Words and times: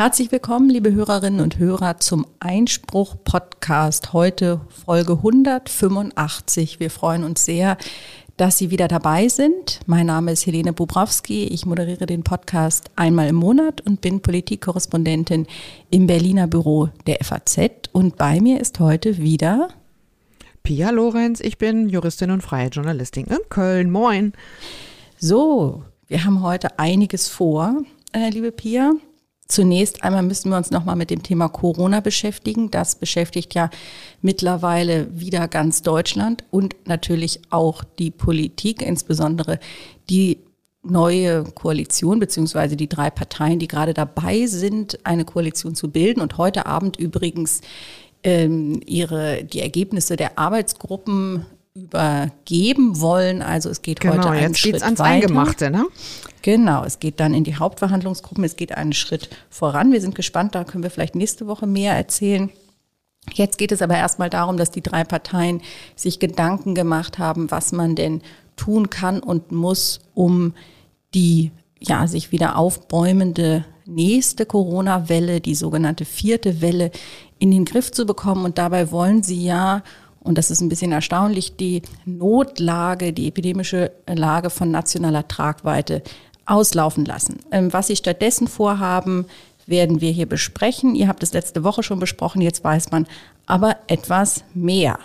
Herzlich 0.00 0.32
willkommen, 0.32 0.70
liebe 0.70 0.92
Hörerinnen 0.92 1.40
und 1.40 1.58
Hörer, 1.58 1.98
zum 1.98 2.26
Einspruch-Podcast. 2.38 4.14
Heute 4.14 4.62
Folge 4.86 5.12
185. 5.12 6.80
Wir 6.80 6.88
freuen 6.90 7.22
uns 7.22 7.44
sehr, 7.44 7.76
dass 8.38 8.56
Sie 8.56 8.70
wieder 8.70 8.88
dabei 8.88 9.28
sind. 9.28 9.80
Mein 9.84 10.06
Name 10.06 10.32
ist 10.32 10.46
Helene 10.46 10.72
Bubrowski. 10.72 11.44
Ich 11.44 11.66
moderiere 11.66 12.06
den 12.06 12.24
Podcast 12.24 12.90
einmal 12.96 13.28
im 13.28 13.36
Monat 13.36 13.82
und 13.82 14.00
bin 14.00 14.20
Politikkorrespondentin 14.20 15.46
im 15.90 16.06
Berliner 16.06 16.46
Büro 16.46 16.88
der 17.06 17.18
FAZ. 17.22 17.58
Und 17.92 18.16
bei 18.16 18.40
mir 18.40 18.58
ist 18.58 18.80
heute 18.80 19.18
wieder 19.18 19.68
Pia 20.62 20.88
Lorenz. 20.88 21.40
Ich 21.40 21.58
bin 21.58 21.90
Juristin 21.90 22.30
und 22.30 22.42
freie 22.42 22.68
Journalistin 22.68 23.26
in 23.26 23.36
Köln. 23.50 23.90
Moin. 23.90 24.32
So, 25.18 25.82
wir 26.10 26.24
haben 26.24 26.42
heute 26.42 26.76
einiges 26.78 27.28
vor, 27.28 27.82
äh, 28.12 28.30
liebe 28.30 28.50
Pia. 28.50 28.94
Zunächst 29.46 30.02
einmal 30.02 30.24
müssen 30.24 30.50
wir 30.50 30.56
uns 30.56 30.72
nochmal 30.72 30.96
mit 30.96 31.08
dem 31.08 31.22
Thema 31.22 31.48
Corona 31.48 32.00
beschäftigen. 32.00 32.70
Das 32.72 32.96
beschäftigt 32.96 33.54
ja 33.54 33.70
mittlerweile 34.20 35.06
wieder 35.18 35.46
ganz 35.46 35.82
Deutschland 35.82 36.42
und 36.50 36.74
natürlich 36.86 37.40
auch 37.50 37.84
die 37.84 38.10
Politik, 38.10 38.82
insbesondere 38.82 39.60
die 40.08 40.38
neue 40.82 41.44
Koalition 41.44 42.18
beziehungsweise 42.18 42.76
die 42.76 42.88
drei 42.88 43.10
Parteien, 43.10 43.60
die 43.60 43.68
gerade 43.68 43.94
dabei 43.94 44.46
sind, 44.46 44.98
eine 45.06 45.24
Koalition 45.24 45.76
zu 45.76 45.92
bilden 45.92 46.20
und 46.20 46.38
heute 46.38 46.66
Abend 46.66 46.96
übrigens 46.96 47.60
ähm, 48.24 48.80
ihre 48.84 49.44
die 49.44 49.60
Ergebnisse 49.60 50.16
der 50.16 50.38
Arbeitsgruppen 50.38 51.46
übergeben 51.74 53.00
wollen. 53.00 53.42
Also 53.42 53.70
es 53.70 53.82
geht 53.82 54.00
genau, 54.00 54.14
heute 54.14 54.30
einen 54.30 54.40
jetzt 54.40 54.58
Schritt 54.58 54.72
geht's 54.72 54.84
ans 54.84 54.98
weiter. 54.98 55.26
Eingemachte, 55.26 55.70
ne? 55.70 55.86
Genau, 56.42 56.84
es 56.84 56.98
geht 56.98 57.20
dann 57.20 57.34
in 57.34 57.44
die 57.44 57.56
Hauptverhandlungsgruppen, 57.56 58.44
es 58.44 58.56
geht 58.56 58.76
einen 58.76 58.92
Schritt 58.92 59.28
voran. 59.50 59.92
Wir 59.92 60.00
sind 60.00 60.14
gespannt, 60.14 60.54
da 60.54 60.64
können 60.64 60.82
wir 60.82 60.90
vielleicht 60.90 61.14
nächste 61.14 61.46
Woche 61.46 61.66
mehr 61.66 61.94
erzählen. 61.94 62.50
Jetzt 63.32 63.58
geht 63.58 63.70
es 63.70 63.82
aber 63.82 63.96
erstmal 63.96 64.30
darum, 64.30 64.56
dass 64.56 64.70
die 64.70 64.82
drei 64.82 65.04
Parteien 65.04 65.60
sich 65.94 66.18
Gedanken 66.18 66.74
gemacht 66.74 67.18
haben, 67.18 67.50
was 67.50 67.70
man 67.70 67.94
denn 67.94 68.22
tun 68.56 68.90
kann 68.90 69.20
und 69.20 69.52
muss, 69.52 70.00
um 70.14 70.54
die 71.14 71.52
ja, 71.78 72.06
sich 72.06 72.32
wieder 72.32 72.56
aufbäumende 72.56 73.64
nächste 73.86 74.46
Corona-Welle, 74.46 75.40
die 75.40 75.54
sogenannte 75.54 76.04
vierte 76.04 76.60
Welle, 76.60 76.90
in 77.38 77.50
den 77.50 77.64
Griff 77.64 77.90
zu 77.90 78.06
bekommen. 78.06 78.44
Und 78.44 78.58
dabei 78.58 78.90
wollen 78.90 79.22
sie 79.22 79.42
ja 79.42 79.82
und 80.20 80.36
das 80.38 80.50
ist 80.50 80.60
ein 80.60 80.68
bisschen 80.68 80.92
erstaunlich, 80.92 81.56
die 81.56 81.82
Notlage, 82.04 83.12
die 83.12 83.28
epidemische 83.28 83.92
Lage 84.06 84.50
von 84.50 84.70
nationaler 84.70 85.26
Tragweite 85.26 86.02
auslaufen 86.46 87.04
lassen. 87.04 87.40
Ähm, 87.50 87.72
was 87.72 87.86
sie 87.86 87.96
stattdessen 87.96 88.48
vorhaben, 88.48 89.26
werden 89.66 90.00
wir 90.00 90.10
hier 90.10 90.26
besprechen. 90.26 90.94
Ihr 90.94 91.08
habt 91.08 91.22
es 91.22 91.32
letzte 91.32 91.64
Woche 91.64 91.82
schon 91.82 92.00
besprochen, 92.00 92.42
jetzt 92.42 92.64
weiß 92.64 92.90
man 92.90 93.06
aber 93.46 93.76
etwas 93.86 94.44
mehr. 94.54 94.98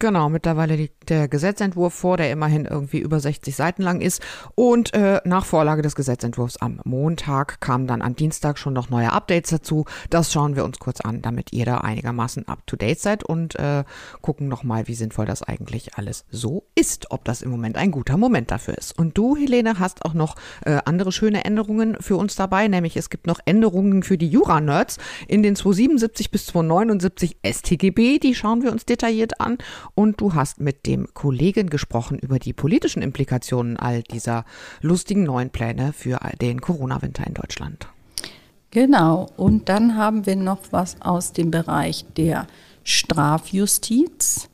Genau, 0.00 0.28
mittlerweile 0.28 0.76
liegt 0.76 1.10
der 1.10 1.26
Gesetzentwurf 1.26 1.92
vor, 1.92 2.16
der 2.16 2.30
immerhin 2.30 2.66
irgendwie 2.66 3.00
über 3.00 3.18
60 3.18 3.56
Seiten 3.56 3.82
lang 3.82 4.00
ist. 4.00 4.22
Und 4.54 4.94
äh, 4.94 5.20
nach 5.24 5.44
Vorlage 5.44 5.82
des 5.82 5.96
Gesetzentwurfs 5.96 6.58
am 6.58 6.80
Montag 6.84 7.60
kamen 7.60 7.88
dann 7.88 8.00
am 8.00 8.14
Dienstag 8.14 8.58
schon 8.58 8.74
noch 8.74 8.90
neue 8.90 9.12
Updates 9.12 9.50
dazu. 9.50 9.86
Das 10.08 10.32
schauen 10.32 10.54
wir 10.54 10.64
uns 10.64 10.78
kurz 10.78 11.00
an, 11.00 11.20
damit 11.20 11.52
ihr 11.52 11.64
da 11.64 11.78
einigermaßen 11.78 12.46
up-to-date 12.46 13.00
seid 13.00 13.24
und 13.24 13.56
äh, 13.56 13.82
gucken 14.20 14.46
nochmal, 14.46 14.86
wie 14.86 14.94
sinnvoll 14.94 15.26
das 15.26 15.42
eigentlich 15.42 15.96
alles 15.96 16.24
so 16.30 16.62
ist, 16.76 17.10
ob 17.10 17.24
das 17.24 17.42
im 17.42 17.50
Moment 17.50 17.76
ein 17.76 17.90
guter 17.90 18.16
Moment 18.16 18.52
dafür 18.52 18.78
ist. 18.78 18.96
Und 18.96 19.18
du, 19.18 19.34
Helene, 19.34 19.80
hast 19.80 20.04
auch 20.04 20.14
noch 20.14 20.36
äh, 20.64 20.78
andere 20.84 21.10
schöne 21.10 21.44
Änderungen 21.44 21.96
für 21.98 22.16
uns 22.16 22.36
dabei, 22.36 22.68
nämlich 22.68 22.96
es 22.96 23.10
gibt 23.10 23.26
noch 23.26 23.40
Änderungen 23.46 24.04
für 24.04 24.16
die 24.16 24.28
Jura-Nerds 24.28 24.98
in 25.26 25.42
den 25.42 25.56
277 25.56 26.30
bis 26.30 26.46
279 26.46 27.38
StGB, 27.44 28.20
die 28.20 28.36
schauen 28.36 28.62
wir 28.62 28.70
uns 28.70 28.86
detailliert 28.86 29.40
an 29.40 29.58
und 29.98 30.20
du 30.20 30.34
hast 30.34 30.60
mit 30.60 30.86
dem 30.86 31.08
Kollegen 31.12 31.70
gesprochen 31.70 32.20
über 32.20 32.38
die 32.38 32.52
politischen 32.52 33.02
Implikationen 33.02 33.76
all 33.76 34.04
dieser 34.04 34.44
lustigen 34.80 35.24
neuen 35.24 35.50
Pläne 35.50 35.92
für 35.92 36.20
den 36.40 36.60
Corona-Winter 36.60 37.26
in 37.26 37.34
Deutschland. 37.34 37.88
Genau. 38.70 39.28
Und 39.36 39.68
dann 39.68 39.96
haben 39.96 40.24
wir 40.24 40.36
noch 40.36 40.60
was 40.70 41.02
aus 41.02 41.32
dem 41.32 41.50
Bereich 41.50 42.06
der 42.16 42.46
Strafjustiz. 42.84 44.48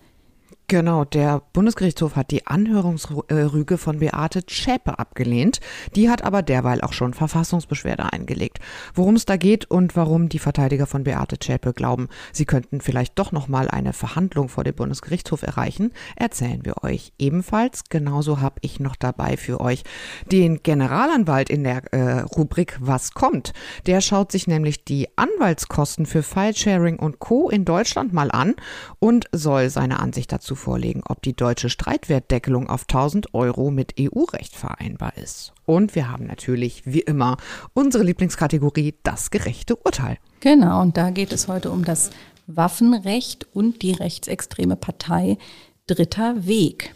Genau, 0.67 1.05
der 1.05 1.43
Bundesgerichtshof 1.53 2.17
hat 2.17 2.31
die 2.31 2.47
Anhörungsrüge 2.47 3.77
von 3.77 3.99
Beate 3.99 4.47
Zschäpe 4.47 4.99
abgelehnt. 4.99 5.61
Die 5.95 6.09
hat 6.09 6.25
aber 6.25 6.41
derweil 6.41 6.81
auch 6.81 6.95
schon 6.95 7.13
Verfassungsbeschwerde 7.13 8.11
eingelegt. 8.11 8.61
Worum 8.95 9.15
es 9.15 9.27
da 9.27 9.37
geht 9.37 9.71
und 9.71 9.95
warum 9.95 10.31
die 10.31 10.39
Verteidiger 10.39 10.87
von 10.87 11.05
Beate 11.05 11.39
Zschäpe 11.39 11.75
glauben, 11.75 12.09
sie 12.33 12.47
könnten 12.47 12.81
vielleicht 12.81 13.19
doch 13.19 13.31
noch 13.31 13.47
mal 13.47 13.69
eine 13.69 13.93
Verhandlung 13.93 14.49
vor 14.49 14.65
dem 14.65 14.75
Bundesgerichtshof 14.75 15.43
erreichen, 15.43 15.93
erzählen 16.17 16.65
wir 16.65 16.83
euch 16.83 17.13
ebenfalls. 17.19 17.85
Genauso 17.91 18.41
habe 18.41 18.57
ich 18.63 18.81
noch 18.81 18.97
dabei 18.97 19.37
für 19.37 19.61
euch 19.61 19.83
den 20.33 20.63
Generalanwalt 20.63 21.51
in 21.51 21.65
der 21.65 21.93
äh, 21.93 22.21
Rubrik 22.21 22.79
Was 22.81 23.13
kommt. 23.13 23.53
Der 23.85 24.01
schaut 24.01 24.33
sich 24.33 24.47
nämlich 24.47 24.83
die 24.83 25.09
Anwaltskosten 25.17 26.07
für 26.07 26.23
Filesharing 26.23 26.99
und 26.99 27.19
Co. 27.19 27.51
in 27.51 27.67
Deutschland 27.67 28.15
mal 28.15 28.31
an 28.31 28.55
und 28.99 29.27
soll 29.31 29.69
seine 29.69 30.01
Ansicht 30.01 30.33
dazu 30.33 30.54
vorlegen, 30.55 31.03
ob 31.09 31.23
die 31.23 31.35
deutsche 31.35 31.69
Streitwertdeckelung 31.69 32.69
auf 32.69 32.83
1000 32.83 33.35
Euro 33.35 33.71
mit 33.71 33.95
EU-Recht 33.99 34.55
vereinbar 34.55 35.17
ist. 35.17 35.53
Und 35.67 35.95
wir 35.95 36.11
haben 36.11 36.27
natürlich, 36.27 36.83
wie 36.85 37.01
immer, 37.01 37.37
unsere 37.73 38.05
Lieblingskategorie, 38.05 38.95
das 39.03 39.31
gerechte 39.31 39.77
Urteil. 39.77 40.19
Genau, 40.41 40.83
und 40.83 40.97
da 40.97 41.11
geht 41.11 41.33
es 41.33 41.49
heute 41.49 41.71
um 41.71 41.85
das 41.85 42.11
Waffenrecht 42.47 43.47
und 43.55 43.83
die 43.83 43.93
rechtsextreme 43.93 44.77
Partei 44.77 45.39
Dritter 45.87 46.47
Weg. 46.47 46.95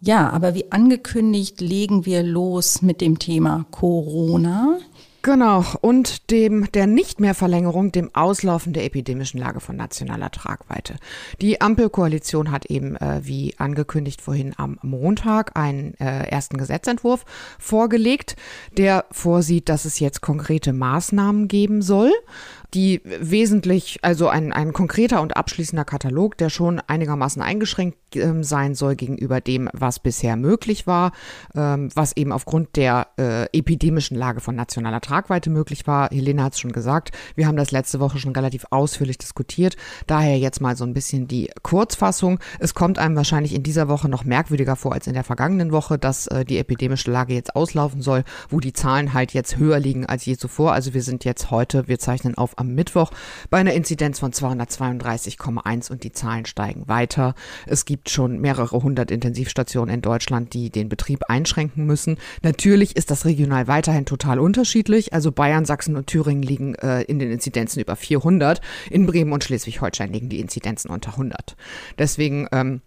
Ja, 0.00 0.30
aber 0.30 0.54
wie 0.54 0.72
angekündigt 0.72 1.60
legen 1.60 2.06
wir 2.06 2.24
los 2.24 2.82
mit 2.82 3.00
dem 3.00 3.20
Thema 3.20 3.66
Corona. 3.70 4.78
Genau, 5.22 5.64
und 5.82 6.32
dem 6.32 6.70
der 6.72 6.88
nicht 6.88 7.20
mehr 7.20 7.34
Verlängerung, 7.34 7.92
dem 7.92 8.12
Auslaufen 8.12 8.72
der 8.72 8.84
epidemischen 8.84 9.38
Lage 9.38 9.60
von 9.60 9.76
nationaler 9.76 10.32
Tragweite. 10.32 10.96
Die 11.40 11.60
Ampelkoalition 11.60 12.50
hat 12.50 12.66
eben, 12.66 12.96
äh, 12.96 13.20
wie 13.22 13.54
angekündigt 13.56 14.20
vorhin 14.20 14.52
am 14.56 14.80
Montag, 14.82 15.56
einen 15.56 15.94
äh, 16.00 16.24
ersten 16.26 16.56
Gesetzentwurf 16.56 17.24
vorgelegt, 17.60 18.34
der 18.76 19.04
vorsieht, 19.12 19.68
dass 19.68 19.84
es 19.84 20.00
jetzt 20.00 20.22
konkrete 20.22 20.72
Maßnahmen 20.72 21.46
geben 21.46 21.82
soll 21.82 22.10
die 22.74 23.02
wesentlich, 23.04 23.98
also 24.02 24.28
ein, 24.28 24.52
ein 24.52 24.72
konkreter 24.72 25.20
und 25.20 25.36
abschließender 25.36 25.84
Katalog, 25.84 26.38
der 26.38 26.48
schon 26.48 26.80
einigermaßen 26.80 27.42
eingeschränkt 27.42 27.98
ähm, 28.16 28.44
sein 28.44 28.74
soll 28.74 28.96
gegenüber 28.96 29.40
dem, 29.40 29.68
was 29.72 29.98
bisher 29.98 30.36
möglich 30.36 30.86
war, 30.86 31.12
ähm, 31.54 31.90
was 31.94 32.16
eben 32.16 32.32
aufgrund 32.32 32.76
der 32.76 33.08
äh, 33.18 33.44
epidemischen 33.56 34.16
Lage 34.16 34.40
von 34.40 34.54
nationaler 34.54 35.00
Tragweite 35.00 35.50
möglich 35.50 35.86
war. 35.86 36.10
Helena 36.10 36.44
hat 36.44 36.54
es 36.54 36.60
schon 36.60 36.72
gesagt, 36.72 37.10
wir 37.34 37.46
haben 37.46 37.56
das 37.56 37.70
letzte 37.70 38.00
Woche 38.00 38.18
schon 38.18 38.34
relativ 38.34 38.66
ausführlich 38.70 39.18
diskutiert. 39.18 39.76
Daher 40.06 40.38
jetzt 40.38 40.60
mal 40.60 40.76
so 40.76 40.84
ein 40.84 40.94
bisschen 40.94 41.28
die 41.28 41.50
Kurzfassung. 41.62 42.38
Es 42.58 42.74
kommt 42.74 42.98
einem 42.98 43.16
wahrscheinlich 43.16 43.54
in 43.54 43.62
dieser 43.62 43.88
Woche 43.88 44.08
noch 44.08 44.24
merkwürdiger 44.24 44.76
vor 44.76 44.92
als 44.92 45.06
in 45.06 45.14
der 45.14 45.24
vergangenen 45.24 45.72
Woche, 45.72 45.98
dass 45.98 46.26
äh, 46.26 46.44
die 46.44 46.58
epidemische 46.58 47.10
Lage 47.10 47.34
jetzt 47.34 47.56
auslaufen 47.56 48.02
soll, 48.02 48.24
wo 48.48 48.60
die 48.60 48.72
Zahlen 48.72 49.12
halt 49.12 49.32
jetzt 49.32 49.56
höher 49.56 49.78
liegen 49.78 50.06
als 50.06 50.24
je 50.24 50.36
zuvor. 50.36 50.72
Also 50.72 50.94
wir 50.94 51.02
sind 51.02 51.24
jetzt 51.24 51.50
heute, 51.50 51.88
wir 51.88 51.98
zeichnen 51.98 52.36
auf 52.36 52.58
am 52.58 52.74
Mittwoch 52.74 53.10
bei 53.50 53.58
einer 53.58 53.72
Inzidenz 53.74 54.18
von 54.18 54.32
232,1 54.32 55.90
und 55.90 56.04
die 56.04 56.12
Zahlen 56.12 56.46
steigen 56.46 56.88
weiter. 56.88 57.34
Es 57.66 57.84
gibt 57.84 58.01
schon 58.08 58.40
mehrere 58.40 58.82
hundert 58.82 59.10
Intensivstationen 59.10 59.94
in 59.94 60.02
Deutschland, 60.02 60.54
die 60.54 60.70
den 60.70 60.88
Betrieb 60.88 61.24
einschränken 61.28 61.86
müssen. 61.86 62.18
Natürlich 62.42 62.96
ist 62.96 63.10
das 63.10 63.24
regional 63.24 63.68
weiterhin 63.68 64.06
total 64.06 64.38
unterschiedlich. 64.38 65.12
Also 65.12 65.32
Bayern, 65.32 65.64
Sachsen 65.64 65.96
und 65.96 66.06
Thüringen 66.06 66.42
liegen 66.42 66.74
äh, 66.76 67.02
in 67.02 67.18
den 67.18 67.30
Inzidenzen 67.30 67.80
über 67.80 67.96
400. 67.96 68.60
In 68.90 69.06
Bremen 69.06 69.32
und 69.32 69.44
Schleswig-Holstein 69.44 70.12
liegen 70.12 70.28
die 70.28 70.40
Inzidenzen 70.40 70.90
unter 70.90 71.12
100. 71.12 71.56
Deswegen 71.98 72.48
ähm, 72.52 72.80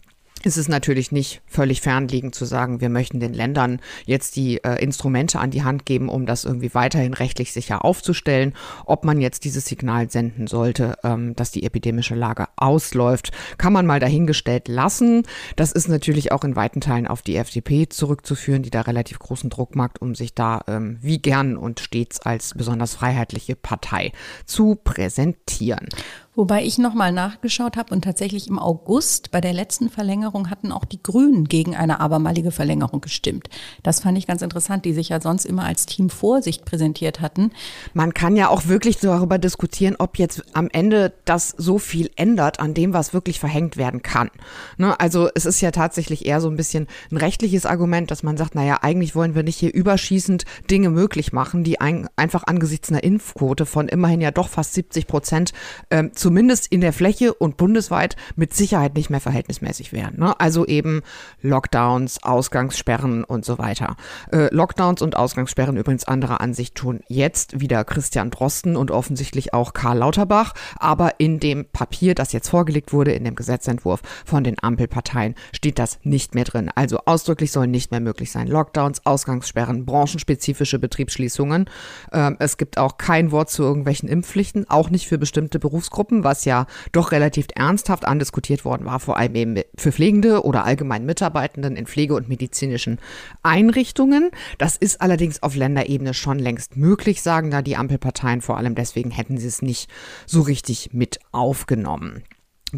ist 0.46 0.58
es 0.58 0.68
natürlich 0.68 1.12
nicht 1.12 1.42
völlig 1.48 1.82
fernliegend 1.82 2.36
zu 2.36 2.46
sagen, 2.46 2.80
wir 2.80 2.90
möchten 2.90 3.20
den 3.20 3.34
Ländern 3.34 3.80
jetzt 4.06 4.36
die 4.36 4.64
äh, 4.64 4.76
Instrumente 4.82 5.40
an 5.40 5.50
die 5.50 5.64
Hand 5.64 5.88
geben, 5.88 6.08
um 6.08 6.28
das 6.28 6.46
irgendwie 6.46 6.74
weiterhin 6.76 7.16
rechtlich 7.16 7.52
sicher 7.52 7.84
aufzustellen. 7.84 8.54
Ob 8.86 9.06
man 9.06 9.20
jetzt 9.20 9.44
dieses 9.44 9.66
Signal 9.66 10.12
senden 10.12 10.46
sollte, 10.46 11.00
ähm, 11.04 11.36
dass 11.36 11.50
die 11.50 11.64
epidemische 11.64 12.14
Lage 12.14 12.46
ausläuft, 12.58 13.32
kann 13.58 13.74
man 13.74 13.88
mal 13.88 14.00
dahingestellt 14.00 14.68
lassen. 14.68 15.24
Das 15.56 15.72
ist 15.72 15.88
natürlich 15.88 16.32
auch 16.32 16.44
in 16.44 16.56
weiten 16.56 16.80
Teilen 16.80 17.08
auf 17.08 17.24
die 17.24 17.38
FDP 17.38 17.90
zurückzuführen, 17.90 18.62
die 18.62 18.70
da 18.70 18.82
relativ 18.82 19.18
großen 19.18 19.50
Druck 19.50 19.76
macht, 19.76 20.00
um 20.00 20.14
sich 20.14 20.36
da 20.36 20.62
ähm, 20.68 21.00
wie 21.02 21.18
gern 21.18 21.58
und 21.58 21.80
stets 21.80 22.20
als 22.20 22.54
besonders 22.54 22.94
freiheitliche 22.94 23.56
Partei 23.56 24.12
zu 24.46 24.76
präsentieren. 24.76 25.88
Wobei 26.36 26.66
ich 26.66 26.78
nochmal 26.78 27.14
nachgeschaut 27.14 27.78
habe 27.78 27.94
und 27.94 28.04
tatsächlich 28.04 28.50
im 28.50 28.60
August 28.60 29.32
bei 29.32 29.40
der 29.40 29.54
letzten 29.54 29.90
Verlängerung 29.90 30.50
hatten 30.50 30.74
auch 30.74 30.84
die 30.84 31.02
Grünen 31.02 31.46
gegen 31.46 31.76
eine 31.76 32.02
abermalige 32.02 32.52
Verlängerung 32.52 33.00
gestimmt. 33.00 33.50
Das 33.84 34.02
fand 34.02 34.18
ich 34.18 34.28
ganz 34.28 34.42
interessant, 34.42 34.84
die 34.84 34.94
sich 34.94 35.10
ja 35.10 35.22
sonst 35.22 35.46
immer 35.46 35.64
als 35.64 35.86
Team 35.86 36.10
Vorsicht 36.10 36.66
präsentiert 36.66 37.22
hatten. 37.22 37.52
Man 37.94 38.14
kann 38.14 38.36
ja 38.36 38.50
auch 38.50 38.68
wirklich 38.68 38.98
darüber 38.98 39.38
diskutieren, 39.38 39.96
ob 39.98 40.18
jetzt 40.18 40.44
am 40.54 40.68
Ende 40.72 41.14
das 41.24 41.54
so 41.58 41.80
viel 41.80 42.12
ändert 42.18 42.60
an 42.60 42.74
dem, 42.74 42.92
was 42.92 43.14
wirklich 43.14 43.40
verhängt 43.40 43.78
werden 43.78 44.02
kann. 44.02 44.30
Ne? 44.78 45.00
Also 45.00 45.30
es 45.36 45.46
ist 45.46 45.62
ja 45.62 45.72
tatsächlich 45.72 46.26
eher 46.26 46.42
so 46.42 46.50
ein 46.50 46.58
bisschen 46.58 46.88
ein 47.12 47.18
rechtliches 47.18 47.66
Argument, 47.66 48.12
dass 48.12 48.24
man 48.24 48.36
sagt, 48.36 48.56
naja, 48.56 48.80
eigentlich 48.82 49.16
wollen 49.16 49.36
wir 49.36 49.44
nicht 49.44 49.58
hier 49.58 49.74
überschießend 49.74 50.44
Dinge 50.70 50.90
möglich 50.90 51.32
machen, 51.32 51.64
die 51.64 51.80
ein, 51.80 52.10
einfach 52.18 52.44
angesichts 52.46 52.90
einer 52.90 53.04
Impfquote 53.04 53.66
von 53.66 53.88
immerhin 53.88 54.20
ja 54.20 54.32
doch 54.32 54.50
fast 54.50 54.74
70 54.74 55.08
Prozent 55.08 55.54
ähm, 55.92 56.12
zumindest 56.26 56.66
in 56.72 56.82
der 56.82 56.92
Fläche 56.92 57.36
und 57.36 57.56
bundesweit 57.56 58.16
mit 58.36 58.52
Sicherheit 58.52 58.96
nicht 58.96 59.12
mehr 59.12 59.20
verhältnismäßig 59.20 59.94
wären. 59.94 60.18
Ne? 60.18 60.34
Also 60.40 60.66
eben 60.66 61.04
Lockdowns, 61.44 62.24
Ausgangssperren 62.24 63.24
und 63.24 63.46
so 63.46 63.60
weiter. 63.60 63.96
Äh, 64.32 64.52
Lockdowns 64.52 65.04
und 65.04 65.16
Ausgangssperren 65.16 65.78
übrigens 65.78 66.06
anderer 66.06 66.42
Ansicht 66.42 66.74
tun 66.74 67.02
jetzt 67.08 67.60
wieder 67.60 67.84
Christian 67.84 68.32
Drosten 68.32 68.76
und 68.76 68.90
offensichtlich 68.90 69.54
auch 69.54 69.74
Karl 69.74 70.00
Lauterbach. 70.00 70.56
Aber 70.80 71.20
in 71.20 71.40
dem 71.40 71.66
Papier, 71.66 72.16
das 72.16 72.34
jetzt 72.34 72.50
vorgelegt 72.50 72.92
wurde, 72.92 73.12
in 73.12 73.24
dem 73.24 73.36
Gesetzentwurf 73.36 74.02
von 74.26 74.44
den 74.44 74.56
Ampelparteien, 74.60 75.36
steht 75.52 75.78
das 75.78 76.00
nicht 76.02 76.34
mehr 76.34 76.46
drin. 76.46 76.72
Also 76.74 77.02
ausdrücklich 77.06 77.52
sollen 77.52 77.70
nicht 77.70 77.92
mehr 77.92 78.00
möglich 78.00 78.32
sein. 78.32 78.48
Lockdowns, 78.48 79.06
Ausgangssperren, 79.06 79.86
branchenspezifische 79.86 80.80
Betriebsschließungen. 80.80 81.70
Ähm, 82.12 82.38
es 82.40 82.58
gibt 82.58 82.80
auch 82.80 82.98
kein 82.98 83.32
Wort 83.32 83.52
zu 83.52 83.62
irgendwelchen 83.62 84.10
Impfpflichten, 84.10 84.68
auch 84.72 84.90
nicht 84.90 85.08
für 85.08 85.20
bestimmte 85.20 85.60
Berufsgruppen. 85.60 86.15
Gruppen, 86.16 86.24
was 86.24 86.46
ja 86.46 86.66
doch 86.92 87.12
relativ 87.12 87.48
ernsthaft 87.56 88.06
andiskutiert 88.06 88.66
worden 88.66 88.86
war, 88.86 89.00
vor 89.00 89.18
allem 89.18 89.36
eben 89.36 89.62
für 89.76 89.92
Pflegende 89.92 90.44
oder 90.44 90.64
allgemein 90.64 91.06
Mitarbeitenden 91.06 91.76
in 91.76 91.86
Pflege- 91.86 92.16
und 92.16 92.30
medizinischen 92.30 93.00
Einrichtungen. 93.44 94.32
Das 94.58 94.78
ist 94.78 95.02
allerdings 95.02 95.44
auf 95.44 95.56
Länderebene 95.56 96.14
schon 96.14 96.40
längst 96.40 96.78
möglich, 96.78 97.22
sagen 97.22 97.52
da 97.52 97.62
die 97.62 97.76
Ampelparteien. 97.76 98.42
Vor 98.42 98.58
allem 98.58 98.76
deswegen 98.76 99.12
hätten 99.12 99.38
sie 99.38 99.48
es 99.48 99.62
nicht 99.62 99.90
so 100.26 100.42
richtig 100.42 100.90
mit 100.94 101.20
aufgenommen. 101.32 102.24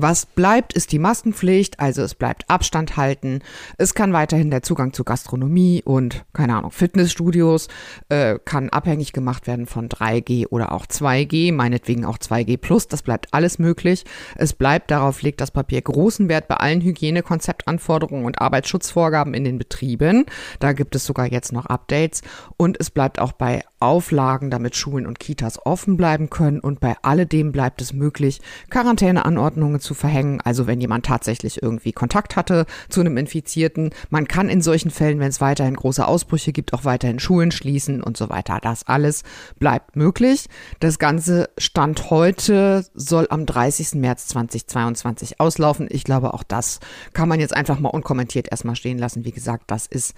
Was 0.02 0.26
bleibt, 0.26 0.74
ist 0.74 0.92
die 0.92 1.00
Maskenpflicht, 1.00 1.80
also 1.80 2.02
es 2.02 2.16
bleibt 2.16 2.50
Abstand 2.50 2.98
halten. 2.98 3.40
Es 3.78 3.94
kann 3.94 4.14
weiterhin 4.14 4.52
der 4.52 4.62
Zugang 4.62 4.94
zu 4.94 5.04
Gastronomie 5.04 5.82
und, 5.84 6.26
keine 6.34 6.56
Ahnung, 6.56 6.72
Fitnessstudios 6.72 7.68
äh, 8.10 8.38
kann 8.44 8.70
abhängig 8.70 9.14
gemacht 9.14 9.48
werden 9.48 9.66
von 9.66 9.90
3G 9.90 10.48
oder 10.48 10.72
auch 10.72 10.86
2G, 10.86 11.54
meinetwegen 11.54 12.06
auch 12.06 12.18
2G 12.18 12.58
plus, 12.58 12.88
das 12.88 13.02
bleibt 13.02 13.34
alles 13.34 13.60
möglich. 13.60 14.06
Es 14.36 14.54
bleibt, 14.54 14.92
darauf 14.92 15.22
legt 15.22 15.42
das 15.42 15.52
Papier 15.52 15.82
großen 15.82 16.30
Wert 16.30 16.48
bei 16.48 16.56
allen 16.56 16.82
Hygienekonzeptanforderungen 16.82 18.26
und 18.26 18.42
Arbeitsschutzvorgaben 18.42 19.34
in 19.34 19.44
den 19.44 19.58
Betrieben. 19.58 20.26
Da 20.60 20.74
gibt 20.74 20.96
es 20.96 21.06
sogar 21.06 21.32
jetzt 21.32 21.52
noch 21.52 21.66
Updates. 21.66 22.22
Und 22.58 22.78
es 22.80 22.90
bleibt 22.90 23.20
auch 23.20 23.32
bei 23.32 23.64
Auflagen, 23.80 24.50
damit 24.50 24.76
Schulen 24.76 25.06
und 25.06 25.20
Kitas 25.20 25.64
offen 25.66 25.98
bleiben 25.98 26.30
können. 26.30 26.60
Und 26.60 26.80
bei 26.80 26.96
alledem 27.02 27.52
bleibt 27.52 27.82
es 27.82 27.94
möglich, 27.94 28.42
Quarantäneanordnungen 28.70 29.80
zu 29.80 29.87
verhängen. 29.94 30.42
Also 30.42 30.68
wenn 30.68 30.82
jemand 30.82 31.06
tatsächlich 31.06 31.62
irgendwie 31.62 31.92
Kontakt 31.92 32.36
hatte 32.36 32.66
zu 32.90 33.00
einem 33.00 33.18
Infizierten. 33.18 33.92
Man 34.10 34.28
kann 34.28 34.50
in 34.50 34.62
solchen 34.62 34.92
Fällen, 34.92 35.20
wenn 35.20 35.30
es 35.30 35.42
weiterhin 35.42 35.76
große 35.76 36.08
Ausbrüche 36.08 36.52
gibt, 36.52 36.74
auch 36.74 36.86
weiterhin 36.86 37.20
Schulen 37.20 37.52
schließen 37.52 38.04
und 38.04 38.18
so 38.18 38.30
weiter. 38.30 38.60
Das 38.62 38.88
alles 38.88 39.24
bleibt 39.60 39.96
möglich. 39.96 40.48
Das 40.80 41.00
Ganze 41.00 41.50
Stand 41.58 42.10
heute 42.10 42.86
soll 42.94 43.28
am 43.30 43.46
30. 43.46 43.96
März 43.96 44.28
2022 44.28 45.40
auslaufen. 45.40 45.88
Ich 45.90 46.04
glaube, 46.04 46.34
auch 46.34 46.44
das 46.44 46.80
kann 47.14 47.30
man 47.30 47.40
jetzt 47.40 47.56
einfach 47.56 47.80
mal 47.80 47.90
unkommentiert 47.90 48.48
erstmal 48.52 48.76
stehen 48.76 48.98
lassen. 48.98 49.26
Wie 49.26 49.32
gesagt, 49.32 49.66
das 49.68 49.88
ist 49.88 50.14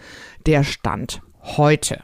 der 0.45 0.63
Stand 0.63 1.21
heute. 1.41 2.03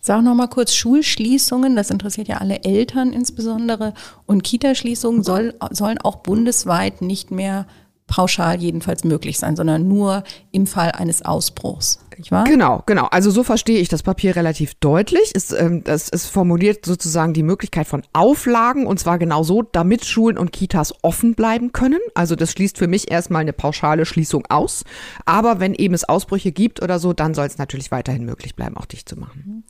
Sag 0.00 0.22
noch 0.22 0.34
mal 0.34 0.48
kurz 0.48 0.74
Schulschließungen, 0.74 1.76
das 1.76 1.90
interessiert 1.90 2.28
ja 2.28 2.38
alle 2.38 2.64
Eltern 2.64 3.12
insbesondere. 3.12 3.94
Und 4.26 4.42
Kitaschließungen 4.42 5.22
soll, 5.22 5.54
sollen 5.70 5.98
auch 5.98 6.16
bundesweit 6.16 7.02
nicht 7.02 7.30
mehr 7.30 7.66
pauschal 8.06 8.60
jedenfalls 8.60 9.04
möglich 9.04 9.38
sein, 9.38 9.56
sondern 9.56 9.86
nur 9.88 10.24
im 10.50 10.66
Fall 10.66 10.92
eines 10.92 11.22
Ausbruchs 11.22 12.00
nicht 12.20 12.30
wahr? 12.30 12.44
Genau, 12.44 12.82
genau. 12.86 13.06
Also 13.06 13.30
so 13.30 13.42
verstehe 13.42 13.80
ich 13.80 13.88
das 13.88 14.02
Papier 14.02 14.36
relativ 14.36 14.74
deutlich. 14.74 15.32
Es, 15.34 15.52
ähm, 15.52 15.82
das, 15.84 16.08
es 16.08 16.26
formuliert 16.26 16.86
sozusagen 16.86 17.34
die 17.34 17.42
Möglichkeit 17.42 17.86
von 17.86 18.02
Auflagen 18.12 18.86
und 18.86 19.00
zwar 19.00 19.18
genau 19.18 19.42
so, 19.42 19.62
damit 19.62 20.04
Schulen 20.04 20.38
und 20.38 20.52
Kitas 20.52 20.94
offen 21.02 21.34
bleiben 21.34 21.72
können. 21.72 22.00
Also 22.14 22.36
das 22.36 22.52
schließt 22.52 22.78
für 22.78 22.86
mich 22.86 23.10
erstmal 23.10 23.40
eine 23.42 23.52
pauschale 23.52 24.06
Schließung 24.06 24.44
aus. 24.48 24.84
Aber 25.24 25.60
wenn 25.60 25.74
eben 25.74 25.94
es 25.94 26.08
Ausbrüche 26.08 26.52
gibt 26.52 26.82
oder 26.82 26.98
so, 26.98 27.12
dann 27.12 27.34
soll 27.34 27.46
es 27.46 27.58
natürlich 27.58 27.90
weiterhin 27.90 28.24
möglich 28.24 28.54
bleiben, 28.54 28.76
auch 28.76 28.86
dicht 28.86 29.08
zu 29.08 29.18
machen. 29.18 29.64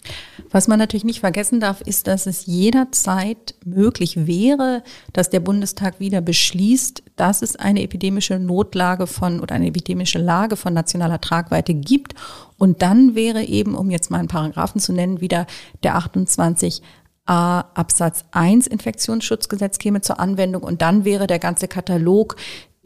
Was 0.51 0.69
man 0.69 0.79
natürlich 0.79 1.05
nicht 1.05 1.21
vergessen 1.21 1.61
darf, 1.61 1.81
ist, 1.81 2.07
dass 2.07 2.27
es 2.27 2.47
jederzeit 2.47 3.55
möglich 3.65 4.27
wäre, 4.27 4.83
dass 5.13 5.31
der 5.31 5.41
Bundestag 5.41 6.01
wieder 6.01 6.21
beschließt, 6.21 7.03
dass 7.17 7.43
es 7.43 7.57
eine 7.57 7.83
epidemische 7.83 8.39
Notlage 8.39 9.07
von 9.07 9.41
oder 9.41 9.55
eine 9.55 9.69
epidemische 9.69 10.19
Lage 10.19 10.57
von 10.57 10.75
nationaler 10.75 11.21
Tragweite 11.21 11.75
gibt 11.75 12.15
und 12.59 12.83
dann 12.83 13.15
wäre 13.15 13.45
eben, 13.45 13.75
um 13.75 13.91
jetzt 13.91 14.11
mal 14.11 14.19
einen 14.19 14.29
Paragraphen 14.29 14.81
zu 14.81 14.93
nennen, 14.93 15.21
wieder 15.21 15.47
der 15.83 15.97
28 15.97 16.83
A 17.27 17.61
Absatz 17.75 18.25
1 18.33 18.67
Infektionsschutzgesetz 18.67 19.79
käme 19.79 20.01
zur 20.01 20.19
Anwendung 20.19 20.63
und 20.63 20.83
dann 20.83 21.05
wäre 21.05 21.27
der 21.27 21.39
ganze 21.39 21.69
Katalog 21.69 22.37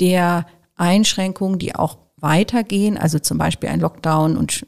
der 0.00 0.46
Einschränkungen, 0.76 1.58
die 1.58 1.74
auch 1.74 1.98
weitergehen, 2.16 2.98
also 2.98 3.18
zum 3.18 3.38
Beispiel 3.38 3.68
ein 3.68 3.80
Lockdown 3.80 4.36
und 4.36 4.66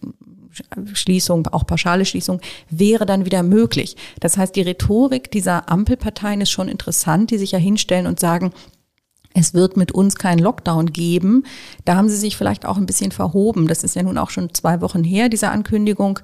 Schließung, 0.95 1.47
auch 1.49 1.67
pauschale 1.67 2.05
Schließung, 2.05 2.41
wäre 2.71 3.07
dann 3.07 3.25
wieder 3.25 3.43
möglich. 3.43 3.97
Das 4.21 4.39
heißt, 4.39 4.57
die 4.57 4.63
Rhetorik 4.63 5.31
dieser 5.31 5.71
Ampelparteien 5.71 6.41
ist 6.41 6.51
schon 6.51 6.69
interessant, 6.69 7.31
die 7.31 7.39
sich 7.39 7.53
ja 7.53 7.59
hinstellen 7.59 8.07
und 8.07 8.21
sagen, 8.21 8.53
es 9.37 9.53
wird 9.53 9.77
mit 9.77 9.93
uns 9.93 10.17
keinen 10.17 10.39
Lockdown 10.39 10.93
geben. 10.93 11.45
Da 11.85 11.97
haben 11.97 12.09
sie 12.09 12.17
sich 12.17 12.39
vielleicht 12.39 12.65
auch 12.65 12.79
ein 12.79 12.87
bisschen 12.87 13.13
verhoben. 13.13 13.69
Das 13.69 13.85
ist 13.85 13.95
ja 13.95 14.03
nun 14.03 14.17
auch 14.17 14.31
schon 14.31 14.55
zwei 14.55 14.81
Wochen 14.81 15.05
her, 15.05 15.29
diese 15.29 15.51
Ankündigung. 15.51 16.21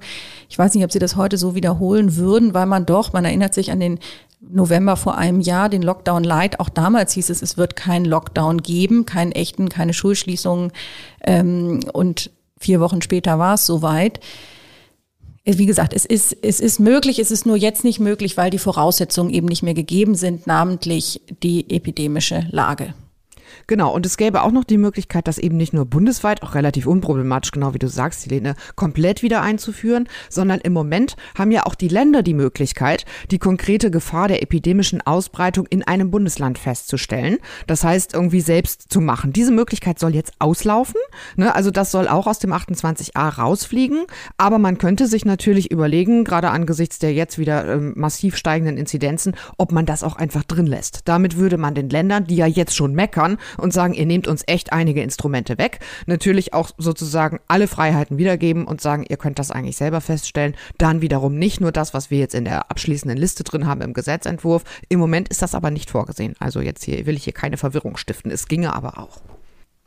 Ich 0.49 0.57
weiß 0.57 0.73
nicht, 0.73 0.83
ob 0.83 0.91
sie 0.91 0.97
das 0.97 1.15
heute 1.15 1.37
so 1.37 1.53
wiederholen 1.53 2.15
würden, 2.15 2.55
weil 2.55 2.65
man 2.65 2.87
doch, 2.87 3.13
man 3.13 3.23
erinnert 3.23 3.53
sich 3.53 3.71
an 3.71 3.79
den 3.79 3.99
November 4.41 4.97
vor 4.97 5.15
einem 5.15 5.41
Jahr, 5.41 5.69
den 5.69 5.83
Lockdown 5.83 6.23
Light. 6.23 6.59
Auch 6.59 6.69
damals 6.69 7.13
hieß 7.13 7.29
es, 7.29 7.43
es 7.43 7.55
wird 7.55 7.75
keinen 7.75 8.05
Lockdown 8.05 8.63
geben, 8.63 9.05
keinen 9.05 9.31
echten, 9.31 9.69
keine 9.69 9.93
Schulschließungen. 9.93 10.71
Ähm, 11.23 11.81
und 11.93 12.31
vier 12.57 12.79
Wochen 12.79 13.03
später 13.03 13.37
war 13.37 13.53
es 13.53 13.65
soweit 13.67 14.19
wie 15.45 15.65
gesagt, 15.65 15.93
es 15.93 16.05
ist, 16.05 16.37
es 16.41 16.61
ist 16.61 16.79
möglich, 16.79 17.19
es 17.19 17.29
ist 17.29 17.45
nur 17.45 17.57
jetzt 17.57 17.83
nicht 17.83 17.99
möglich, 17.99 18.37
weil 18.37 18.49
die 18.49 18.59
Voraussetzungen 18.59 19.29
eben 19.29 19.47
nicht 19.47 19.61
mehr 19.61 19.73
gegeben 19.73 20.15
sind, 20.15 20.47
namentlich 20.47 21.19
die 21.43 21.69
epidemische 21.69 22.47
Lage. 22.49 22.93
Genau, 23.67 23.93
und 23.93 24.05
es 24.05 24.17
gäbe 24.17 24.41
auch 24.41 24.51
noch 24.51 24.63
die 24.63 24.77
Möglichkeit, 24.77 25.27
das 25.27 25.37
eben 25.37 25.57
nicht 25.57 25.73
nur 25.73 25.85
bundesweit, 25.85 26.43
auch 26.43 26.55
relativ 26.55 26.85
unproblematisch, 26.85 27.51
genau 27.51 27.73
wie 27.73 27.79
du 27.79 27.87
sagst, 27.87 28.25
Helene, 28.25 28.55
komplett 28.75 29.21
wieder 29.21 29.41
einzuführen, 29.41 30.07
sondern 30.29 30.59
im 30.59 30.73
Moment 30.73 31.15
haben 31.37 31.51
ja 31.51 31.65
auch 31.65 31.75
die 31.75 31.87
Länder 31.87 32.23
die 32.23 32.33
Möglichkeit, 32.33 33.05
die 33.31 33.39
konkrete 33.39 33.91
Gefahr 33.91 34.27
der 34.27 34.41
epidemischen 34.41 35.01
Ausbreitung 35.01 35.65
in 35.67 35.83
einem 35.83 36.11
Bundesland 36.11 36.57
festzustellen. 36.57 37.37
Das 37.67 37.83
heißt, 37.83 38.13
irgendwie 38.13 38.41
selbst 38.41 38.91
zu 38.91 39.01
machen. 39.01 39.33
Diese 39.33 39.51
Möglichkeit 39.51 39.99
soll 39.99 40.15
jetzt 40.15 40.33
auslaufen. 40.39 40.99
Ne? 41.35 41.53
Also 41.53 41.71
das 41.71 41.91
soll 41.91 42.07
auch 42.07 42.27
aus 42.27 42.39
dem 42.39 42.53
28a 42.53 43.29
rausfliegen. 43.37 44.05
Aber 44.37 44.59
man 44.59 44.77
könnte 44.77 45.07
sich 45.07 45.25
natürlich 45.25 45.71
überlegen, 45.71 46.23
gerade 46.23 46.49
angesichts 46.49 46.99
der 46.99 47.13
jetzt 47.13 47.37
wieder 47.37 47.67
ähm, 47.67 47.93
massiv 47.95 48.37
steigenden 48.37 48.77
Inzidenzen, 48.77 49.35
ob 49.57 49.71
man 49.71 49.85
das 49.85 50.03
auch 50.03 50.15
einfach 50.15 50.43
drin 50.43 50.67
lässt. 50.67 51.01
Damit 51.05 51.37
würde 51.37 51.57
man 51.57 51.75
den 51.75 51.89
Ländern, 51.89 52.25
die 52.25 52.35
ja 52.35 52.45
jetzt 52.45 52.75
schon 52.75 52.93
meckern, 52.93 53.37
und 53.57 53.73
sagen, 53.73 53.93
ihr 53.93 54.05
nehmt 54.05 54.27
uns 54.27 54.43
echt 54.47 54.73
einige 54.73 55.01
Instrumente 55.01 55.57
weg. 55.57 55.79
Natürlich 56.05 56.53
auch 56.53 56.71
sozusagen 56.77 57.39
alle 57.47 57.67
Freiheiten 57.67 58.17
wiedergeben 58.17 58.65
und 58.65 58.81
sagen, 58.81 59.05
ihr 59.07 59.17
könnt 59.17 59.39
das 59.39 59.51
eigentlich 59.51 59.77
selber 59.77 60.01
feststellen. 60.01 60.55
Dann 60.77 61.01
wiederum 61.01 61.37
nicht 61.37 61.61
nur 61.61 61.71
das, 61.71 61.93
was 61.93 62.11
wir 62.11 62.19
jetzt 62.19 62.35
in 62.35 62.45
der 62.45 62.71
abschließenden 62.71 63.17
Liste 63.17 63.43
drin 63.43 63.67
haben 63.67 63.81
im 63.81 63.93
Gesetzentwurf. 63.93 64.63
Im 64.89 64.99
Moment 64.99 65.29
ist 65.29 65.41
das 65.41 65.55
aber 65.55 65.71
nicht 65.71 65.89
vorgesehen. 65.89 66.35
Also 66.39 66.61
jetzt 66.61 66.83
hier 66.83 67.05
will 67.05 67.15
ich 67.15 67.23
hier 67.23 67.33
keine 67.33 67.57
Verwirrung 67.57 67.97
stiften. 67.97 68.31
Es 68.31 68.47
ginge 68.47 68.73
aber 68.73 68.97
auch. 68.97 69.21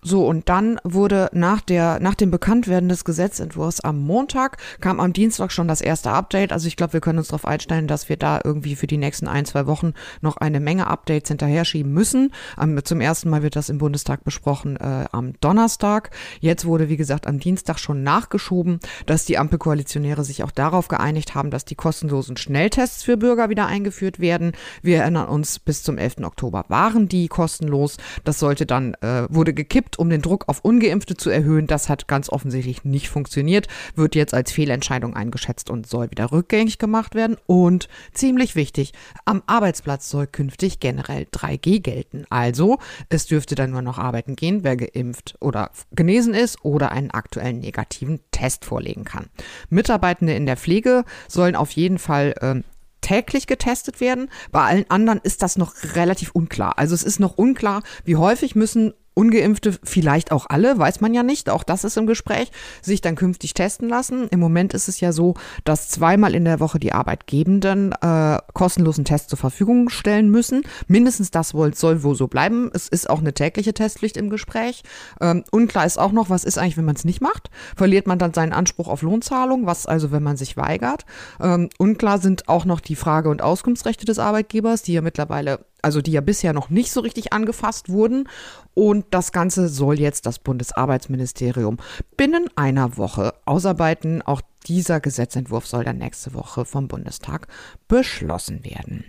So, 0.08 0.25
und 0.25 0.48
dann 0.48 0.78
wurde 0.84 1.30
nach 1.32 1.60
der, 1.60 1.98
nach 1.98 2.14
dem 2.14 2.30
Bekanntwerden 2.30 2.88
des 2.88 3.04
Gesetzentwurfs 3.04 3.80
am 3.80 3.98
Montag, 3.98 4.58
kam 4.80 5.00
am 5.00 5.12
Dienstag 5.12 5.50
schon 5.50 5.66
das 5.66 5.80
erste 5.80 6.12
Update. 6.12 6.52
Also 6.52 6.68
ich 6.68 6.76
glaube, 6.76 6.92
wir 6.92 7.00
können 7.00 7.18
uns 7.18 7.26
darauf 7.26 7.44
einstellen, 7.44 7.88
dass 7.88 8.08
wir 8.08 8.16
da 8.16 8.40
irgendwie 8.44 8.76
für 8.76 8.86
die 8.86 8.98
nächsten 8.98 9.26
ein, 9.26 9.46
zwei 9.46 9.66
Wochen 9.66 9.94
noch 10.20 10.36
eine 10.36 10.60
Menge 10.60 10.86
Updates 10.86 11.26
hinterher 11.26 11.64
schieben 11.64 11.92
müssen. 11.92 12.32
Um, 12.56 12.84
zum 12.84 13.00
ersten 13.00 13.30
Mal 13.30 13.42
wird 13.42 13.56
das 13.56 13.68
im 13.68 13.78
Bundestag 13.78 14.22
besprochen 14.22 14.76
äh, 14.76 15.06
am 15.10 15.32
Donnerstag. 15.40 16.10
Jetzt 16.38 16.66
wurde, 16.66 16.88
wie 16.88 16.96
gesagt, 16.96 17.26
am 17.26 17.40
Dienstag 17.40 17.80
schon 17.80 18.04
nachgeschoben, 18.04 18.78
dass 19.06 19.25
die 19.25 19.38
Ampelkoalitionäre 19.38 20.22
sich 20.22 20.44
auch 20.44 20.52
darauf 20.52 20.86
geeinigt 20.86 21.34
haben, 21.34 21.50
dass 21.50 21.64
die 21.64 21.75
kostenlosen 21.75 22.36
Schnelltests 22.36 23.02
für 23.02 23.16
Bürger 23.16 23.48
wieder 23.48 23.66
eingeführt 23.66 24.20
werden. 24.20 24.52
Wir 24.82 24.98
erinnern 24.98 25.26
uns, 25.26 25.58
bis 25.58 25.82
zum 25.82 25.98
11. 25.98 26.18
Oktober 26.22 26.64
waren 26.68 27.08
die 27.08 27.26
kostenlos. 27.26 27.96
Das 28.22 28.38
sollte 28.38 28.66
dann, 28.66 28.94
äh, 29.00 29.26
wurde 29.30 29.52
gekippt 29.52 29.95
um 29.98 30.10
den 30.10 30.22
Druck 30.22 30.44
auf 30.48 30.60
Ungeimpfte 30.64 31.16
zu 31.16 31.30
erhöhen. 31.30 31.66
Das 31.66 31.88
hat 31.88 32.08
ganz 32.08 32.28
offensichtlich 32.28 32.84
nicht 32.84 33.08
funktioniert, 33.08 33.68
wird 33.94 34.14
jetzt 34.14 34.34
als 34.34 34.52
Fehlentscheidung 34.52 35.14
eingeschätzt 35.14 35.70
und 35.70 35.86
soll 35.86 36.10
wieder 36.10 36.32
rückgängig 36.32 36.78
gemacht 36.78 37.14
werden. 37.14 37.36
Und 37.46 37.88
ziemlich 38.12 38.56
wichtig, 38.56 38.92
am 39.24 39.42
Arbeitsplatz 39.46 40.08
soll 40.08 40.26
künftig 40.26 40.80
generell 40.80 41.26
3G 41.32 41.80
gelten. 41.80 42.24
Also, 42.30 42.78
es 43.08 43.26
dürfte 43.26 43.54
dann 43.54 43.70
nur 43.70 43.82
noch 43.82 43.98
arbeiten 43.98 44.36
gehen, 44.36 44.64
wer 44.64 44.76
geimpft 44.76 45.36
oder 45.40 45.70
genesen 45.92 46.34
ist 46.34 46.64
oder 46.64 46.92
einen 46.92 47.10
aktuellen 47.10 47.60
negativen 47.60 48.20
Test 48.30 48.64
vorlegen 48.64 49.04
kann. 49.04 49.26
Mitarbeitende 49.70 50.34
in 50.34 50.46
der 50.46 50.56
Pflege 50.56 51.04
sollen 51.28 51.56
auf 51.56 51.70
jeden 51.72 51.98
Fall 51.98 52.34
äh, 52.40 52.62
täglich 53.06 53.46
getestet 53.46 54.00
werden. 54.00 54.28
Bei 54.50 54.62
allen 54.62 54.90
anderen 54.90 55.20
ist 55.22 55.42
das 55.42 55.56
noch 55.56 55.74
relativ 55.94 56.32
unklar. 56.32 56.76
Also 56.76 56.94
es 56.94 57.04
ist 57.04 57.20
noch 57.20 57.38
unklar, 57.38 57.82
wie 58.04 58.16
häufig 58.16 58.56
müssen 58.56 58.94
Ungeimpfte, 59.16 59.78
vielleicht 59.82 60.30
auch 60.30 60.44
alle, 60.50 60.78
weiß 60.78 61.00
man 61.00 61.14
ja 61.14 61.23
nicht, 61.23 61.49
auch 61.49 61.62
das 61.62 61.85
ist 61.85 61.96
im 61.96 62.06
Gespräch, 62.06 62.52
sich 62.82 63.00
dann 63.00 63.16
künftig 63.16 63.54
testen 63.54 63.88
lassen. 63.88 64.28
Im 64.28 64.40
Moment 64.40 64.75
ist 64.75 64.88
es 64.88 65.00
ja 65.00 65.11
so, 65.11 65.35
dass 65.64 65.88
zweimal 65.88 66.35
in 66.35 66.44
der 66.44 66.61
Woche 66.61 66.78
die 66.78 66.92
Arbeitgebenden 66.92 67.92
äh, 67.92 68.38
kostenlosen 68.52 69.06
Test 69.06 69.30
zur 69.30 69.38
Verfügung 69.38 69.88
stellen 69.88 70.30
müssen. 70.30 70.64
Mindestens 70.87 71.30
das 71.30 71.49
soll 71.49 72.02
wohl 72.02 72.14
so 72.14 72.28
bleiben. 72.28 72.70
Es 72.75 72.88
ist 72.88 73.08
auch 73.08 73.20
eine 73.20 73.32
tägliche 73.32 73.73
Testpflicht 73.73 74.18
im 74.18 74.28
Gespräch. 74.28 74.82
Ähm, 75.18 75.44
unklar 75.50 75.87
ist 75.87 75.99
auch 75.99 76.12
noch, 76.12 76.28
was 76.28 76.44
ist 76.44 76.58
eigentlich, 76.58 76.76
wenn 76.76 76.85
man 76.85 76.96
es 76.96 77.06
nicht 77.06 77.23
macht? 77.23 77.49
Verliert 77.75 78.06
man 78.06 78.18
dann 78.18 78.35
seinen 78.35 78.52
Anspruch 78.52 78.88
auf 78.88 79.00
Lohnzahlung? 79.00 79.64
Was 79.64 79.87
also, 79.87 80.12
wenn 80.12 80.23
man 80.23 80.37
sich 80.37 80.58
weigert? 80.58 81.06
Ähm, 81.40 81.70
unklar 81.78 82.18
sind 82.18 82.50
auch 82.50 82.66
noch 82.66 82.80
die 82.80 82.96
Frage- 82.96 83.30
und 83.30 83.40
Auskunftsrechte 83.40 84.04
des 84.04 84.18
Arbeitgebers, 84.18 84.82
die 84.82 84.92
ja 84.92 85.00
mittlerweile 85.00 85.61
also 85.86 86.02
die 86.02 86.10
ja 86.10 86.20
bisher 86.20 86.52
noch 86.52 86.68
nicht 86.68 86.90
so 86.90 86.98
richtig 86.98 87.32
angefasst 87.32 87.88
wurden. 87.88 88.28
Und 88.74 89.06
das 89.12 89.30
Ganze 89.30 89.68
soll 89.68 90.00
jetzt 90.00 90.26
das 90.26 90.40
Bundesarbeitsministerium 90.40 91.76
binnen 92.16 92.48
einer 92.56 92.96
Woche 92.96 93.34
ausarbeiten. 93.44 94.20
Auch 94.20 94.40
dieser 94.66 94.98
Gesetzentwurf 94.98 95.64
soll 95.64 95.84
dann 95.84 95.98
nächste 95.98 96.34
Woche 96.34 96.64
vom 96.64 96.88
Bundestag 96.88 97.46
beschlossen 97.86 98.64
werden. 98.64 99.04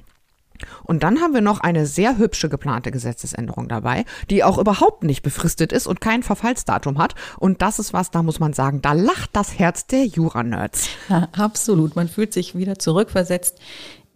Und 0.83 1.01
dann 1.03 1.19
haben 1.19 1.33
wir 1.33 1.41
noch 1.41 1.61
eine 1.61 1.85
sehr 1.85 2.17
hübsche 2.17 2.49
geplante 2.49 2.91
Gesetzesänderung 2.91 3.67
dabei, 3.67 4.05
die 4.29 4.43
auch 4.43 4.57
überhaupt 4.57 5.03
nicht 5.03 5.23
befristet 5.23 5.71
ist 5.71 5.87
und 5.87 6.01
kein 6.01 6.23
Verfallsdatum 6.23 6.99
hat. 6.99 7.15
Und 7.39 7.61
das 7.61 7.79
ist 7.79 7.93
was, 7.93 8.11
da 8.11 8.21
muss 8.23 8.39
man 8.39 8.53
sagen, 8.53 8.81
da 8.81 8.93
lacht 8.93 9.31
das 9.33 9.57
Herz 9.57 9.87
der 9.87 10.05
Jura-Nerds. 10.05 10.89
Ja, 11.09 11.29
absolut. 11.37 11.95
Man 11.95 12.07
fühlt 12.07 12.33
sich 12.33 12.55
wieder 12.55 12.79
zurückversetzt 12.79 13.59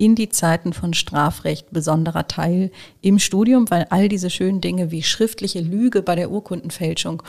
in 0.02 0.16
die 0.16 0.30
Zeiten 0.30 0.74
von 0.74 0.96
Strafrecht 0.96 1.70
besonderer 1.70 2.28
Teil 2.28 2.72
im 3.02 3.20
Studium, 3.20 3.70
weil 3.70 3.86
all 3.92 4.10
diese 4.10 4.32
schönen 4.32 4.60
Dinge 4.60 4.90
wie 4.90 5.04
schriftliche 5.04 5.62
Lüge 5.62 6.02
bei 6.02 6.16
der 6.16 6.32
Urkundenfälschung 6.32 7.22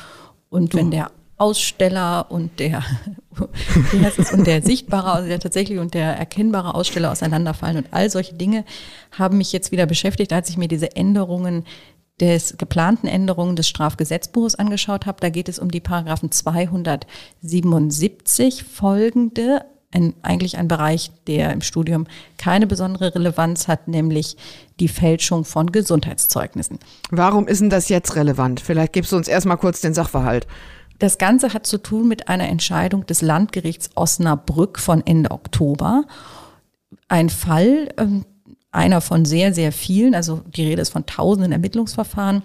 und 0.49 0.73
wenn 0.73 0.91
der 0.91 1.11
Aussteller 1.37 2.31
und 2.31 2.61
der, 2.61 2.83
wie 3.91 4.03
heißt 4.03 4.19
es, 4.19 4.33
und 4.33 4.47
der 4.47 4.63
sichtbare, 4.63 5.13
also 5.13 5.29
der 5.29 5.39
tatsächlich 5.39 5.81
und 5.81 5.93
der 5.93 6.17
erkennbare 6.17 6.75
Aussteller 6.75 7.13
auseinanderfallen 7.13 7.77
und 7.77 7.89
all 7.91 8.09
solche 8.09 8.33
Dinge 8.33 8.65
haben 9.11 9.37
mich 9.37 9.53
jetzt 9.53 9.71
wieder 9.71 9.85
beschäftigt, 9.85 10.33
als 10.33 10.49
ich 10.49 10.57
mir 10.57 10.69
diese 10.69 10.97
Änderungen 10.97 11.65
des 12.21 12.57
geplanten 12.57 13.07
Änderungen 13.07 13.55
des 13.55 13.69
Strafgesetzbuches 13.69 14.55
angeschaut 14.55 15.05
habe. 15.05 15.21
Da 15.21 15.29
geht 15.29 15.51
es 15.51 15.59
um 15.59 15.71
die 15.71 15.81
Paragraphen 15.81 16.31
277 16.31 18.65
folgende 18.65 19.67
ein, 19.93 20.15
eigentlich 20.23 20.57
ein 20.59 20.69
Bereich, 20.69 21.11
der 21.27 21.53
im 21.53 21.61
Studium 21.61 22.07
keine 22.39 22.67
besondere 22.67 23.15
Relevanz 23.15 23.69
hat, 23.69 23.89
nämlich 23.89 24.37
die 24.81 24.89
Fälschung 24.89 25.45
von 25.45 25.71
Gesundheitszeugnissen. 25.71 26.79
Warum 27.11 27.47
ist 27.47 27.61
denn 27.61 27.71
das 27.71 27.89
jetzt 27.89 28.17
relevant? 28.17 28.61
Vielleicht 28.61 28.93
gibst 28.93 29.13
du 29.13 29.17
uns 29.17 29.29
erstmal 29.29 29.59
kurz 29.59 29.81
den 29.81 29.95
Sachverhalt. 29.95 30.47
Das 30.99 31.19
Ganze 31.19 31.53
hat 31.53 31.67
zu 31.67 31.79
tun 31.79 32.09
mit 32.09 32.29
einer 32.29 32.49
Entscheidung 32.49 33.07
des 33.07 33.23
Landgerichts 33.23 33.91
Osnabrück 33.95 34.79
von 34.79 35.05
Ende 35.05 35.31
Oktober. 35.31 36.05
Ein 37.09 37.29
Fall, 37.29 37.89
ähm, 37.99 38.25
einer 38.71 39.01
von 39.01 39.25
sehr, 39.25 39.53
sehr 39.53 39.73
vielen, 39.73 40.15
also 40.15 40.43
die 40.57 40.65
Rede 40.65 40.81
ist 40.81 40.91
von 40.91 41.05
tausenden 41.05 41.53
Ermittlungsverfahren, 41.53 42.43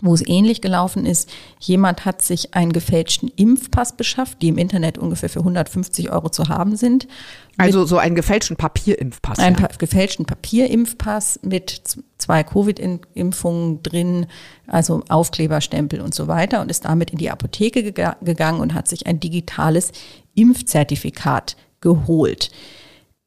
wo 0.00 0.14
es 0.14 0.26
ähnlich 0.26 0.60
gelaufen 0.60 1.06
ist. 1.06 1.30
Jemand 1.58 2.04
hat 2.04 2.22
sich 2.22 2.54
einen 2.54 2.72
gefälschten 2.72 3.30
Impfpass 3.34 3.96
beschafft, 3.96 4.42
die 4.42 4.48
im 4.48 4.58
Internet 4.58 4.98
ungefähr 4.98 5.28
für 5.28 5.40
150 5.40 6.10
Euro 6.10 6.28
zu 6.28 6.48
haben 6.48 6.76
sind. 6.76 7.08
Also 7.56 7.84
so 7.84 7.98
einen 7.98 8.14
gefälschten 8.14 8.56
Papierimpfpass. 8.56 9.38
Einen 9.38 9.56
ja. 9.56 9.66
pa 9.66 9.76
gefälschten 9.76 10.26
Papierimpfpass 10.26 11.40
mit 11.42 11.82
zwei 12.18 12.44
Covid-Impfungen 12.44 13.82
drin, 13.82 14.26
also 14.66 15.02
Aufkleberstempel 15.08 16.00
und 16.00 16.14
so 16.14 16.28
weiter 16.28 16.60
und 16.60 16.70
ist 16.70 16.84
damit 16.84 17.10
in 17.10 17.18
die 17.18 17.30
Apotheke 17.30 17.82
geg 17.82 18.16
gegangen 18.22 18.60
und 18.60 18.74
hat 18.74 18.88
sich 18.88 19.06
ein 19.06 19.18
digitales 19.18 19.92
Impfzertifikat 20.34 21.56
geholt. 21.80 22.50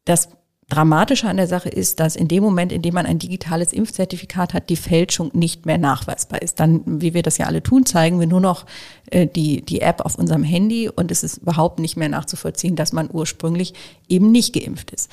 Das 0.06 0.30
Dramatische 0.72 1.28
an 1.28 1.36
der 1.36 1.48
Sache 1.48 1.68
ist, 1.68 2.00
dass 2.00 2.16
in 2.16 2.30
dem 2.30 2.42
Moment, 2.42 2.72
in 2.72 2.82
dem 2.82 2.94
man 2.94 3.06
ein 3.06 3.20
digitales 3.20 3.74
Impfzertifikat 3.74 4.54
hat, 4.54 4.70
die 4.70 4.78
Fälschung 4.78 5.30
nicht 5.34 5.66
mehr 5.66 5.78
nachweisbar 5.78 6.42
ist. 6.42 6.62
Dann, 6.62 6.82
wie 6.86 7.14
wir 7.14 7.24
das 7.24 7.38
ja 7.38 7.48
alle 7.48 7.62
tun, 7.62 7.86
zeigen 7.86 8.22
wir 8.22 8.28
nur 8.28 8.40
noch 8.40 8.66
äh, 9.08 9.28
die, 9.28 9.64
die 9.64 9.82
App 9.82 10.00
auf 10.00 10.16
unserem 10.16 10.44
Handy 10.44 10.88
und 10.88 11.12
es 11.12 11.24
ist 11.24 11.40
überhaupt 11.40 11.80
nicht 11.80 11.98
mehr 11.98 12.08
nachzuvollziehen, 12.08 12.78
dass 12.78 12.94
man 12.94 13.10
ursprünglich 13.12 13.74
eben 14.08 14.32
nicht 14.32 14.54
geimpft 14.54 14.92
ist. 14.92 15.12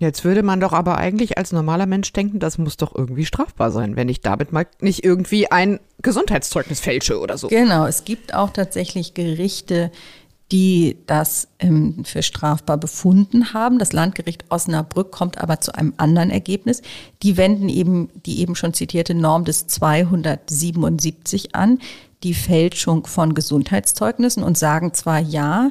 Jetzt 0.00 0.24
würde 0.24 0.42
man 0.42 0.58
doch 0.58 0.72
aber 0.72 0.98
eigentlich 0.98 1.38
als 1.38 1.52
normaler 1.52 1.86
Mensch 1.86 2.12
denken, 2.12 2.40
das 2.40 2.58
muss 2.58 2.76
doch 2.76 2.96
irgendwie 2.96 3.26
strafbar 3.26 3.70
sein, 3.70 3.94
wenn 3.94 4.08
ich 4.08 4.22
damit 4.22 4.52
mal 4.52 4.66
nicht 4.80 5.04
irgendwie 5.04 5.52
ein 5.52 5.78
Gesundheitszeugnis 6.02 6.80
fälsche 6.80 7.20
oder 7.20 7.38
so. 7.38 7.46
Genau, 7.46 7.86
es 7.86 8.04
gibt 8.04 8.34
auch 8.34 8.50
tatsächlich 8.50 9.14
Gerichte, 9.14 9.92
die 10.52 10.98
das 11.06 11.48
ähm, 11.58 12.04
für 12.04 12.22
strafbar 12.22 12.76
befunden 12.76 13.54
haben. 13.54 13.78
Das 13.78 13.92
Landgericht 13.92 14.44
Osnabrück 14.50 15.10
kommt 15.10 15.38
aber 15.38 15.60
zu 15.60 15.74
einem 15.74 15.94
anderen 15.96 16.30
Ergebnis. 16.30 16.82
Die 17.22 17.36
wenden 17.36 17.68
eben 17.68 18.10
die 18.26 18.40
eben 18.40 18.54
schon 18.54 18.74
zitierte 18.74 19.14
Norm 19.14 19.44
des 19.44 19.66
277 19.66 21.54
an, 21.54 21.78
die 22.22 22.34
Fälschung 22.34 23.06
von 23.06 23.34
Gesundheitszeugnissen 23.34 24.42
und 24.42 24.58
sagen 24.58 24.92
zwar 24.94 25.18
ja, 25.18 25.70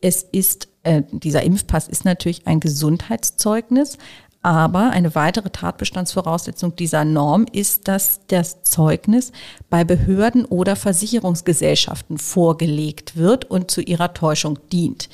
es 0.00 0.22
ist 0.22 0.68
äh, 0.84 1.02
dieser 1.10 1.42
Impfpass 1.42 1.88
ist 1.88 2.04
natürlich 2.04 2.46
ein 2.46 2.60
Gesundheitszeugnis, 2.60 3.98
aber 4.44 4.90
eine 4.90 5.14
weitere 5.14 5.48
Tatbestandsvoraussetzung 5.48 6.76
dieser 6.76 7.06
Norm 7.06 7.46
ist, 7.50 7.88
dass 7.88 8.20
das 8.26 8.62
Zeugnis 8.62 9.32
bei 9.70 9.84
Behörden 9.84 10.44
oder 10.44 10.76
Versicherungsgesellschaften 10.76 12.18
vorgelegt 12.18 13.16
wird 13.16 13.46
und 13.46 13.70
zu 13.70 13.80
ihrer 13.80 14.12
Täuschung 14.12 14.58
dient. 14.70 15.08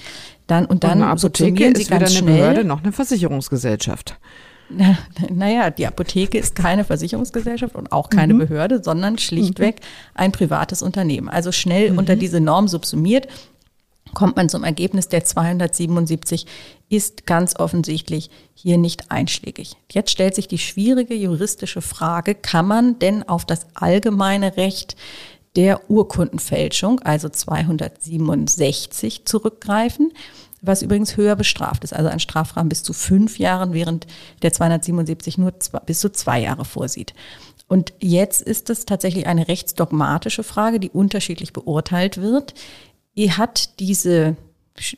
Dann, 0.49 0.67
und 0.67 0.83
dann 0.83 0.99
und 0.99 1.05
eine 1.05 1.13
Apotheke 1.13 1.67
ist 1.67 1.91
weder 1.93 2.09
eine 2.09 2.23
Behörde 2.23 2.65
noch 2.65 2.83
eine 2.83 2.91
Versicherungsgesellschaft. 2.91 4.19
Na, 4.69 4.99
naja, 5.31 5.71
die 5.71 5.87
Apotheke 5.87 6.37
ist 6.37 6.57
keine 6.57 6.83
Versicherungsgesellschaft 6.83 7.77
und 7.77 7.93
auch 7.93 8.11
keine 8.11 8.35
mhm. 8.35 8.39
Behörde, 8.39 8.83
sondern 8.83 9.17
schlichtweg 9.17 9.77
mhm. 9.77 9.85
ein 10.15 10.33
privates 10.33 10.83
Unternehmen. 10.83 11.29
Also 11.29 11.53
schnell 11.53 11.93
mhm. 11.93 11.99
unter 11.99 12.17
diese 12.17 12.41
Norm 12.41 12.67
subsumiert 12.67 13.29
kommt 14.15 14.37
man 14.37 14.49
zum 14.49 14.65
Ergebnis, 14.65 15.09
der 15.09 15.25
277 15.25 16.47
ist 16.91 17.25
ganz 17.25 17.57
offensichtlich 17.59 18.31
hier 18.53 18.77
nicht 18.77 19.11
einschlägig. 19.11 19.77
Jetzt 19.91 20.11
stellt 20.11 20.35
sich 20.35 20.49
die 20.49 20.59
schwierige 20.59 21.15
juristische 21.15 21.81
Frage, 21.81 22.35
kann 22.35 22.67
man 22.67 22.99
denn 22.99 23.27
auf 23.27 23.47
das 23.47 23.67
allgemeine 23.75 24.59
Recht 24.59 24.97
der 25.57 25.89
Urkundenfälschung, 25.91 27.01
also 27.01 27.29
267, 27.29 29.25
zurückgreifen, 29.25 30.13
was 30.63 30.83
übrigens 30.83 31.17
höher 31.17 31.37
bestraft 31.37 31.85
ist, 31.85 31.95
also 31.95 32.11
ein 32.11 32.21
Strafrahmen 32.21 32.69
bis 32.69 32.83
zu 32.83 32.93
fünf 32.93 33.39
Jahren, 33.39 33.73
während 33.73 34.07
der 34.43 34.53
277 34.53 35.39
nur 35.39 35.59
zwei, 35.61 35.79
bis 35.81 36.01
zu 36.01 36.13
zwei 36.13 36.41
Jahre 36.41 36.65
vorsieht. 36.65 37.15
Und 37.67 37.95
jetzt 38.01 38.43
ist 38.43 38.69
es 38.69 38.85
tatsächlich 38.85 39.29
eine 39.29 39.47
rechtsdogmatische 39.47 40.43
Frage, 40.43 40.81
die 40.81 40.91
unterschiedlich 40.91 41.53
beurteilt 41.53 42.21
wird. 42.21 42.55
Hat 43.17 43.79
diese 43.81 44.37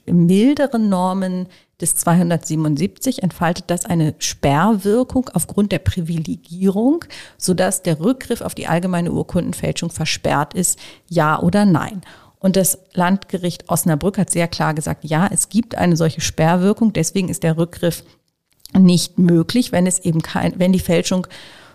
milderen 0.07 0.89
Normen 0.89 1.49
des 1.81 1.97
277 1.97 3.23
entfaltet 3.23 3.65
das 3.67 3.85
eine 3.85 4.15
Sperrwirkung 4.19 5.29
aufgrund 5.35 5.73
der 5.73 5.81
Privilegierung, 5.81 7.05
sodass 7.37 7.83
der 7.83 8.01
Rückgriff 8.01 8.41
auf 8.41 8.55
die 8.55 8.69
allgemeine 8.69 9.13
Urkundenfälschung 9.13 9.91
versperrt 9.91 10.55
ist, 10.55 10.79
ja 11.09 11.41
oder 11.41 11.65
nein. 11.65 12.03
Und 12.39 12.57
das 12.57 12.79
Landgericht 12.95 13.69
Osnabrück 13.69 14.19
hat 14.19 14.31
sehr 14.31 14.49
klar 14.49 14.75
gesagt, 14.75 15.05
ja, 15.05 15.29
es 15.31 15.49
gibt 15.49 15.77
eine 15.77 15.97
solche 15.97 16.21
Sperrwirkung, 16.21 16.93
deswegen 16.93 17.29
ist 17.29 17.43
der 17.43 17.57
Rückgriff 17.57 18.05
nicht 18.79 19.19
möglich, 19.19 19.73
wenn 19.73 19.87
es 19.87 19.99
eben 20.01 20.23
kein, 20.23 20.59
wenn 20.59 20.73
die 20.73 20.81
Fälschung 20.81 21.27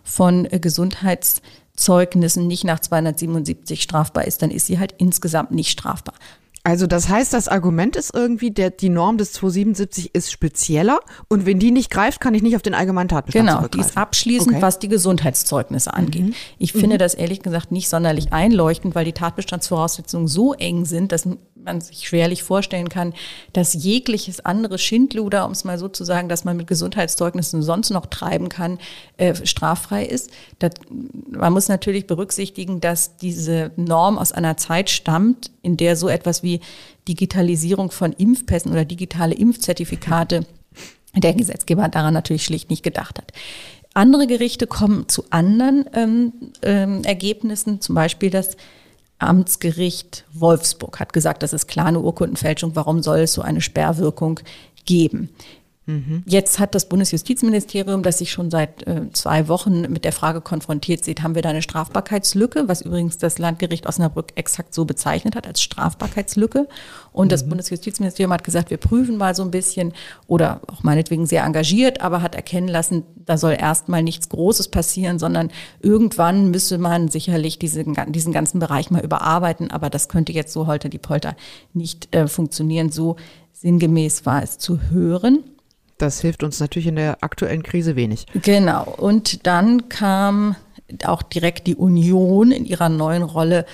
von 0.03 0.45
äh, 0.45 0.59
Gesundheitszeugnissen 0.59 2.47
nicht 2.47 2.63
nach 2.63 2.79
277 2.79 3.81
strafbar 3.81 4.25
ist, 4.25 4.41
dann 4.41 4.51
ist 4.51 4.67
sie 4.67 4.79
halt 4.79 4.95
insgesamt 4.97 5.51
nicht 5.51 5.69
strafbar. 5.69 6.15
Also 6.67 6.86
das 6.86 7.07
heißt, 7.07 7.31
das 7.31 7.47
Argument 7.47 7.95
ist 7.95 8.13
irgendwie, 8.13 8.51
der, 8.51 8.71
die 8.71 8.89
Norm 8.89 9.17
des 9.17 9.31
277 9.31 10.13
ist 10.13 10.33
spezieller 10.33 11.00
und 11.29 11.45
wenn 11.45 11.59
die 11.59 11.71
nicht 11.71 11.89
greift, 11.89 12.19
kann 12.19 12.33
ich 12.33 12.41
nicht 12.41 12.57
auf 12.57 12.62
den 12.62 12.74
allgemeinen 12.74 13.07
Tatbestand 13.07 13.47
Genau, 13.47 13.67
die 13.69 13.79
ist 13.79 13.95
abschließend, 13.95 14.55
okay. 14.55 14.62
was 14.62 14.77
die 14.77 14.89
Gesundheitszeugnisse 14.89 15.93
angeht. 15.93 16.25
Mhm. 16.25 16.33
Ich 16.57 16.75
mhm. 16.75 16.79
finde 16.81 16.97
das 16.97 17.13
ehrlich 17.13 17.41
gesagt 17.41 17.71
nicht 17.71 17.88
sonderlich 17.88 18.33
einleuchtend, 18.33 18.95
weil 18.95 19.05
die 19.05 19.13
Tatbestandsvoraussetzungen 19.13 20.27
so 20.27 20.55
eng 20.55 20.83
sind, 20.83 21.13
dass 21.13 21.25
man 21.63 21.81
sich 21.81 22.07
schwerlich 22.07 22.43
vorstellen 22.43 22.89
kann, 22.89 23.13
dass 23.53 23.73
jegliches 23.73 24.39
andere 24.45 24.77
Schindluder, 24.77 25.45
um 25.45 25.51
es 25.51 25.63
mal 25.63 25.77
so 25.77 25.87
zu 25.87 26.03
sagen, 26.03 26.29
dass 26.29 26.45
man 26.45 26.57
mit 26.57 26.67
Gesundheitszeugnissen 26.67 27.61
sonst 27.61 27.89
noch 27.89 28.05
treiben 28.05 28.49
kann, 28.49 28.79
äh, 29.17 29.33
straffrei 29.45 30.05
ist. 30.05 30.31
Das, 30.59 30.71
man 31.29 31.53
muss 31.53 31.67
natürlich 31.67 32.07
berücksichtigen, 32.07 32.81
dass 32.81 33.17
diese 33.17 33.71
Norm 33.75 34.17
aus 34.17 34.31
einer 34.31 34.57
Zeit 34.57 34.89
stammt, 34.89 35.51
in 35.61 35.77
der 35.77 35.95
so 35.95 36.09
etwas 36.09 36.43
wie 36.43 36.61
Digitalisierung 37.07 37.91
von 37.91 38.13
Impfpässen 38.13 38.71
oder 38.71 38.85
digitale 38.85 39.35
Impfzertifikate 39.35 40.45
der 41.15 41.33
Gesetzgeber 41.33 41.87
daran 41.87 42.13
natürlich 42.13 42.43
schlicht 42.43 42.69
nicht 42.69 42.83
gedacht 42.83 43.17
hat. 43.17 43.31
Andere 43.93 44.27
Gerichte 44.27 44.67
kommen 44.67 45.09
zu 45.09 45.23
anderen 45.31 45.85
ähm, 45.93 46.33
ähm, 46.61 47.03
Ergebnissen, 47.03 47.81
zum 47.81 47.95
Beispiel 47.95 48.29
das 48.29 48.55
Amtsgericht 49.19 50.25
Wolfsburg 50.33 51.00
hat 51.00 51.13
gesagt, 51.13 51.43
das 51.43 51.53
ist 51.53 51.67
klar 51.67 51.88
eine 51.88 52.00
Urkundenfälschung, 52.00 52.75
warum 52.75 53.01
soll 53.01 53.19
es 53.19 53.33
so 53.33 53.41
eine 53.41 53.62
Sperrwirkung 53.62 54.39
geben? 54.86 55.29
Mhm. 55.88 56.22
Jetzt 56.25 56.60
hat 56.60 56.75
das 56.75 56.89
Bundesjustizministerium, 56.89 58.03
das 58.03 58.17
sich 58.17 58.29
schon 58.29 58.51
seit 58.51 58.86
äh, 58.86 59.10
zwei 59.13 59.48
Wochen 59.48 59.82
mit 59.84 60.03
der 60.03 60.12
Frage 60.12 60.41
konfrontiert 60.41 61.06
sieht, 61.06 61.24
haben 61.24 61.34
wir 61.34 61.41
da 61.41 61.50
eine 61.50 61.62
Strafbarkeitslücke, 61.62 62.67
was 62.67 62.82
übrigens 62.82 63.17
das 63.17 63.39
Landgericht 63.39 63.88
Osnabrück 63.88 64.34
exakt 64.36 64.74
so 64.74 64.84
bezeichnet 64.84 65.38
hat 65.38 65.48
als 65.48 65.62
Strafbarkeitslücke. 65.62 66.67
Und 67.13 67.27
mhm. 67.27 67.29
das 67.29 67.48
Bundesjustizministerium 67.48 68.34
hat 68.34 68.44
gesagt, 68.44 68.70
wir 68.70 68.77
prüfen 68.77 69.15
mal 69.15 69.34
so 69.34 69.44
ein 69.44 69.51
bisschen 69.51 69.94
oder 70.27 70.60
auch 70.67 70.84
meinetwegen 70.84 71.25
sehr 71.25 71.46
engagiert, 71.46 72.01
aber 72.01 72.22
hat 72.22 72.36
erkennen 72.36 72.67
lassen, 72.67 73.03
da 73.25 73.38
soll 73.38 73.56
erstmal 73.58 74.03
nichts 74.03 74.27
Großes 74.27 74.67
passieren, 74.67 75.20
sondern 75.20 75.51
irgendwann 75.79 76.51
müsse 76.51 76.77
man 76.79 77.08
sicherlich 77.08 77.60
diese, 77.60 77.86
diesen 78.10 78.34
ganzen 78.34 78.60
Bereich 78.60 78.91
mal 78.91 79.06
überarbeiten. 79.06 79.72
Aber 79.72 79.89
das 79.89 80.10
könnte 80.10 80.34
jetzt 80.34 80.51
so 80.51 80.67
heute 80.67 80.89
die 80.89 80.98
Polter 80.98 81.38
nicht 81.74 82.13
äh, 82.13 82.27
funktionieren. 82.27 82.91
So 82.91 83.15
sinngemäß 83.53 84.25
war 84.25 84.44
es 84.44 84.58
zu 84.58 84.82
hören. 84.91 85.46
Das 85.97 86.21
hilft 86.21 86.43
uns 86.43 86.59
natürlich 86.59 86.87
in 86.87 86.95
der 86.95 87.23
aktuellen 87.23 87.63
Krise 87.63 87.95
wenig. 87.95 88.25
Genau. 88.41 88.83
Und 88.97 89.47
dann 89.47 89.89
kam 89.89 90.55
auch 91.05 91.23
direkt 91.23 91.67
die 91.67 91.75
Union 91.75 92.51
in 92.51 92.65
ihrer 92.65 92.89
neuen 92.89 93.23
Rolle 93.23 93.65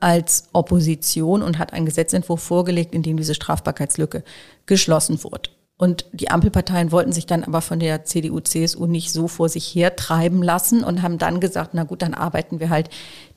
als 0.00 0.48
Opposition 0.52 1.42
und 1.42 1.58
hat 1.58 1.72
einen 1.72 1.86
Gesetzentwurf 1.86 2.42
vorgelegt, 2.42 2.94
in 2.94 3.02
dem 3.02 3.16
diese 3.16 3.34
Strafbarkeitslücke 3.34 4.24
geschlossen 4.66 5.22
wurde. 5.22 5.50
Und 5.78 6.06
die 6.12 6.30
Ampelparteien 6.30 6.92
wollten 6.92 7.12
sich 7.12 7.26
dann 7.26 7.42
aber 7.42 7.60
von 7.60 7.80
der 7.80 8.04
CDU, 8.04 8.38
CSU 8.38 8.86
nicht 8.86 9.10
so 9.10 9.26
vor 9.26 9.48
sich 9.48 9.74
hertreiben 9.74 10.40
lassen 10.42 10.84
und 10.84 11.02
haben 11.02 11.18
dann 11.18 11.40
gesagt, 11.40 11.70
na 11.72 11.82
gut, 11.82 12.02
dann 12.02 12.14
arbeiten 12.14 12.60
wir 12.60 12.70
halt 12.70 12.88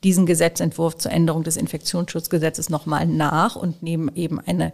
diesen 0.04 0.28
Gesetzentwurf 0.28 0.96
zur 0.96 1.12
Änderung 1.12 1.44
des 1.44 1.58
Infektionsschutzgesetzes 1.58 2.70
nochmal 2.70 3.08
nach 3.08 3.56
und 3.56 3.82
nehmen 3.82 4.12
eben 4.16 4.40
eine 4.40 4.74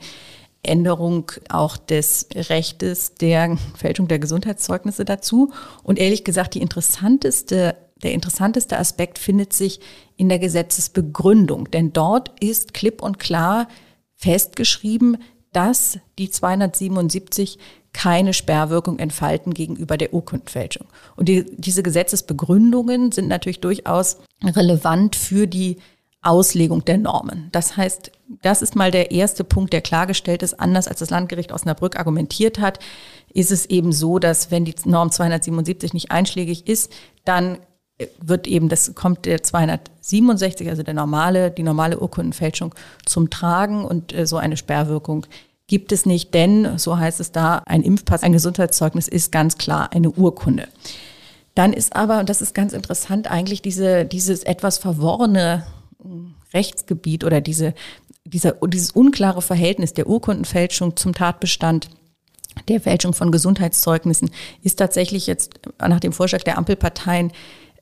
Änderung 0.63 1.31
auch 1.49 1.77
des 1.77 2.27
Rechtes 2.35 3.15
der 3.15 3.57
Fälschung 3.75 4.07
der 4.07 4.19
Gesundheitszeugnisse 4.19 5.05
dazu. 5.05 5.51
Und 5.83 5.99
ehrlich 5.99 6.23
gesagt, 6.23 6.53
die 6.53 6.61
interessanteste, 6.61 7.75
der 8.03 8.13
interessanteste 8.13 8.77
Aspekt 8.77 9.19
findet 9.19 9.53
sich 9.53 9.79
in 10.17 10.29
der 10.29 10.39
Gesetzesbegründung. 10.39 11.71
Denn 11.71 11.93
dort 11.93 12.31
ist 12.39 12.73
klipp 12.73 13.01
und 13.01 13.19
klar 13.19 13.67
festgeschrieben, 14.15 15.17
dass 15.51 15.99
die 16.17 16.29
277 16.29 17.57
keine 17.93 18.33
Sperrwirkung 18.33 18.99
entfalten 18.99 19.53
gegenüber 19.53 19.97
der 19.97 20.13
Urkundenfälschung. 20.13 20.87
Und 21.17 21.27
die, 21.27 21.45
diese 21.57 21.83
Gesetzesbegründungen 21.83 23.11
sind 23.11 23.27
natürlich 23.27 23.59
durchaus 23.59 24.17
relevant 24.43 25.15
für 25.15 25.47
die 25.47 25.77
Auslegung 26.21 26.85
der 26.85 26.97
Normen. 26.97 27.49
Das 27.51 27.77
heißt, 27.77 28.11
das 28.41 28.61
ist 28.61 28.75
mal 28.75 28.91
der 28.91 29.11
erste 29.11 29.43
Punkt, 29.43 29.73
der 29.73 29.81
klargestellt 29.81 30.43
ist. 30.43 30.59
Anders 30.59 30.87
als 30.87 30.99
das 30.99 31.09
Landgericht 31.09 31.51
Osnabrück 31.51 31.97
argumentiert 31.97 32.59
hat, 32.59 32.79
ist 33.33 33.51
es 33.51 33.65
eben 33.65 33.91
so, 33.91 34.19
dass 34.19 34.51
wenn 34.51 34.65
die 34.65 34.75
Norm 34.85 35.11
277 35.11 35.93
nicht 35.93 36.11
einschlägig 36.11 36.67
ist, 36.67 36.91
dann 37.25 37.57
wird 38.19 38.47
eben, 38.47 38.69
das 38.69 38.95
kommt 38.95 39.25
der 39.25 39.43
267, 39.43 40.69
also 40.69 40.83
der 40.83 40.93
normale, 40.93 41.51
die 41.51 41.63
normale 41.63 41.99
Urkundenfälschung 41.99 42.73
zum 43.05 43.29
Tragen 43.29 43.85
und 43.85 44.13
äh, 44.13 44.25
so 44.25 44.37
eine 44.37 44.57
Sperrwirkung 44.57 45.25
gibt 45.67 45.91
es 45.91 46.05
nicht, 46.05 46.33
denn, 46.33 46.77
so 46.77 46.97
heißt 46.97 47.19
es 47.19 47.31
da, 47.31 47.61
ein 47.65 47.81
Impfpass, 47.81 48.23
ein 48.23 48.33
Gesundheitszeugnis 48.33 49.07
ist 49.07 49.31
ganz 49.31 49.57
klar 49.57 49.93
eine 49.93 50.09
Urkunde. 50.09 50.67
Dann 51.55 51.73
ist 51.73 51.95
aber, 51.95 52.19
und 52.19 52.29
das 52.29 52.41
ist 52.41 52.53
ganz 52.53 52.73
interessant, 52.73 53.29
eigentlich 53.29 53.61
diese, 53.61 54.05
dieses 54.05 54.43
etwas 54.43 54.77
verworrene 54.77 55.65
Rechtsgebiet 56.53 57.23
oder 57.23 57.41
diese, 57.41 57.73
dieser, 58.23 58.53
dieses 58.67 58.91
unklare 58.91 59.41
Verhältnis 59.41 59.93
der 59.93 60.07
Urkundenfälschung 60.07 60.95
zum 60.95 61.13
Tatbestand 61.13 61.89
der 62.67 62.81
Fälschung 62.81 63.13
von 63.13 63.31
Gesundheitszeugnissen 63.31 64.29
ist 64.61 64.77
tatsächlich 64.77 65.27
jetzt 65.27 65.59
nach 65.79 65.99
dem 65.99 66.11
Vorschlag 66.11 66.43
der 66.43 66.57
Ampelparteien 66.57 67.31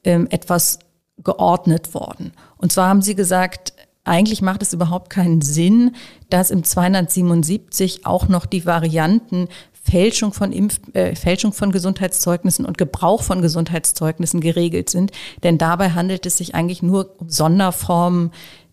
ähm, 0.03 0.27
etwas 0.29 0.79
geordnet 1.17 1.93
worden. 1.93 2.33
Und 2.57 2.71
zwar 2.71 2.87
haben 2.87 3.01
sie 3.01 3.15
gesagt, 3.15 3.73
eigentlich 4.03 4.41
macht 4.41 4.61
es 4.61 4.73
überhaupt 4.73 5.09
keinen 5.09 5.41
Sinn, 5.41 5.95
dass 6.29 6.51
im 6.51 6.63
277 6.63 8.05
auch 8.05 8.27
noch 8.27 8.45
die 8.45 8.65
Varianten 8.65 9.47
Fälschung 9.89 10.33
von 10.33 10.51
Impf, 10.51 10.79
äh, 10.93 11.15
Fälschung 11.15 11.53
von 11.53 11.71
Gesundheitszeugnissen 11.71 12.65
und 12.65 12.77
Gebrauch 12.77 13.23
von 13.23 13.41
Gesundheitszeugnissen 13.41 14.41
geregelt 14.41 14.89
sind. 14.89 15.11
Denn 15.43 15.57
dabei 15.57 15.91
handelt 15.91 16.25
es 16.25 16.37
sich 16.37 16.55
eigentlich 16.55 16.83
nur 16.83 17.15
um 17.19 17.29
Sonderformen 17.29 18.31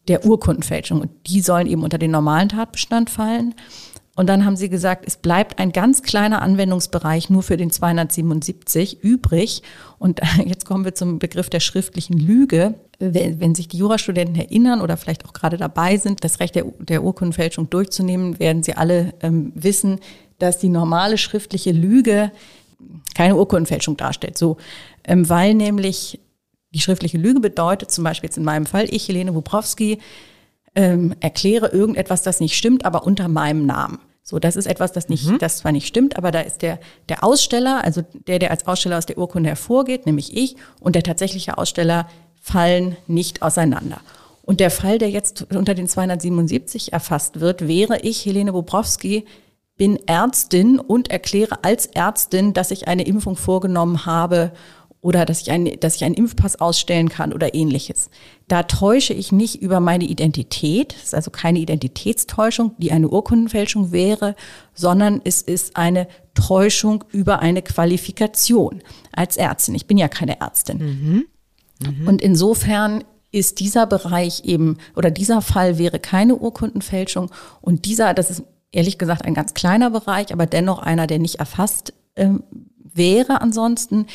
der 0.08 0.24
Urkundenfälschung 0.24 1.00
und 1.00 1.10
die 1.26 1.40
sollen 1.40 1.66
eben 1.66 1.82
unter 1.82 1.98
den 1.98 2.10
normalen 2.12 2.48
Tatbestand 2.48 3.10
fallen. 3.10 3.54
Und 4.16 4.28
dann 4.30 4.46
haben 4.46 4.56
sie 4.56 4.70
gesagt, 4.70 5.04
es 5.06 5.18
bleibt 5.18 5.58
ein 5.58 5.72
ganz 5.72 6.02
kleiner 6.02 6.40
Anwendungsbereich 6.40 7.28
nur 7.28 7.42
für 7.42 7.58
den 7.58 7.70
277 7.70 9.04
übrig. 9.04 9.62
Und 9.98 10.20
jetzt 10.46 10.64
kommen 10.64 10.86
wir 10.86 10.94
zum 10.94 11.18
Begriff 11.18 11.50
der 11.50 11.60
schriftlichen 11.60 12.18
Lüge. 12.18 12.74
Wenn, 12.98 13.40
wenn 13.40 13.54
sich 13.54 13.68
die 13.68 13.76
Jurastudenten 13.76 14.36
erinnern 14.36 14.80
oder 14.80 14.96
vielleicht 14.96 15.26
auch 15.26 15.34
gerade 15.34 15.58
dabei 15.58 15.98
sind, 15.98 16.24
das 16.24 16.40
Recht 16.40 16.54
der, 16.54 16.64
der 16.78 17.04
Urkundenfälschung 17.04 17.68
durchzunehmen, 17.68 18.38
werden 18.38 18.62
sie 18.62 18.72
alle 18.72 19.12
ähm, 19.20 19.52
wissen, 19.54 20.00
dass 20.38 20.58
die 20.58 20.68
normale 20.68 21.18
schriftliche 21.18 21.72
Lüge 21.72 22.30
keine 23.14 23.36
Urkundenfälschung 23.36 23.96
darstellt. 23.96 24.36
So, 24.36 24.56
ähm, 25.04 25.28
weil 25.28 25.54
nämlich 25.54 26.20
die 26.74 26.80
schriftliche 26.80 27.18
Lüge 27.18 27.40
bedeutet, 27.40 27.90
zum 27.90 28.04
Beispiel 28.04 28.28
jetzt 28.28 28.36
in 28.36 28.44
meinem 28.44 28.66
Fall, 28.66 28.86
ich, 28.90 29.08
Helene 29.08 29.34
Wubrowski, 29.34 29.98
ähm, 30.74 31.14
erkläre 31.20 31.68
irgendetwas, 31.68 32.22
das 32.22 32.40
nicht 32.40 32.54
stimmt, 32.54 32.84
aber 32.84 33.06
unter 33.06 33.28
meinem 33.28 33.64
Namen. 33.64 33.98
So, 34.22 34.38
das 34.38 34.56
ist 34.56 34.66
etwas, 34.66 34.92
das 34.92 35.08
nicht, 35.08 35.26
mhm. 35.26 35.38
das 35.38 35.58
zwar 35.58 35.72
nicht 35.72 35.86
stimmt, 35.86 36.16
aber 36.16 36.32
da 36.32 36.40
ist 36.40 36.60
der, 36.60 36.80
der 37.08 37.22
Aussteller, 37.22 37.84
also 37.84 38.02
der, 38.26 38.40
der 38.40 38.50
als 38.50 38.66
Aussteller 38.66 38.98
aus 38.98 39.06
der 39.06 39.18
Urkunde 39.18 39.48
hervorgeht, 39.48 40.04
nämlich 40.04 40.36
ich, 40.36 40.56
und 40.80 40.96
der 40.96 41.04
tatsächliche 41.04 41.56
Aussteller 41.56 42.08
fallen 42.42 42.96
nicht 43.06 43.42
auseinander. 43.42 44.00
Und 44.42 44.60
der 44.60 44.70
Fall, 44.70 44.98
der 44.98 45.10
jetzt 45.10 45.46
unter 45.54 45.74
den 45.74 45.88
277 45.88 46.92
erfasst 46.92 47.40
wird, 47.40 47.66
wäre 47.66 48.00
ich, 48.00 48.26
Helene 48.26 48.52
Bobrowski, 48.52 49.24
bin 49.76 49.98
Ärztin 50.06 50.78
und 50.78 51.10
erkläre 51.10 51.64
als 51.64 51.86
Ärztin, 51.86 52.52
dass 52.52 52.70
ich 52.70 52.88
eine 52.88 53.04
Impfung 53.04 53.36
vorgenommen 53.36 54.06
habe 54.06 54.52
oder 55.06 55.24
dass 55.24 55.42
ich, 55.42 55.50
ein, 55.50 55.70
dass 55.78 55.96
ich 55.96 56.04
einen 56.04 56.14
Impfpass 56.14 56.56
ausstellen 56.56 57.08
kann 57.08 57.32
oder 57.32 57.54
ähnliches. 57.54 58.10
Da 58.48 58.64
täusche 58.64 59.14
ich 59.14 59.30
nicht 59.30 59.62
über 59.62 59.78
meine 59.78 60.04
Identität, 60.04 60.94
das 60.94 61.04
ist 61.04 61.14
also 61.14 61.30
keine 61.30 61.60
Identitätstäuschung, 61.60 62.74
die 62.78 62.90
eine 62.90 63.08
Urkundenfälschung 63.08 63.92
wäre, 63.92 64.34
sondern 64.74 65.20
es 65.22 65.42
ist 65.42 65.76
eine 65.76 66.08
Täuschung 66.34 67.04
über 67.12 67.38
eine 67.38 67.62
Qualifikation 67.62 68.82
als 69.12 69.36
Ärztin. 69.36 69.74
Ich 69.74 69.86
bin 69.86 69.98
ja 69.98 70.08
keine 70.08 70.40
Ärztin. 70.40 70.78
Mhm. 70.78 71.26
Mhm. 71.86 72.08
Und 72.08 72.22
insofern 72.22 73.04
ist 73.30 73.60
dieser 73.60 73.86
Bereich 73.86 74.44
eben 74.44 74.78
oder 74.96 75.10
dieser 75.10 75.42
Fall 75.42 75.78
wäre 75.78 76.00
keine 76.00 76.36
Urkundenfälschung 76.36 77.30
und 77.60 77.84
dieser, 77.84 78.14
das 78.14 78.30
ist 78.30 78.42
ehrlich 78.72 78.98
gesagt 78.98 79.24
ein 79.24 79.34
ganz 79.34 79.54
kleiner 79.54 79.90
Bereich, 79.90 80.32
aber 80.32 80.46
dennoch 80.46 80.78
einer, 80.78 81.06
der 81.06 81.18
nicht 81.18 81.36
erfasst 81.36 81.92
ähm, 82.16 82.42
wäre 82.94 83.40
ansonsten. 83.40 84.06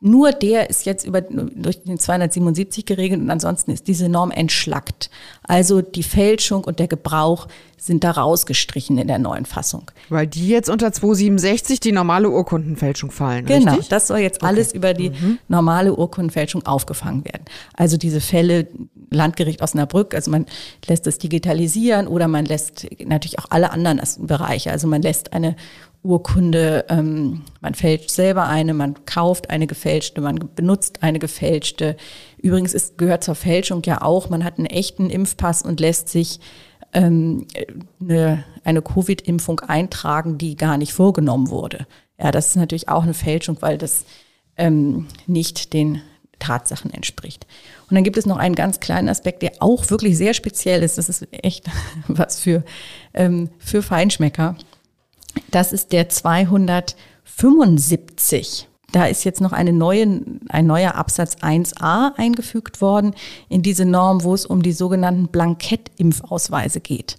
Nur 0.00 0.30
der 0.30 0.70
ist 0.70 0.86
jetzt 0.86 1.04
über, 1.04 1.20
durch 1.20 1.82
den 1.82 1.98
277 1.98 2.86
geregelt 2.86 3.20
und 3.20 3.30
ansonsten 3.30 3.72
ist 3.72 3.88
diese 3.88 4.08
Norm 4.08 4.30
entschlackt. 4.30 5.10
Also 5.42 5.82
die 5.82 6.04
Fälschung 6.04 6.62
und 6.62 6.78
der 6.78 6.86
Gebrauch 6.86 7.48
sind 7.76 8.04
da 8.04 8.12
rausgestrichen 8.12 8.98
in 8.98 9.08
der 9.08 9.18
neuen 9.18 9.44
Fassung. 9.44 9.90
Weil 10.08 10.26
die 10.26 10.48
jetzt 10.48 10.68
unter 10.68 10.92
267 10.92 11.80
die 11.80 11.92
normale 11.92 12.30
Urkundenfälschung 12.30 13.10
fallen, 13.10 13.46
Genau, 13.46 13.72
richtig? 13.72 13.88
das 13.88 14.06
soll 14.06 14.18
jetzt 14.18 14.42
alles 14.42 14.72
über 14.72 14.94
die 14.94 15.10
mhm. 15.10 15.38
normale 15.48 15.94
Urkundenfälschung 15.94 16.64
aufgefangen 16.66 17.24
werden. 17.24 17.44
Also 17.74 17.96
diese 17.96 18.20
Fälle, 18.20 18.68
Landgericht 19.10 19.62
Osnabrück, 19.62 20.14
also 20.14 20.30
man 20.30 20.46
lässt 20.86 21.06
es 21.06 21.18
digitalisieren 21.18 22.06
oder 22.06 22.28
man 22.28 22.44
lässt 22.44 22.86
natürlich 23.04 23.38
auch 23.38 23.46
alle 23.50 23.70
anderen 23.70 24.00
Bereiche. 24.20 24.70
Also 24.70 24.86
man 24.86 25.02
lässt 25.02 25.32
eine 25.32 25.56
Urkunde, 26.08 26.86
ähm, 26.88 27.42
man 27.60 27.74
fälscht 27.74 28.10
selber 28.10 28.46
eine, 28.46 28.72
man 28.72 29.04
kauft 29.04 29.50
eine 29.50 29.66
gefälschte, 29.66 30.22
man 30.22 30.38
benutzt 30.54 31.02
eine 31.02 31.18
gefälschte. 31.18 31.96
Übrigens 32.38 32.72
ist, 32.72 32.96
gehört 32.96 33.22
zur 33.22 33.34
Fälschung 33.34 33.82
ja 33.84 34.00
auch, 34.00 34.30
man 34.30 34.42
hat 34.42 34.56
einen 34.56 34.66
echten 34.66 35.10
Impfpass 35.10 35.62
und 35.62 35.80
lässt 35.80 36.08
sich 36.08 36.40
ähm, 36.94 37.46
eine, 38.00 38.42
eine 38.64 38.80
Covid-Impfung 38.80 39.60
eintragen, 39.60 40.38
die 40.38 40.56
gar 40.56 40.78
nicht 40.78 40.94
vorgenommen 40.94 41.50
wurde. 41.50 41.86
Ja, 42.18 42.30
das 42.30 42.48
ist 42.48 42.56
natürlich 42.56 42.88
auch 42.88 43.02
eine 43.02 43.14
Fälschung, 43.14 43.58
weil 43.60 43.76
das 43.76 44.06
ähm, 44.56 45.08
nicht 45.26 45.74
den 45.74 46.00
Tatsachen 46.38 46.90
entspricht. 46.90 47.46
Und 47.90 47.96
dann 47.96 48.04
gibt 48.04 48.16
es 48.16 48.24
noch 48.24 48.38
einen 48.38 48.54
ganz 48.54 48.80
kleinen 48.80 49.10
Aspekt, 49.10 49.42
der 49.42 49.52
auch 49.60 49.90
wirklich 49.90 50.16
sehr 50.16 50.32
speziell 50.32 50.82
ist. 50.82 50.96
Das 50.96 51.10
ist 51.10 51.28
echt 51.32 51.66
was 52.08 52.40
für, 52.40 52.64
ähm, 53.12 53.50
für 53.58 53.82
Feinschmecker. 53.82 54.56
Das 55.50 55.72
ist 55.72 55.92
der 55.92 56.08
275. 56.08 58.68
Da 58.92 59.06
ist 59.06 59.24
jetzt 59.24 59.42
noch 59.42 59.52
eine 59.52 59.72
neue, 59.72 60.22
ein 60.48 60.66
neuer 60.66 60.94
Absatz 60.94 61.36
1a 61.36 62.14
eingefügt 62.16 62.80
worden 62.80 63.14
in 63.48 63.62
diese 63.62 63.84
Norm, 63.84 64.22
wo 64.22 64.32
es 64.32 64.46
um 64.46 64.62
die 64.62 64.72
sogenannten 64.72 65.28
Blankettimpfausweise 65.28 66.80
geht. 66.80 67.18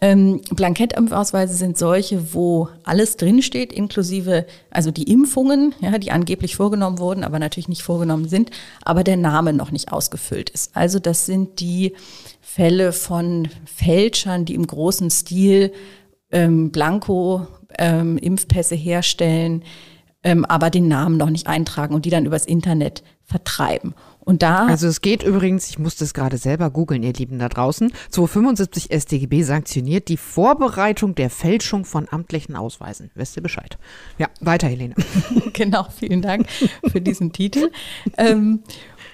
Ähm, 0.00 0.42
Blankettimpfausweise 0.50 1.54
sind 1.54 1.76
solche, 1.76 2.32
wo 2.32 2.68
alles 2.84 3.16
drinsteht, 3.16 3.72
inklusive, 3.72 4.46
also 4.70 4.92
die 4.92 5.10
Impfungen, 5.10 5.74
ja, 5.80 5.98
die 5.98 6.12
angeblich 6.12 6.54
vorgenommen 6.54 7.00
wurden, 7.00 7.24
aber 7.24 7.40
natürlich 7.40 7.68
nicht 7.68 7.82
vorgenommen 7.82 8.28
sind, 8.28 8.50
aber 8.84 9.02
der 9.02 9.16
Name 9.16 9.52
noch 9.52 9.72
nicht 9.72 9.92
ausgefüllt 9.92 10.50
ist. 10.50 10.76
Also 10.76 11.00
das 11.00 11.26
sind 11.26 11.58
die 11.58 11.94
Fälle 12.40 12.92
von 12.92 13.48
Fälschern, 13.64 14.44
die 14.44 14.54
im 14.54 14.66
großen 14.66 15.10
Stil 15.10 15.72
ähm, 16.30 16.70
Blanko-Impfpässe 16.70 18.74
ähm, 18.74 18.80
herstellen, 18.80 19.64
ähm, 20.22 20.44
aber 20.44 20.70
den 20.70 20.88
Namen 20.88 21.16
noch 21.16 21.30
nicht 21.30 21.46
eintragen 21.46 21.94
und 21.94 22.04
die 22.04 22.10
dann 22.10 22.26
übers 22.26 22.46
Internet 22.46 23.02
vertreiben. 23.24 23.94
Und 24.28 24.42
da 24.42 24.66
also 24.66 24.88
es 24.88 25.00
geht 25.00 25.22
übrigens, 25.22 25.70
ich 25.70 25.78
musste 25.78 26.04
es 26.04 26.12
gerade 26.12 26.36
selber 26.36 26.70
googeln, 26.70 27.02
ihr 27.02 27.14
Lieben 27.14 27.38
da 27.38 27.48
draußen, 27.48 27.90
275 28.10 28.90
StGB 28.92 29.42
sanktioniert 29.42 30.08
die 30.08 30.18
Vorbereitung 30.18 31.14
der 31.14 31.30
Fälschung 31.30 31.86
von 31.86 32.06
amtlichen 32.10 32.54
Ausweisen. 32.54 33.10
Wisst 33.14 33.36
ihr 33.36 33.42
Bescheid? 33.42 33.78
Ja, 34.18 34.28
weiter, 34.40 34.68
Helene. 34.68 34.94
genau, 35.54 35.86
vielen 35.96 36.20
Dank 36.20 36.46
für 36.90 37.00
diesen 37.00 37.32
Titel. 37.32 37.70
Ähm, 38.18 38.64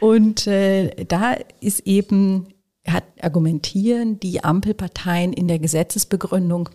und 0.01 0.49
äh, 0.49 1.05
da 1.05 1.37
ist 1.61 1.87
eben, 1.87 2.49
hat 2.85 3.05
argumentieren 3.23 4.19
die 4.19 4.43
Ampelparteien 4.43 5.33
in 5.33 5.47
der 5.47 5.61
Gesetzesbegründung, 5.61 6.71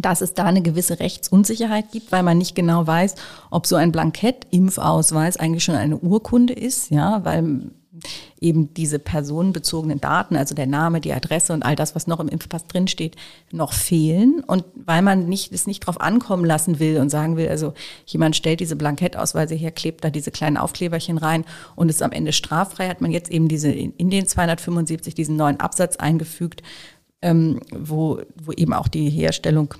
dass 0.00 0.20
es 0.20 0.34
da 0.34 0.44
eine 0.44 0.62
gewisse 0.62 0.98
Rechtsunsicherheit 1.00 1.92
gibt, 1.92 2.12
weil 2.12 2.22
man 2.22 2.38
nicht 2.38 2.54
genau 2.54 2.86
weiß, 2.86 3.14
ob 3.50 3.66
so 3.66 3.76
ein 3.76 3.92
Blankett-Impfausweis 3.92 5.36
eigentlich 5.36 5.64
schon 5.64 5.76
eine 5.76 5.96
Urkunde 5.96 6.54
ist, 6.54 6.90
ja, 6.90 7.24
weil 7.24 7.70
eben 8.40 8.74
diese 8.74 8.98
personenbezogenen 8.98 10.00
Daten, 10.00 10.36
also 10.36 10.54
der 10.54 10.66
Name, 10.66 11.00
die 11.00 11.12
Adresse 11.12 11.52
und 11.52 11.64
all 11.64 11.76
das, 11.76 11.94
was 11.94 12.06
noch 12.06 12.20
im 12.20 12.28
Impfpass 12.28 12.66
drinsteht, 12.66 13.16
noch 13.50 13.72
fehlen. 13.72 14.40
Und 14.46 14.64
weil 14.74 15.02
man 15.02 15.26
nicht, 15.28 15.52
es 15.52 15.66
nicht 15.66 15.80
drauf 15.80 16.00
ankommen 16.00 16.44
lassen 16.44 16.78
will 16.78 16.98
und 16.98 17.08
sagen 17.08 17.36
will, 17.36 17.48
also 17.48 17.72
jemand 18.04 18.36
stellt 18.36 18.60
diese 18.60 18.76
Blankettausweise 18.76 19.54
her, 19.54 19.70
klebt 19.70 20.04
da 20.04 20.10
diese 20.10 20.30
kleinen 20.30 20.56
Aufkleberchen 20.56 21.18
rein 21.18 21.44
und 21.74 21.88
ist 21.88 22.02
am 22.02 22.12
Ende 22.12 22.32
straffrei, 22.32 22.88
hat 22.88 23.00
man 23.00 23.10
jetzt 23.10 23.30
eben 23.30 23.48
diese 23.48 23.70
in 23.70 24.10
den 24.10 24.26
275 24.26 25.14
diesen 25.14 25.36
neuen 25.36 25.60
Absatz 25.60 25.96
eingefügt, 25.96 26.62
ähm, 27.26 27.60
wo, 27.72 28.20
wo 28.36 28.52
eben 28.52 28.72
auch 28.72 28.86
die 28.86 29.10
Herstellung 29.10 29.74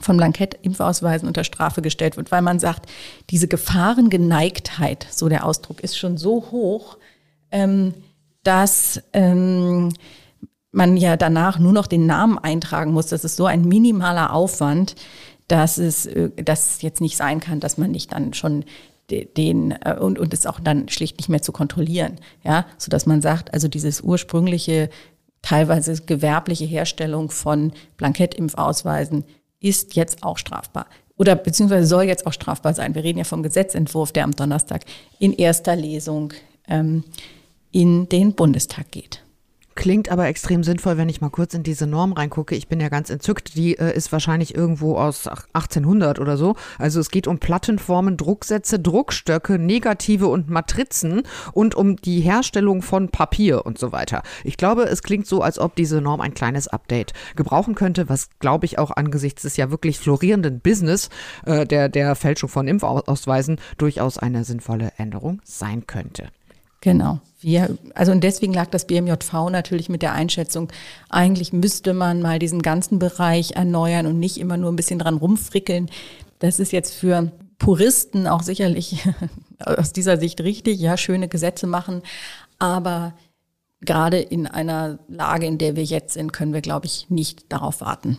von 0.00 0.16
Blankett-Impfausweisen 0.16 1.28
unter 1.28 1.44
Strafe 1.44 1.80
gestellt 1.80 2.16
wird, 2.16 2.32
weil 2.32 2.42
man 2.42 2.58
sagt, 2.58 2.86
diese 3.30 3.46
Gefahrengeneigtheit, 3.48 5.06
so 5.08 5.28
der 5.28 5.46
Ausdruck, 5.46 5.80
ist 5.80 5.96
schon 5.96 6.18
so 6.18 6.50
hoch, 6.50 6.98
ähm, 7.52 7.94
dass 8.42 9.00
ähm, 9.12 9.92
man 10.72 10.96
ja 10.96 11.16
danach 11.16 11.58
nur 11.58 11.72
noch 11.72 11.86
den 11.86 12.04
Namen 12.04 12.36
eintragen 12.38 12.92
muss. 12.92 13.06
Das 13.06 13.24
ist 13.24 13.36
so 13.36 13.46
ein 13.46 13.62
minimaler 13.62 14.32
Aufwand, 14.32 14.96
dass 15.46 15.78
es, 15.78 16.06
äh, 16.06 16.30
dass 16.30 16.74
es 16.76 16.82
jetzt 16.82 17.00
nicht 17.00 17.16
sein 17.16 17.40
kann, 17.40 17.60
dass 17.60 17.78
man 17.78 17.92
nicht 17.92 18.12
dann 18.12 18.34
schon 18.34 18.64
den 19.08 19.70
äh, 19.70 19.96
und 20.00 20.18
und 20.18 20.34
es 20.34 20.46
auch 20.46 20.58
dann 20.58 20.88
schlicht 20.88 21.18
nicht 21.18 21.28
mehr 21.28 21.40
zu 21.40 21.52
kontrollieren, 21.52 22.16
ja, 22.42 22.66
so 22.76 22.90
man 23.06 23.22
sagt, 23.22 23.54
also 23.54 23.68
dieses 23.68 24.00
ursprüngliche 24.00 24.90
teilweise 25.46 26.02
gewerbliche 26.02 26.64
Herstellung 26.64 27.30
von 27.30 27.72
Blankettimpfausweisen 27.98 29.24
ist 29.60 29.94
jetzt 29.94 30.24
auch 30.24 30.38
strafbar. 30.38 30.86
Oder 31.16 31.36
beziehungsweise 31.36 31.86
soll 31.86 32.02
jetzt 32.02 32.26
auch 32.26 32.32
strafbar 32.32 32.74
sein. 32.74 32.96
Wir 32.96 33.04
reden 33.04 33.18
ja 33.18 33.24
vom 33.24 33.44
Gesetzentwurf, 33.44 34.10
der 34.10 34.24
am 34.24 34.34
Donnerstag 34.34 34.82
in 35.20 35.32
erster 35.32 35.76
Lesung 35.76 36.32
ähm, 36.68 37.04
in 37.70 38.08
den 38.08 38.32
Bundestag 38.32 38.90
geht. 38.90 39.22
Klingt 39.76 40.10
aber 40.10 40.26
extrem 40.26 40.64
sinnvoll, 40.64 40.96
wenn 40.96 41.10
ich 41.10 41.20
mal 41.20 41.28
kurz 41.28 41.52
in 41.52 41.62
diese 41.62 41.86
Norm 41.86 42.14
reingucke. 42.14 42.56
Ich 42.56 42.66
bin 42.66 42.80
ja 42.80 42.88
ganz 42.88 43.10
entzückt. 43.10 43.56
Die 43.56 43.78
äh, 43.78 43.94
ist 43.94 44.10
wahrscheinlich 44.10 44.54
irgendwo 44.54 44.96
aus 44.96 45.28
1800 45.28 46.18
oder 46.18 46.38
so. 46.38 46.56
Also 46.78 46.98
es 46.98 47.10
geht 47.10 47.26
um 47.26 47.38
Plattenformen, 47.38 48.16
Drucksätze, 48.16 48.80
Druckstöcke, 48.80 49.58
Negative 49.58 50.28
und 50.28 50.48
Matrizen 50.48 51.24
und 51.52 51.74
um 51.74 51.96
die 51.96 52.20
Herstellung 52.20 52.80
von 52.80 53.10
Papier 53.10 53.66
und 53.66 53.78
so 53.78 53.92
weiter. 53.92 54.22
Ich 54.44 54.56
glaube, 54.56 54.84
es 54.84 55.02
klingt 55.02 55.26
so, 55.26 55.42
als 55.42 55.58
ob 55.58 55.76
diese 55.76 56.00
Norm 56.00 56.22
ein 56.22 56.32
kleines 56.32 56.68
Update 56.68 57.12
gebrauchen 57.36 57.74
könnte, 57.74 58.08
was 58.08 58.30
glaube 58.38 58.64
ich 58.64 58.78
auch 58.78 58.90
angesichts 58.90 59.42
des 59.42 59.58
ja 59.58 59.70
wirklich 59.70 59.98
florierenden 59.98 60.60
Business 60.60 61.10
äh, 61.44 61.66
der, 61.66 61.90
der 61.90 62.14
Fälschung 62.14 62.48
von 62.48 62.66
Impfausweisen 62.66 63.60
durchaus 63.76 64.16
eine 64.16 64.44
sinnvolle 64.44 64.92
Änderung 64.96 65.42
sein 65.44 65.86
könnte. 65.86 66.30
Genau. 66.80 67.20
Wir, 67.40 67.76
also 67.94 68.12
und 68.12 68.24
deswegen 68.24 68.52
lag 68.52 68.66
das 68.66 68.86
BMJV 68.86 69.50
natürlich 69.50 69.88
mit 69.88 70.02
der 70.02 70.12
Einschätzung, 70.12 70.68
eigentlich 71.08 71.52
müsste 71.52 71.94
man 71.94 72.22
mal 72.22 72.38
diesen 72.38 72.62
ganzen 72.62 72.98
Bereich 72.98 73.52
erneuern 73.52 74.06
und 74.06 74.18
nicht 74.18 74.38
immer 74.38 74.56
nur 74.56 74.72
ein 74.72 74.76
bisschen 74.76 74.98
dran 74.98 75.16
rumfrickeln. 75.16 75.90
Das 76.38 76.58
ist 76.58 76.72
jetzt 76.72 76.94
für 76.94 77.30
Puristen 77.58 78.26
auch 78.26 78.42
sicherlich 78.42 79.06
aus 79.58 79.92
dieser 79.92 80.18
Sicht 80.18 80.40
richtig, 80.40 80.80
ja, 80.80 80.96
schöne 80.96 81.28
Gesetze 81.28 81.66
machen. 81.66 82.02
Aber 82.58 83.14
gerade 83.80 84.18
in 84.18 84.46
einer 84.46 84.98
Lage, 85.08 85.46
in 85.46 85.58
der 85.58 85.76
wir 85.76 85.84
jetzt 85.84 86.14
sind, 86.14 86.32
können 86.32 86.52
wir, 86.52 86.62
glaube 86.62 86.86
ich, 86.86 87.06
nicht 87.10 87.52
darauf 87.52 87.80
warten. 87.80 88.18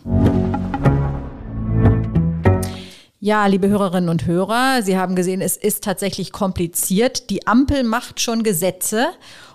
Ja, 3.20 3.48
liebe 3.48 3.68
Hörerinnen 3.68 4.12
und 4.12 4.28
Hörer, 4.28 4.84
Sie 4.84 4.96
haben 4.96 5.16
gesehen, 5.16 5.42
es 5.42 5.58
ist 5.58 5.84
tatsächlich 5.84 6.32
kompliziert. 6.32 7.32
Die 7.32 7.48
Ampel 7.48 7.84
macht 7.84 8.20
schon 8.22 8.44
Gesetze, 8.44 9.08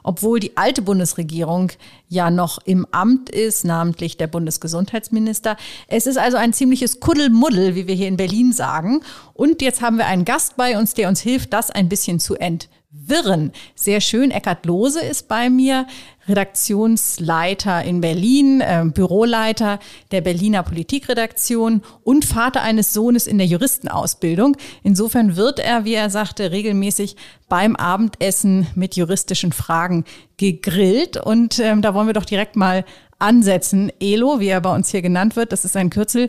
obwohl 0.03 0.41
die 0.41 0.57
alte 0.57 0.83
Bundesregierung 0.83 1.71
ja 2.09 2.33
noch 2.33 2.59
im 2.65 2.89
Amt 2.91 3.31
ist, 3.31 3.65
namentlich 3.65 4.17
der 4.17 4.27
Bundesgesundheitsminister. 4.27 5.57
Es 5.87 6.09
ist 6.09 6.19
also 6.19 6.39
ein 6.39 6.53
ziemliches 6.53 6.99
Kuddelmuddel, 6.99 7.77
wie 7.77 7.87
wir 7.87 7.95
hier 7.95 8.09
in 8.09 8.17
Berlin 8.17 8.53
sagen. 8.53 9.01
Und 9.33 9.63
jetzt 9.63 9.81
haben 9.81 9.97
wir 9.97 10.07
einen 10.07 10.25
Gast 10.25 10.57
bei 10.57 10.77
uns, 10.77 10.95
der 10.95 11.09
uns 11.09 11.21
hilft, 11.21 11.53
das 11.53 11.71
ein 11.71 11.89
bisschen 11.89 12.19
zu 12.19 12.35
entwickeln 12.35 12.82
Wirren. 12.95 13.53
Sehr 13.75 14.03
schön. 14.03 14.31
Eckart 14.31 14.67
Lose 14.67 15.01
ist 15.01 15.27
bei 15.27 15.49
mir, 15.49 15.87
Redaktionsleiter 16.29 17.83
in 17.83 18.03
Berlin, 18.03 18.61
äh, 18.61 18.85
Büroleiter 18.85 19.79
der 20.11 20.21
Berliner 20.21 20.63
Politikredaktion 20.63 21.81
und 22.05 22.27
Vater 22.27 22.61
eines 22.61 22.93
Sohnes 22.93 23.27
in 23.27 23.39
der 23.39 23.47
Juristenausbildung. 23.47 24.59
Insofern 24.83 25.37
wird 25.37 25.59
er, 25.59 25.87
wie 25.87 25.95
er 25.95 26.11
sagte, 26.11 26.53
regelmäßig 26.53 27.17
beim 27.49 27.77
Abendessen 27.77 28.67
mit 28.75 28.95
juristischen 28.95 29.53
Fragen 29.53 30.05
gegrillt. 30.37 31.17
Und 31.17 31.59
ähm, 31.61 31.81
da 31.81 31.95
wollen 31.95 32.09
wir 32.09 32.15
doch 32.15 32.27
direkt 32.27 32.57
mal 32.57 32.85
ansetzen. 33.19 33.91
ELO, 34.01 34.39
wie 34.39 34.49
er 34.49 34.61
bei 34.61 34.75
uns 34.75 34.91
hier 34.91 35.03
genannt 35.03 35.35
wird, 35.35 35.53
das 35.53 35.65
ist 35.65 35.77
ein 35.79 35.89
Kürzel. 35.89 36.29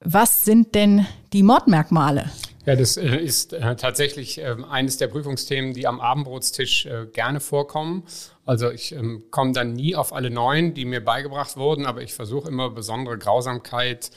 Was 0.00 0.44
sind 0.44 0.74
denn 0.74 1.06
die 1.34 1.42
Mordmerkmale? 1.42 2.30
Ja, 2.68 2.76
das 2.76 2.98
äh, 2.98 3.16
ist 3.16 3.54
äh, 3.54 3.76
tatsächlich 3.76 4.36
ähm, 4.36 4.62
eines 4.62 4.98
der 4.98 5.06
Prüfungsthemen, 5.08 5.72
die 5.72 5.86
am 5.86 6.02
Abendbrotstisch 6.02 6.84
äh, 6.84 7.06
gerne 7.06 7.40
vorkommen. 7.40 8.02
Also 8.44 8.70
ich 8.70 8.92
ähm, 8.92 9.22
komme 9.30 9.52
dann 9.52 9.72
nie 9.72 9.96
auf 9.96 10.12
alle 10.12 10.28
neun, 10.28 10.74
die 10.74 10.84
mir 10.84 11.02
beigebracht 11.02 11.56
wurden, 11.56 11.86
aber 11.86 12.02
ich 12.02 12.12
versuche 12.12 12.46
immer 12.46 12.68
besondere 12.68 13.16
Grausamkeit, 13.16 14.10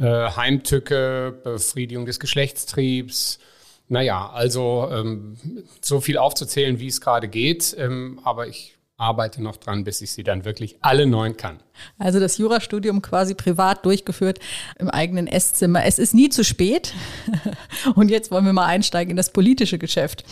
Heimtücke, 0.00 1.40
Befriedigung 1.42 2.06
des 2.06 2.20
Geschlechtstriebs, 2.20 3.40
naja, 3.88 4.30
also 4.30 4.88
ähm, 4.92 5.36
so 5.82 6.00
viel 6.00 6.18
aufzuzählen, 6.18 6.78
wie 6.78 6.86
es 6.86 7.00
gerade 7.00 7.26
geht, 7.26 7.76
aber 8.22 8.46
ich 8.46 8.78
arbeite 8.96 9.42
noch 9.42 9.56
dran, 9.56 9.82
bis 9.82 10.00
ich 10.00 10.12
sie 10.12 10.22
dann 10.22 10.44
wirklich 10.44 10.76
alle 10.82 11.04
neun 11.04 11.36
kann. 11.36 11.58
Also 11.98 12.20
das 12.20 12.38
Jurastudium 12.38 13.02
quasi 13.02 13.34
privat 13.34 13.84
durchgeführt 13.84 14.38
im 14.78 14.90
eigenen 14.90 15.26
Esszimmer. 15.26 15.84
Es 15.84 15.98
ist 15.98 16.14
nie 16.14 16.28
zu 16.28 16.44
spät. 16.44 16.94
Und 17.94 18.10
jetzt 18.10 18.30
wollen 18.30 18.44
wir 18.44 18.52
mal 18.52 18.66
einsteigen 18.66 19.10
in 19.10 19.16
das 19.16 19.32
politische 19.32 19.78
Geschäft. 19.78 20.24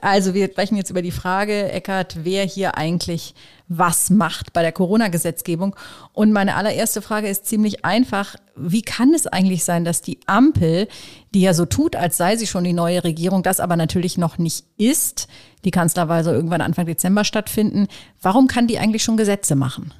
Also 0.00 0.34
wir 0.34 0.46
sprechen 0.46 0.76
jetzt 0.76 0.90
über 0.90 1.02
die 1.02 1.10
Frage, 1.10 1.70
Eckert, 1.72 2.24
wer 2.24 2.44
hier 2.44 2.76
eigentlich 2.76 3.34
was 3.68 4.08
macht 4.08 4.52
bei 4.52 4.62
der 4.62 4.72
Corona-Gesetzgebung. 4.72 5.76
Und 6.12 6.32
meine 6.32 6.56
allererste 6.56 7.02
Frage 7.02 7.28
ist 7.28 7.46
ziemlich 7.46 7.84
einfach. 7.84 8.36
Wie 8.56 8.82
kann 8.82 9.12
es 9.14 9.26
eigentlich 9.26 9.62
sein, 9.64 9.84
dass 9.84 10.00
die 10.00 10.18
Ampel, 10.26 10.88
die 11.34 11.42
ja 11.42 11.52
so 11.52 11.66
tut, 11.66 11.94
als 11.94 12.16
sei 12.16 12.36
sie 12.36 12.46
schon 12.46 12.64
die 12.64 12.72
neue 12.72 13.04
Regierung, 13.04 13.42
das 13.42 13.60
aber 13.60 13.76
natürlich 13.76 14.16
noch 14.16 14.38
nicht 14.38 14.64
ist, 14.78 15.28
die 15.64 15.70
Kanzlerwahl 15.70 16.24
soll 16.24 16.34
irgendwann 16.34 16.62
Anfang 16.62 16.86
Dezember 16.86 17.24
stattfinden, 17.24 17.88
warum 18.22 18.48
kann 18.48 18.66
die 18.66 18.78
eigentlich 18.78 19.04
schon 19.04 19.16
Gesetze 19.16 19.54
machen? 19.54 19.92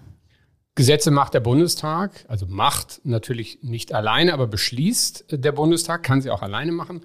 Gesetze 0.78 1.10
macht 1.10 1.34
der 1.34 1.40
Bundestag, 1.40 2.24
also 2.28 2.46
macht 2.46 3.00
natürlich 3.02 3.58
nicht 3.62 3.92
alleine, 3.92 4.32
aber 4.32 4.46
beschließt 4.46 5.24
der 5.28 5.50
Bundestag, 5.50 6.04
kann 6.04 6.22
sie 6.22 6.30
auch 6.30 6.40
alleine 6.40 6.70
machen. 6.70 7.00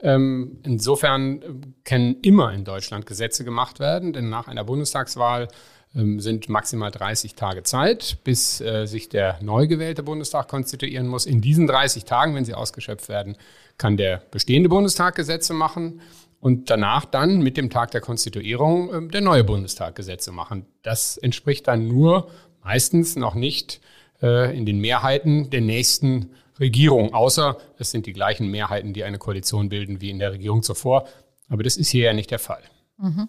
Ähm, 0.00 0.60
insofern 0.62 1.42
äh, 1.42 1.46
können 1.84 2.18
immer 2.22 2.52
in 2.52 2.64
Deutschland 2.64 3.04
Gesetze 3.04 3.44
gemacht 3.44 3.80
werden, 3.80 4.12
denn 4.12 4.28
nach 4.28 4.46
einer 4.46 4.62
Bundestagswahl 4.62 5.48
ähm, 5.96 6.20
sind 6.20 6.48
maximal 6.48 6.92
30 6.92 7.34
Tage 7.34 7.64
Zeit, 7.64 8.18
bis 8.22 8.60
äh, 8.60 8.86
sich 8.86 9.08
der 9.08 9.40
neu 9.42 9.66
gewählte 9.66 10.04
Bundestag 10.04 10.46
konstituieren 10.46 11.08
muss. 11.08 11.26
In 11.26 11.40
diesen 11.40 11.66
30 11.66 12.04
Tagen, 12.04 12.36
wenn 12.36 12.44
sie 12.44 12.54
ausgeschöpft 12.54 13.08
werden, 13.08 13.36
kann 13.76 13.96
der 13.96 14.22
bestehende 14.30 14.68
Bundestag 14.68 15.16
Gesetze 15.16 15.52
machen 15.52 16.00
und 16.38 16.70
danach 16.70 17.06
dann 17.06 17.38
mit 17.38 17.56
dem 17.56 17.70
Tag 17.70 17.90
der 17.90 18.00
Konstituierung 18.00 19.08
äh, 19.08 19.08
der 19.08 19.20
neue 19.20 19.42
Bundestag 19.42 19.96
Gesetze 19.96 20.30
machen. 20.30 20.66
Das 20.82 21.16
entspricht 21.16 21.66
dann 21.66 21.88
nur 21.88 22.30
meistens 22.66 23.14
noch 23.14 23.34
nicht 23.34 23.80
äh, 24.22 24.56
in 24.56 24.66
den 24.66 24.80
Mehrheiten 24.80 25.50
der 25.50 25.60
nächsten 25.60 26.30
Regierung, 26.58 27.14
außer 27.14 27.58
es 27.78 27.92
sind 27.92 28.06
die 28.06 28.12
gleichen 28.12 28.50
Mehrheiten, 28.50 28.92
die 28.92 29.04
eine 29.04 29.18
Koalition 29.18 29.68
bilden 29.68 30.00
wie 30.00 30.10
in 30.10 30.18
der 30.18 30.32
Regierung 30.32 30.62
zuvor. 30.62 31.06
Aber 31.48 31.62
das 31.62 31.76
ist 31.76 31.90
hier 31.90 32.06
ja 32.06 32.12
nicht 32.12 32.30
der 32.30 32.40
Fall. 32.40 32.62
Mhm. 32.98 33.28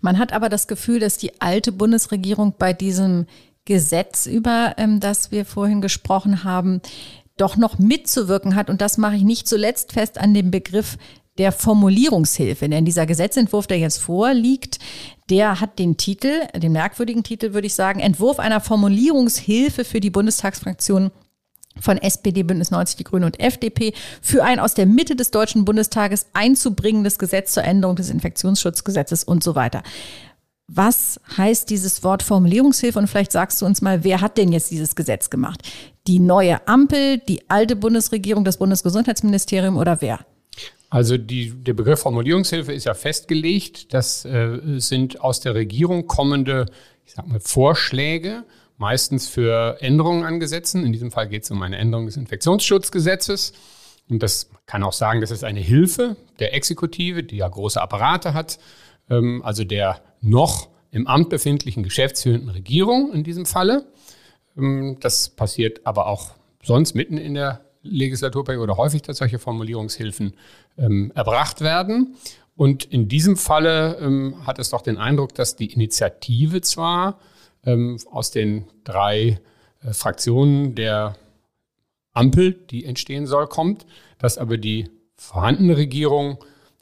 Man 0.00 0.18
hat 0.18 0.32
aber 0.32 0.48
das 0.48 0.68
Gefühl, 0.68 1.00
dass 1.00 1.18
die 1.18 1.40
alte 1.40 1.72
Bundesregierung 1.72 2.54
bei 2.58 2.72
diesem 2.72 3.26
Gesetz, 3.64 4.26
über 4.26 4.74
ähm, 4.76 5.00
das 5.00 5.32
wir 5.32 5.44
vorhin 5.44 5.80
gesprochen 5.80 6.44
haben, 6.44 6.80
doch 7.36 7.56
noch 7.56 7.78
mitzuwirken 7.80 8.54
hat. 8.54 8.70
Und 8.70 8.80
das 8.80 8.98
mache 8.98 9.16
ich 9.16 9.22
nicht 9.22 9.48
zuletzt 9.48 9.92
fest 9.92 10.16
an 10.18 10.32
dem 10.32 10.52
Begriff 10.52 10.96
der 11.38 11.50
Formulierungshilfe. 11.50 12.68
Denn 12.68 12.84
dieser 12.84 13.06
Gesetzentwurf, 13.06 13.66
der 13.66 13.78
jetzt 13.78 13.98
vorliegt, 13.98 14.78
der 15.30 15.60
hat 15.60 15.78
den 15.78 15.96
Titel, 15.96 16.46
den 16.54 16.72
merkwürdigen 16.72 17.22
Titel 17.22 17.52
würde 17.52 17.66
ich 17.66 17.74
sagen, 17.74 18.00
Entwurf 18.00 18.38
einer 18.38 18.60
Formulierungshilfe 18.60 19.84
für 19.84 20.00
die 20.00 20.10
Bundestagsfraktion 20.10 21.10
von 21.80 21.98
SPD, 21.98 22.42
Bündnis 22.42 22.70
90, 22.70 22.96
die 22.96 23.04
Grünen 23.04 23.24
und 23.24 23.40
FDP 23.40 23.92
für 24.22 24.44
ein 24.44 24.60
aus 24.60 24.74
der 24.74 24.86
Mitte 24.86 25.16
des 25.16 25.30
Deutschen 25.30 25.64
Bundestages 25.64 26.26
einzubringendes 26.32 27.18
Gesetz 27.18 27.52
zur 27.52 27.64
Änderung 27.64 27.96
des 27.96 28.10
Infektionsschutzgesetzes 28.10 29.24
und 29.24 29.42
so 29.42 29.54
weiter. 29.54 29.82
Was 30.68 31.20
heißt 31.36 31.70
dieses 31.70 32.02
Wort 32.02 32.22
Formulierungshilfe? 32.22 32.98
Und 32.98 33.06
vielleicht 33.06 33.32
sagst 33.32 33.62
du 33.62 33.66
uns 33.66 33.82
mal, 33.82 34.02
wer 34.02 34.20
hat 34.20 34.36
denn 34.36 34.50
jetzt 34.50 34.70
dieses 34.70 34.96
Gesetz 34.96 35.30
gemacht? 35.30 35.62
Die 36.08 36.18
neue 36.18 36.66
Ampel, 36.66 37.18
die 37.18 37.48
alte 37.48 37.76
Bundesregierung, 37.76 38.44
das 38.44 38.56
Bundesgesundheitsministerium 38.56 39.76
oder 39.76 40.00
wer? 40.00 40.20
Also 40.88 41.16
die, 41.16 41.50
der 41.50 41.74
Begriff 41.74 42.00
Formulierungshilfe 42.00 42.72
ist 42.72 42.84
ja 42.84 42.94
festgelegt. 42.94 43.92
Das 43.92 44.24
äh, 44.24 44.78
sind 44.78 45.20
aus 45.20 45.40
der 45.40 45.54
Regierung 45.54 46.06
kommende, 46.06 46.66
ich 47.04 47.12
sag 47.14 47.26
mal, 47.26 47.40
Vorschläge 47.40 48.44
meistens 48.78 49.28
für 49.28 49.78
Änderungen 49.80 50.24
an 50.24 50.40
Gesetzen. 50.40 50.84
In 50.84 50.92
diesem 50.92 51.10
Fall 51.10 51.28
geht 51.28 51.44
es 51.44 51.50
um 51.50 51.62
eine 51.62 51.76
Änderung 51.76 52.06
des 52.06 52.16
Infektionsschutzgesetzes. 52.16 53.52
Und 54.08 54.22
das 54.22 54.50
kann 54.66 54.82
auch 54.82 54.92
sagen, 54.92 55.20
das 55.20 55.30
ist 55.30 55.44
eine 55.44 55.60
Hilfe 55.60 56.16
der 56.38 56.54
Exekutive, 56.54 57.22
die 57.24 57.38
ja 57.38 57.48
große 57.48 57.80
Apparate 57.80 58.34
hat, 58.34 58.58
ähm, 59.10 59.42
also 59.44 59.64
der 59.64 60.02
noch 60.20 60.68
im 60.90 61.06
Amt 61.06 61.30
befindlichen 61.30 61.82
geschäftsführenden 61.82 62.50
Regierung 62.50 63.12
in 63.12 63.24
diesem 63.24 63.46
Falle. 63.46 63.86
Ähm, 64.56 64.98
das 65.00 65.30
passiert 65.30 65.84
aber 65.84 66.06
auch 66.06 66.32
sonst 66.62 66.94
mitten 66.94 67.18
in 67.18 67.34
der 67.34 67.65
Legislaturperiode 67.88 68.76
häufig, 68.76 69.02
dass 69.02 69.18
solche 69.18 69.38
Formulierungshilfen 69.38 70.34
ähm, 70.78 71.12
erbracht 71.14 71.60
werden. 71.60 72.16
Und 72.56 72.84
in 72.84 73.08
diesem 73.08 73.36
Falle 73.36 73.98
ähm, 74.00 74.46
hat 74.46 74.58
es 74.58 74.70
doch 74.70 74.82
den 74.82 74.96
Eindruck, 74.96 75.34
dass 75.34 75.56
die 75.56 75.72
Initiative 75.72 76.62
zwar 76.62 77.18
ähm, 77.64 77.98
aus 78.10 78.30
den 78.30 78.64
drei 78.84 79.40
äh, 79.82 79.92
Fraktionen 79.92 80.74
der 80.74 81.16
Ampel, 82.12 82.52
die 82.52 82.86
entstehen 82.86 83.26
soll, 83.26 83.46
kommt, 83.46 83.86
dass 84.18 84.38
aber 84.38 84.56
die 84.56 84.90
vorhandene 85.16 85.76
Regierung 85.76 86.38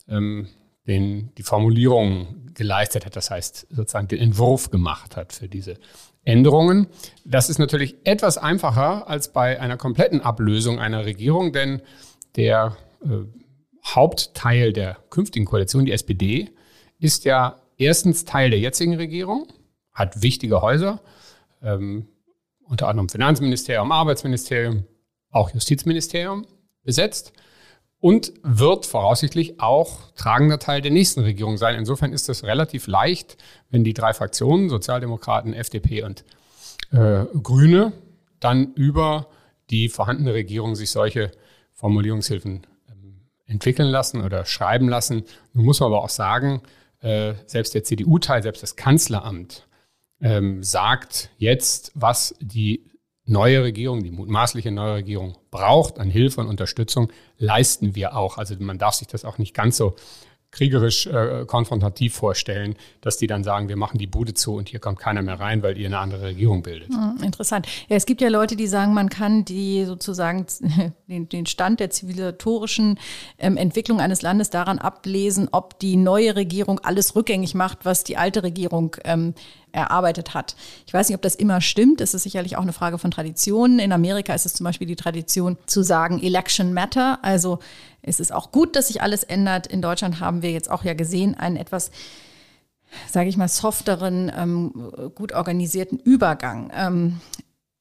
ähm, 0.09 0.49
den, 0.87 1.35
die 1.37 1.43
Formulierung 1.43 2.53
geleistet 2.55 3.07
hat, 3.07 3.17
das 3.17 3.31
heißt 3.31 3.67
sozusagen 3.71 4.09
den 4.09 4.21
Entwurf 4.21 4.71
gemacht 4.71 5.17
hat 5.17 5.33
für 5.33 5.49
diese 5.49 5.77
Änderungen. 6.25 6.87
Das 7.25 7.51
ist 7.51 7.59
natürlich 7.59 7.97
etwas 8.05 8.39
einfacher 8.39 9.09
als 9.09 9.33
bei 9.33 9.61
einer 9.61 9.77
kompletten 9.77 10.21
Ablösung 10.21 10.79
einer 10.79 11.05
Regierung, 11.05 11.53
denn 11.53 11.83
der 12.37 12.77
äh, 13.03 13.09
Hauptteil 13.87 14.73
der 14.73 14.99
künftigen 15.11 15.45
Koalition, 15.45 15.85
die 15.85 15.93
SPD, 15.93 16.51
ist 16.99 17.25
ja 17.25 17.61
erstens 17.77 18.25
Teil 18.25 18.51
der 18.51 18.59
jetzigen 18.59 18.95
Regierung 18.95 19.47
hat 19.93 20.23
wichtige 20.23 20.61
Häuser, 20.61 21.01
ähm, 21.63 22.09
unter 22.65 22.89
anderem 22.89 23.09
Finanzministerium, 23.09 23.93
Arbeitsministerium, 23.93 24.85
auch 25.31 25.51
Justizministerium 25.51 26.47
besetzt 26.83 27.33
und 28.05 28.35
wird 28.43 28.85
voraussichtlich 28.85 29.61
auch 29.61 30.13
tragender 30.15 30.59
Teil 30.59 30.83
der 30.83 30.91
nächsten 30.91 31.21
Regierung 31.21 31.57
sein. 31.57 31.75
Insofern 31.75 32.13
ist 32.13 32.29
es 32.29 32.45
relativ 32.45 32.87
leicht, 32.87 33.39
wenn 33.71 33.83
die 33.83 33.95
drei 33.95 34.13
Fraktionen, 34.13 34.69
Sozialdemokraten, 34.69 35.55
FDP 35.55 36.03
und 36.03 36.23
äh, 36.93 37.25
Grüne, 37.43 37.95
dann 38.41 38.75
über 38.75 39.29
die 39.71 39.89
vorhandene 39.89 40.35
Regierung 40.35 40.75
sich 40.75 40.91
solche 40.91 41.31
Formulierungshilfen 41.73 42.67
ähm, 42.91 43.21
entwickeln 43.47 43.89
lassen 43.89 44.21
oder 44.21 44.45
schreiben 44.45 44.91
lassen. 44.91 45.23
Nun 45.55 45.65
muss 45.65 45.81
man 45.81 45.87
aber 45.87 46.05
auch 46.05 46.11
sagen, 46.11 46.61
äh, 47.01 47.33
selbst 47.47 47.75
der 47.75 47.85
CDU-Teil, 47.85 48.43
selbst 48.43 48.63
das 48.63 48.77
Kanzleramt 48.77 49.67
ähm, 50.21 50.63
sagt 50.63 51.31
jetzt, 51.39 51.91
was 51.95 52.35
die 52.39 52.85
neue 53.27 53.63
Regierung, 53.63 54.03
die 54.03 54.11
mutmaßliche 54.11 54.71
neue 54.71 54.95
Regierung 54.95 55.37
braucht 55.51 55.99
an 55.99 56.11
Hilfe 56.11 56.41
und 56.41 56.49
Unterstützung, 56.49 57.11
leisten 57.39 57.95
wir 57.95 58.17
auch. 58.17 58.39
Also 58.39 58.55
man 58.59 58.79
darf 58.79 58.95
sich 58.95 59.09
das 59.09 59.25
auch 59.25 59.39
nicht 59.39 59.55
ganz 59.55 59.77
so 59.77 59.97
kriegerisch 60.55 61.07
äh, 61.07 61.45
konfrontativ 61.47 62.15
vorstellen, 62.15 62.77
dass 63.01 63.17
die 63.17 63.27
dann 63.27 63.45
sagen, 63.45 63.69
wir 63.69 63.77
machen 63.77 63.99
die 63.99 64.07
Bude 64.07 64.35
zu 64.35 64.55
und 64.55 64.69
hier 64.69 64.79
kommt 64.79 64.99
keiner 64.99 65.21
mehr 65.21 65.41
rein, 65.41 65.63
weil 65.63 65.77
ihr 65.77 65.87
eine 65.87 65.99
andere 65.99 66.23
Regierung 66.23 66.63
bildet. 66.63 66.89
Hm, 66.89 67.23
interessant. 67.23 67.67
Ja, 67.89 67.97
es 67.97 68.07
gibt 68.07 68.21
ja 68.21 68.29
Leute, 68.29 68.57
die 68.57 68.69
sagen, 68.69 68.95
man 68.95 69.09
kann 69.09 69.45
die 69.45 69.85
sozusagen 69.85 70.47
den, 71.09 71.29
den 71.29 71.47
Stand 71.47 71.81
der 71.81 71.91
zivilisatorischen 71.91 72.99
ähm, 73.39 73.57
Entwicklung 73.57 74.01
eines 74.01 74.23
Landes 74.23 74.49
daran 74.49 74.79
ablesen, 74.79 75.49
ob 75.51 75.79
die 75.81 75.97
neue 75.97 76.37
Regierung 76.37 76.79
alles 76.79 77.17
rückgängig 77.17 77.55
macht, 77.55 77.85
was 77.85 78.05
die 78.05 78.17
alte 78.17 78.45
Regierung 78.45 78.97
ähm, 79.05 79.35
erarbeitet 79.73 80.35
hat. 80.35 80.55
Ich 80.87 80.95
weiß 80.95 81.09
nicht, 81.09 81.17
ob 81.17 81.23
das 81.23 81.35
immer 81.35 81.61
stimmt. 81.61 82.01
Es 82.01 82.15
ist 82.15 82.23
sicherlich 82.23 82.57
auch 82.57 82.63
eine 82.63 82.73
Frage 82.73 82.99
von 82.99 83.11
Traditionen. 83.11 83.81
In 83.81 83.93
Amerika 83.93 84.33
ist 84.33 84.47
es 84.47 84.55
zum 84.55 84.65
Beispiel 84.65 84.87
die 84.87 84.95
Tradition 84.95 85.59
zu 85.67 85.83
sagen, 85.83 86.23
Election 86.23 86.73
Matter. 86.73 87.19
Also 87.23 87.59
es 88.07 88.21
ist 88.21 88.33
auch 88.33 88.53
gut, 88.53 88.77
dass 88.77 88.89
sich 88.89 89.03
alles 89.03 89.25
ändert. 89.25 89.67
In 89.67 89.83
Deutschland 89.83 90.21
haben 90.21 90.43
wir 90.43 90.53
jetzt 90.53 90.71
auch 90.71 90.85
ja 90.85 90.95
gesehen, 90.95 91.35
einen 91.35 91.57
etwas 91.57 91.91
sage 93.11 93.29
ich 93.29 93.37
mal, 93.37 93.49
softeren, 93.49 94.31
ähm, 94.37 94.93
gut 95.17 95.33
organisierten 95.33 95.99
Übergang. 95.99 96.71
Ähm, 96.73 97.21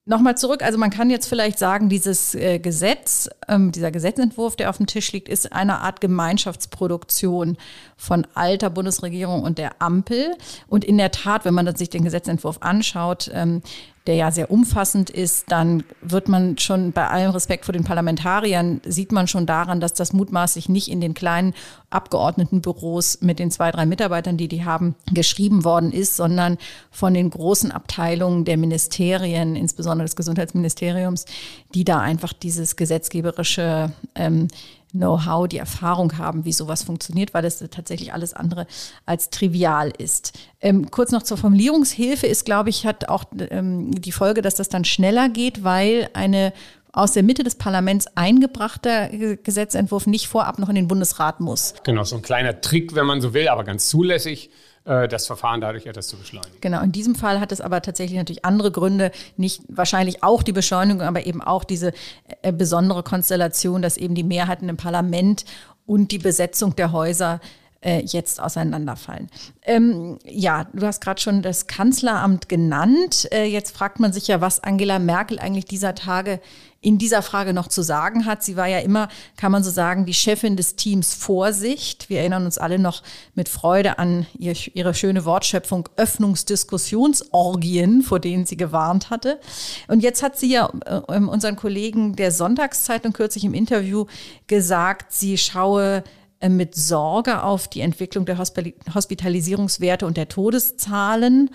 Nochmal 0.05 0.36
zurück, 0.36 0.63
also 0.63 0.77
man 0.77 0.89
kann 0.89 1.09
jetzt 1.09 1.29
vielleicht 1.29 1.57
sagen, 1.57 1.88
dieses 1.88 2.36
äh, 2.36 2.59
Gesetz, 2.59 3.29
ähm, 3.47 3.71
dieser 3.71 3.89
Gesetzentwurf, 3.89 4.57
der 4.57 4.69
auf 4.69 4.75
dem 4.75 4.86
Tisch 4.86 5.13
liegt, 5.13 5.29
ist 5.29 5.53
eine 5.53 5.79
Art 5.79 6.01
Gemeinschaftsproduktion 6.01 7.55
von 7.95 8.27
alter 8.33 8.69
Bundesregierung 8.69 9.43
und 9.43 9.57
der 9.57 9.81
Ampel. 9.81 10.36
Und 10.67 10.83
in 10.83 10.97
der 10.97 11.12
Tat, 11.12 11.45
wenn 11.45 11.53
man 11.53 11.73
sich 11.77 11.89
den 11.89 12.03
Gesetzentwurf 12.03 12.57
anschaut, 12.59 13.31
ähm, 13.33 13.62
der 14.08 14.16
ja 14.16 14.32
sehr 14.32 14.52
umfassend 14.52 15.10
ist, 15.10 15.50
dann 15.50 15.84
wird 16.02 16.28
man 16.28 16.58
schon 16.58 16.92
bei 16.92 17.08
allem 17.08 17.32
Respekt 17.32 17.66
vor 17.66 17.74
den 17.74 17.86
Parlamentariern, 17.86 18.82
sieht 18.86 19.12
man 19.12 19.28
schon 19.28 19.46
daran, 19.46 19.80
dass 19.80 19.94
das 19.94 20.12
mutmaßlich 20.12 20.68
nicht 20.68 20.89
in 20.89 21.00
den 21.00 21.13
kleinen 21.13 21.54
Abgeordnetenbüros 21.89 23.22
mit 23.22 23.39
den 23.39 23.50
zwei, 23.52 23.72
drei 23.72 23.86
Mitarbeitern, 23.86 24.36
die 24.36 24.48
die 24.50 24.66
haben, 24.66 24.96
geschrieben 25.13 25.63
worden 25.63 25.92
ist, 25.92 26.18
sondern 26.18 26.58
von 26.92 27.13
den 27.13 27.30
großen 27.30 27.72
Abteilungen 27.72 28.44
der 28.44 28.58
Ministerien, 28.58 29.56
insbesondere 29.56 30.06
des 30.06 30.16
Gesundheitsministeriums, 30.16 31.26
die 31.74 31.86
da 31.86 32.00
einfach 32.00 32.34
dieses 32.34 32.76
gesetzgeberische 32.76 33.92
ähm, 34.16 34.50
Know-how, 34.93 35.47
die 35.47 35.58
Erfahrung 35.58 36.17
haben, 36.17 36.45
wie 36.45 36.53
sowas 36.53 36.84
funktioniert, 36.84 37.34
weil 37.34 37.41
das 37.41 37.60
tatsächlich 37.71 38.13
alles 38.13 38.34
andere 38.34 38.67
als 39.06 39.29
trivial 39.29 39.91
ist. 39.97 40.34
Ähm, 40.62 40.89
kurz 40.91 41.12
noch 41.12 41.23
zur 41.23 41.38
Formulierungshilfe 41.38 42.27
ist, 42.27 42.45
glaube 42.45 42.69
ich, 42.69 42.86
hat 42.86 43.10
auch 43.10 43.25
ähm, 43.49 43.91
die 43.91 44.12
Folge, 44.12 44.41
dass 44.41 44.56
das 44.56 44.69
dann 44.69 44.86
schneller 44.86 45.29
geht, 45.29 45.63
weil 45.63 46.10
eine 46.13 46.53
aus 46.93 47.13
der 47.13 47.23
Mitte 47.23 47.43
des 47.43 47.56
Parlaments 47.56 48.06
eingebrachter 48.15 49.10
Gesetzentwurf 49.10 50.06
nicht 50.06 50.27
vorab 50.27 50.60
noch 50.60 50.69
in 50.69 50.75
den 50.75 50.88
Bundesrat 50.88 51.39
muss. 51.39 51.73
Genau, 51.84 52.03
so 52.03 52.15
ein 52.15 52.21
kleiner 52.21 52.62
Trick, 52.62 52.93
wenn 52.93 53.08
man 53.08 53.19
so 53.19 53.34
will, 53.34 53.47
aber 53.47 53.63
ganz 53.63 53.89
zulässig 53.89 54.51
das 54.86 55.28
Verfahren 55.28 55.62
dadurch 55.62 55.86
etwas 55.86 56.08
zu 56.08 56.17
beschleunigen. 56.17 56.58
Genau, 56.60 56.82
in 56.82 56.91
diesem 56.91 57.15
Fall 57.15 57.39
hat 57.39 57.54
es 57.54 57.62
aber 57.62 57.82
tatsächlich 57.82 58.17
natürlich 58.17 58.43
andere 58.43 58.69
Gründe, 58.69 59.12
nicht 59.38 59.62
wahrscheinlich 59.69 60.24
auch 60.24 60.43
die 60.43 60.52
Beschleunigung, 60.52 61.04
aber 61.04 61.26
eben 61.26 61.41
auch 61.41 61.63
diese 61.63 61.93
äh, 62.41 62.52
besondere 62.52 63.02
Konstellation, 63.02 63.82
dass 63.82 63.96
eben 63.96 64.13
die 64.13 64.24
Mehrheiten 64.24 64.67
im 64.67 64.76
Parlament 64.76 65.46
und 65.86 66.12
die 66.12 66.17
Besetzung 66.17 66.76
der 66.76 66.91
Häuser 66.91 67.39
äh, 67.84 68.02
jetzt 68.06 68.41
auseinanderfallen. 68.41 69.30
Ähm, 69.63 70.19
ja, 70.26 70.67
du 70.74 70.86
hast 70.86 71.02
gerade 71.02 71.22
schon 71.22 71.41
das 71.41 71.67
Kanzleramt 71.67 72.50
genannt. 72.50 73.28
Äh, 73.32 73.46
jetzt 73.46 73.76
fragt 73.76 74.00
man 74.00 74.13
sich 74.13 74.28
ja, 74.28 74.41
was 74.41 74.62
Angela 74.62 75.00
Merkel 75.00 75.39
eigentlich 75.39 75.65
dieser 75.65 75.96
Tage 75.96 76.39
in 76.84 76.98
dieser 76.98 77.22
Frage 77.22 77.54
noch 77.54 77.69
zu 77.69 77.82
sagen 77.82 78.26
hat. 78.26 78.43
Sie 78.43 78.58
war 78.58 78.67
ja 78.67 78.80
immer, 78.80 79.08
kann 79.38 79.52
man 79.52 79.63
so 79.63 79.72
sagen, 79.72 80.06
die 80.06 80.13
Chefin 80.13 80.58
des 80.58 80.76
Teams 80.76 81.13
Vorsicht. 81.13 82.10
Wir 82.10 82.19
erinnern 82.19 82.46
uns 82.46 82.58
alle 82.58 82.78
noch 82.78 83.02
mit 83.36 83.48
Freude 83.48 84.00
an 84.00 84.26
ihr, 84.38 84.54
ihre 84.74 84.93
schöne 84.93 85.24
Wortschöpfung 85.24 85.88
Öffnungsdiskussionsorgien, 85.96 88.02
vor 88.02 88.19
denen 88.19 88.46
sie 88.46 88.58
gewarnt 88.58 89.10
hatte. 89.10 89.39
Und 89.88 90.04
jetzt 90.04 90.22
hat 90.22 90.38
sie 90.38 90.52
ja 90.52 90.72
äh, 90.86 91.19
unseren 91.19 91.56
Kollegen 91.56 92.17
der 92.17 92.32
Sonntagszeitung 92.32 93.13
kürzlich 93.13 93.46
im 93.46 93.54
Interview 93.54 94.06
gesagt, 94.48 95.13
sie 95.13 95.38
schaue 95.38 96.04
äh, 96.41 96.50
mit 96.50 96.76
Sorge 96.76 97.43
auf 97.43 97.69
die 97.69 97.80
Entwicklung 97.80 98.26
der 98.26 98.38
Hospitalisierungswerte 98.38 100.06
und 100.06 100.17
der 100.17 100.28
Todeszahlen 100.28 101.50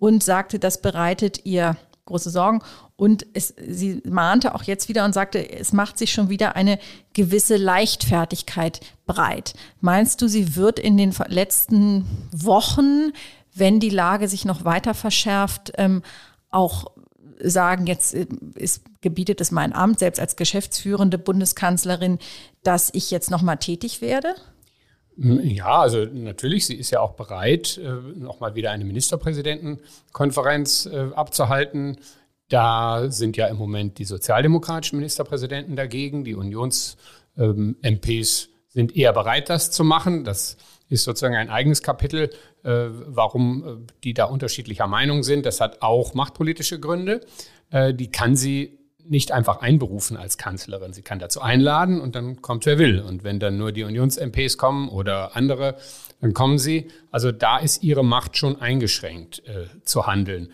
und 0.00 0.24
sagte, 0.24 0.58
das 0.58 0.82
bereitet 0.82 1.46
ihr 1.46 1.76
große 2.06 2.30
Sorgen. 2.30 2.62
Und 2.96 3.26
es, 3.32 3.54
sie 3.68 4.00
mahnte 4.04 4.54
auch 4.54 4.62
jetzt 4.62 4.88
wieder 4.88 5.04
und 5.04 5.12
sagte, 5.12 5.50
es 5.50 5.72
macht 5.72 5.98
sich 5.98 6.12
schon 6.12 6.28
wieder 6.28 6.56
eine 6.56 6.78
gewisse 7.14 7.56
Leichtfertigkeit 7.56 8.80
breit. 9.06 9.54
Meinst 9.80 10.22
du, 10.22 10.28
sie 10.28 10.56
wird 10.56 10.78
in 10.78 10.96
den 10.96 11.14
letzten 11.28 12.06
Wochen, 12.30 13.12
wenn 13.54 13.80
die 13.80 13.90
Lage 13.90 14.28
sich 14.28 14.44
noch 14.44 14.64
weiter 14.64 14.94
verschärft, 14.94 15.72
ähm, 15.78 16.02
auch 16.50 16.92
sagen, 17.42 17.86
jetzt 17.86 18.14
äh, 18.14 18.26
ist, 18.54 18.84
gebietet 19.00 19.40
es 19.40 19.50
mein 19.50 19.72
Amt, 19.72 19.98
selbst 19.98 20.20
als 20.20 20.36
geschäftsführende 20.36 21.18
Bundeskanzlerin, 21.18 22.18
dass 22.62 22.90
ich 22.92 23.10
jetzt 23.10 23.30
nochmal 23.30 23.56
tätig 23.56 24.00
werde? 24.00 24.34
Ja, 25.16 25.80
also 25.80 26.06
natürlich, 26.06 26.66
sie 26.66 26.74
ist 26.74 26.90
ja 26.90 27.00
auch 27.00 27.12
bereit, 27.12 27.78
äh, 27.78 28.18
nochmal 28.18 28.54
wieder 28.54 28.70
eine 28.70 28.84
Ministerpräsidentenkonferenz 28.84 30.86
äh, 30.86 31.10
abzuhalten. 31.14 31.98
Da 32.52 33.10
sind 33.10 33.38
ja 33.38 33.46
im 33.46 33.56
Moment 33.56 33.96
die 33.96 34.04
sozialdemokratischen 34.04 34.98
Ministerpräsidenten 34.98 35.74
dagegen. 35.74 36.22
Die 36.22 36.34
Unions-MPs 36.34 38.44
ähm, 38.44 38.52
sind 38.68 38.94
eher 38.94 39.14
bereit, 39.14 39.48
das 39.48 39.70
zu 39.70 39.84
machen. 39.84 40.24
Das 40.24 40.58
ist 40.90 41.04
sozusagen 41.04 41.34
ein 41.34 41.48
eigenes 41.48 41.82
Kapitel, 41.82 42.28
äh, 42.62 42.88
warum 43.06 43.86
die 44.04 44.12
da 44.12 44.26
unterschiedlicher 44.26 44.86
Meinung 44.86 45.22
sind. 45.22 45.46
Das 45.46 45.62
hat 45.62 45.80
auch 45.80 46.12
machtpolitische 46.12 46.78
Gründe. 46.78 47.22
Die 47.94 48.10
kann 48.10 48.36
sie 48.36 48.78
nicht 49.02 49.32
einfach 49.32 49.62
einberufen 49.62 50.18
als 50.18 50.36
Kanzlerin. 50.36 50.92
Sie 50.92 51.00
kann 51.00 51.18
dazu 51.18 51.40
einladen 51.40 52.02
und 52.02 52.14
dann 52.14 52.42
kommt 52.42 52.66
wer 52.66 52.78
will. 52.78 53.00
Und 53.00 53.24
wenn 53.24 53.40
dann 53.40 53.56
nur 53.56 53.72
die 53.72 53.84
Unions-MPs 53.84 54.58
kommen 54.58 54.90
oder 54.90 55.36
andere, 55.36 55.76
dann 56.20 56.34
kommen 56.34 56.58
sie. 56.58 56.88
Also 57.10 57.32
da 57.32 57.56
ist 57.56 57.82
ihre 57.82 58.04
Macht 58.04 58.36
schon 58.36 58.60
eingeschränkt 58.60 59.42
äh, 59.46 59.68
zu 59.84 60.06
handeln. 60.06 60.50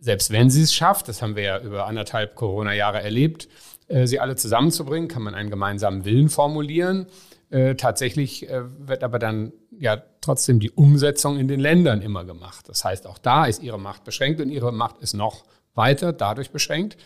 Selbst 0.00 0.30
wenn 0.30 0.50
sie 0.50 0.62
es 0.62 0.72
schafft, 0.72 1.08
das 1.08 1.20
haben 1.22 1.36
wir 1.36 1.42
ja 1.42 1.60
über 1.60 1.86
anderthalb 1.86 2.34
Corona-Jahre 2.34 3.02
erlebt, 3.02 3.48
äh, 3.88 4.06
sie 4.06 4.18
alle 4.18 4.34
zusammenzubringen, 4.36 5.08
kann 5.08 5.22
man 5.22 5.34
einen 5.34 5.50
gemeinsamen 5.50 6.04
Willen 6.04 6.28
formulieren. 6.28 7.06
Äh, 7.50 7.74
tatsächlich 7.74 8.48
äh, 8.48 8.62
wird 8.86 9.04
aber 9.04 9.18
dann 9.18 9.52
ja 9.78 10.02
trotzdem 10.20 10.60
die 10.60 10.70
Umsetzung 10.70 11.38
in 11.38 11.48
den 11.48 11.60
Ländern 11.60 12.00
immer 12.00 12.24
gemacht. 12.24 12.68
Das 12.68 12.84
heißt, 12.84 13.06
auch 13.06 13.18
da 13.18 13.46
ist 13.46 13.62
ihre 13.62 13.78
Macht 13.78 14.04
beschränkt 14.04 14.40
und 14.40 14.50
ihre 14.50 14.72
Macht 14.72 14.98
ist 14.98 15.14
noch 15.14 15.44
weiter 15.74 16.12
dadurch 16.12 16.50
beschränkt, 16.50 16.96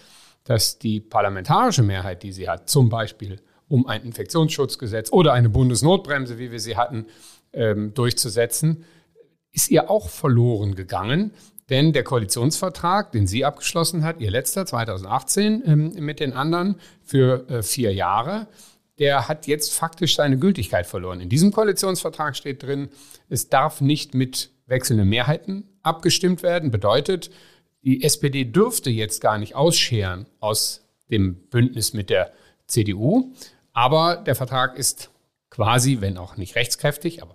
dass 0.45 0.79
die 0.79 1.01
parlamentarische 1.01 1.83
Mehrheit, 1.83 2.23
die 2.23 2.33
sie 2.33 2.49
hat, 2.49 2.69
zum 2.69 2.91
Beispiel 2.91 3.41
um 3.69 3.87
ein 3.87 4.03
Infektionsschutzgesetz 4.03 5.11
oder 5.11 5.33
eine 5.33 5.49
Bundesnotbremse, 5.49 6.39
wie 6.39 6.53
wir 6.53 6.61
sie 6.61 6.77
hatten, 6.77 7.07
ähm, 7.53 7.95
durchzusetzen, 7.95 8.85
ist 9.53 9.71
ihr 9.71 9.91
auch 9.91 10.09
verloren 10.09 10.75
gegangen. 10.75 11.33
Denn 11.71 11.93
der 11.93 12.05
Koalitionsvertrag, 12.05 13.13
den 13.13 13.27
sie 13.27 13.45
abgeschlossen 13.45 14.05
hat, 14.05 14.21
ihr 14.21 14.31
letzter 14.31 14.67
2018 14.67 15.63
ähm, 15.65 15.95
mit 15.99 16.21
den 16.21 16.33
anderen 16.33 16.77
für 17.03 17.49
äh, 17.49 17.63
vier 17.63 17.95
Jahre, 17.95 18.49
der 18.99 19.29
hat 19.29 19.47
jetzt 19.47 19.73
faktisch 19.73 20.17
seine 20.17 20.39
Gültigkeit 20.39 20.87
verloren. 20.87 21.21
In 21.21 21.29
diesem 21.29 21.53
Koalitionsvertrag 21.53 22.37
steht 22.37 22.63
drin, 22.63 22.91
es 23.29 23.49
darf 23.49 23.81
nicht 23.81 24.15
mit 24.15 24.51
wechselnden 24.67 25.09
Mehrheiten 25.09 25.65
abgestimmt 25.83 26.43
werden. 26.43 26.71
Bedeutet, 26.71 27.31
die 27.83 28.03
SPD 28.03 28.45
dürfte 28.45 28.91
jetzt 28.91 29.21
gar 29.21 29.39
nicht 29.39 29.55
ausscheren 29.55 30.27
aus 30.41 30.87
dem 31.11 31.35
Bündnis 31.49 31.93
mit 31.93 32.09
der 32.09 32.33
CDU. 32.67 33.33
Aber 33.73 34.17
der 34.17 34.35
Vertrag 34.35 34.79
ist 34.79 35.11
quasi, 35.51 36.01
wenn 36.01 36.17
auch 36.17 36.37
nicht 36.37 36.57
rechtskräftig, 36.57 37.23
aber 37.23 37.35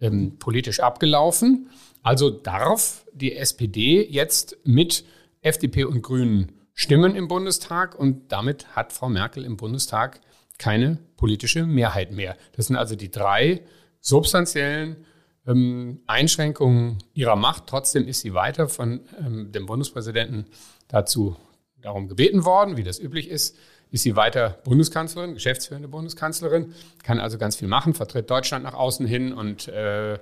ähm, 0.00 0.38
politisch 0.38 0.80
abgelaufen. 0.80 1.68
Also 2.02 2.30
darf 2.30 3.04
die 3.12 3.36
SPD 3.36 4.06
jetzt 4.08 4.56
mit 4.64 5.04
FDP 5.42 5.84
und 5.84 6.02
Grünen 6.02 6.52
stimmen 6.74 7.14
im 7.14 7.28
Bundestag 7.28 7.98
und 7.98 8.32
damit 8.32 8.74
hat 8.74 8.92
Frau 8.92 9.08
Merkel 9.08 9.44
im 9.44 9.56
Bundestag 9.56 10.20
keine 10.58 10.98
politische 11.16 11.66
Mehrheit 11.66 12.12
mehr. 12.12 12.36
Das 12.56 12.66
sind 12.66 12.76
also 12.76 12.96
die 12.96 13.10
drei 13.10 13.62
substanziellen 14.00 15.04
ähm, 15.46 16.00
Einschränkungen 16.06 16.98
ihrer 17.14 17.36
Macht. 17.36 17.66
Trotzdem 17.66 18.06
ist 18.06 18.20
sie 18.20 18.34
weiter 18.34 18.68
von 18.68 19.00
ähm, 19.18 19.52
dem 19.52 19.66
Bundespräsidenten 19.66 20.46
dazu 20.88 21.36
darum 21.80 22.08
gebeten 22.08 22.44
worden, 22.44 22.76
wie 22.76 22.82
das 22.82 22.98
üblich 22.98 23.28
ist. 23.28 23.56
Ist 23.90 24.04
sie 24.04 24.14
weiter 24.14 24.60
Bundeskanzlerin, 24.64 25.34
geschäftsführende 25.34 25.88
Bundeskanzlerin, 25.88 26.74
kann 27.02 27.18
also 27.18 27.38
ganz 27.38 27.56
viel 27.56 27.66
machen, 27.66 27.92
vertritt 27.92 28.30
Deutschland 28.30 28.62
nach 28.62 28.74
außen 28.74 29.04
hin 29.04 29.32
und, 29.32 29.66
äh, 29.66 30.18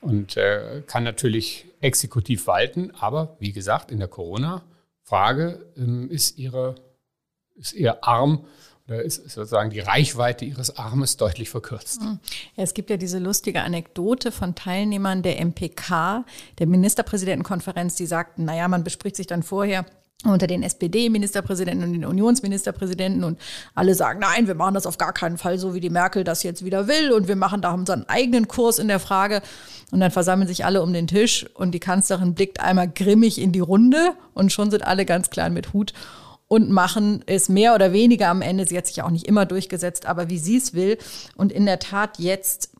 und 0.00 0.36
äh, 0.36 0.82
kann 0.86 1.04
natürlich 1.04 1.66
exekutiv 1.80 2.46
walten. 2.46 2.92
Aber 2.98 3.36
wie 3.38 3.52
gesagt, 3.52 3.90
in 3.90 3.98
der 3.98 4.08
Corona-Frage 4.08 5.66
ähm, 5.76 6.10
ist, 6.10 6.38
ist 6.38 7.72
ihr 7.74 8.04
Arm 8.04 8.44
da 8.88 8.94
ist 8.94 9.16
sozusagen 9.16 9.68
die 9.68 9.80
Reichweite 9.80 10.46
ihres 10.46 10.78
Armes 10.78 11.18
deutlich 11.18 11.50
verkürzt. 11.50 12.00
Hm. 12.00 12.20
Ja, 12.56 12.64
es 12.64 12.72
gibt 12.72 12.88
ja 12.88 12.96
diese 12.96 13.18
lustige 13.18 13.60
Anekdote 13.60 14.32
von 14.32 14.54
Teilnehmern 14.54 15.22
der 15.22 15.44
MPK, 15.44 16.24
der 16.58 16.66
Ministerpräsidentenkonferenz, 16.66 17.96
die 17.96 18.06
sagten, 18.06 18.46
naja, 18.46 18.66
man 18.66 18.84
bespricht 18.84 19.16
sich 19.16 19.26
dann 19.26 19.42
vorher 19.42 19.84
unter 20.24 20.48
den 20.48 20.64
SPD-Ministerpräsidenten 20.64 21.84
und 21.84 21.92
den 21.92 22.04
Unionsministerpräsidenten 22.04 23.22
und 23.22 23.38
alle 23.74 23.94
sagen, 23.94 24.18
nein, 24.18 24.48
wir 24.48 24.56
machen 24.56 24.74
das 24.74 24.86
auf 24.86 24.98
gar 24.98 25.12
keinen 25.12 25.38
Fall 25.38 25.58
so, 25.58 25.74
wie 25.74 25.80
die 25.80 25.90
Merkel 25.90 26.24
das 26.24 26.42
jetzt 26.42 26.64
wieder 26.64 26.88
will 26.88 27.12
und 27.12 27.28
wir 27.28 27.36
machen 27.36 27.62
da 27.62 27.72
unseren 27.72 28.08
eigenen 28.08 28.48
Kurs 28.48 28.80
in 28.80 28.88
der 28.88 28.98
Frage 28.98 29.42
und 29.92 30.00
dann 30.00 30.10
versammeln 30.10 30.48
sich 30.48 30.64
alle 30.64 30.82
um 30.82 30.92
den 30.92 31.06
Tisch 31.06 31.46
und 31.54 31.70
die 31.70 31.78
Kanzlerin 31.78 32.34
blickt 32.34 32.58
einmal 32.58 32.88
grimmig 32.88 33.40
in 33.40 33.52
die 33.52 33.60
Runde 33.60 34.14
und 34.34 34.52
schon 34.52 34.72
sind 34.72 34.84
alle 34.84 35.06
ganz 35.06 35.30
klein 35.30 35.54
mit 35.54 35.72
Hut 35.72 35.92
und 36.48 36.68
machen 36.68 37.22
es 37.26 37.48
mehr 37.48 37.74
oder 37.74 37.92
weniger 37.92 38.28
am 38.28 38.42
Ende. 38.42 38.66
Sie 38.66 38.76
hat 38.76 38.88
sich 38.88 39.02
auch 39.02 39.10
nicht 39.10 39.26
immer 39.26 39.46
durchgesetzt, 39.46 40.06
aber 40.06 40.30
wie 40.30 40.38
sie 40.38 40.56
es 40.56 40.74
will. 40.74 40.98
Und 41.36 41.52
in 41.52 41.66
der 41.66 41.78
Tat 41.78 42.18
jetzt 42.18 42.70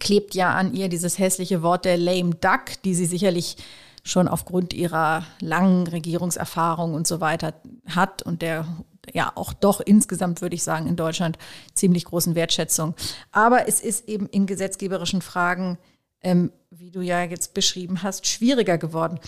klebt 0.00 0.34
ja 0.34 0.54
an 0.54 0.74
ihr 0.74 0.88
dieses 0.88 1.18
hässliche 1.18 1.62
Wort 1.62 1.84
der 1.84 1.98
lame 1.98 2.34
duck, 2.34 2.82
die 2.84 2.94
sie 2.94 3.06
sicherlich 3.06 3.56
schon 4.02 4.28
aufgrund 4.28 4.72
ihrer 4.72 5.24
langen 5.40 5.86
Regierungserfahrung 5.86 6.94
und 6.94 7.06
so 7.06 7.20
weiter 7.20 7.54
hat 7.86 8.22
und 8.22 8.42
der 8.42 8.66
ja 9.14 9.32
auch 9.34 9.52
doch 9.52 9.80
insgesamt, 9.80 10.42
würde 10.42 10.54
ich 10.54 10.62
sagen, 10.62 10.86
in 10.86 10.96
Deutschland 10.96 11.38
ziemlich 11.74 12.04
großen 12.04 12.34
Wertschätzung. 12.34 12.94
Aber 13.32 13.68
es 13.68 13.80
ist 13.80 14.08
eben 14.08 14.26
in 14.26 14.46
gesetzgeberischen 14.46 15.22
Fragen, 15.22 15.78
ähm, 16.22 16.52
wie 16.70 16.90
du 16.90 17.00
ja 17.00 17.22
jetzt 17.22 17.54
beschrieben 17.54 18.02
hast, 18.02 18.26
schwieriger 18.26 18.78
geworden. 18.78 19.18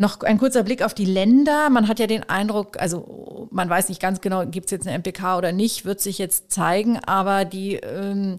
Noch 0.00 0.20
ein 0.20 0.38
kurzer 0.38 0.62
Blick 0.62 0.82
auf 0.82 0.94
die 0.94 1.04
Länder. 1.04 1.70
Man 1.70 1.88
hat 1.88 1.98
ja 1.98 2.06
den 2.06 2.22
Eindruck, 2.22 2.80
also 2.80 3.48
man 3.50 3.68
weiß 3.68 3.88
nicht 3.88 4.00
ganz 4.00 4.20
genau, 4.20 4.46
gibt 4.46 4.66
es 4.66 4.70
jetzt 4.70 4.86
eine 4.86 4.96
MPK 4.96 5.36
oder 5.36 5.50
nicht, 5.50 5.84
wird 5.84 6.00
sich 6.00 6.18
jetzt 6.18 6.52
zeigen, 6.52 6.98
aber 7.00 7.44
die, 7.44 7.74
ähm, 7.74 8.38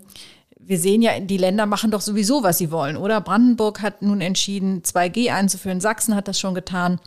wir 0.70 0.78
sehen 0.78 1.02
ja, 1.02 1.20
die 1.20 1.38
Länder 1.38 1.66
machen 1.66 1.90
doch 1.90 2.02
sowieso, 2.02 2.44
was 2.44 2.60
sie 2.60 2.70
wollen, 2.70 2.96
oder? 2.96 3.22
Brandenburg 3.22 3.82
hat 3.82 4.04
nun 4.04 4.22
entschieden, 4.22 4.84
2G 4.84 5.32
einzuführen, 5.32 5.82
Sachsen 5.82 6.13
hat 6.15 6.28
das 6.28 6.40
schon 6.40 6.54
getan. 6.54 7.00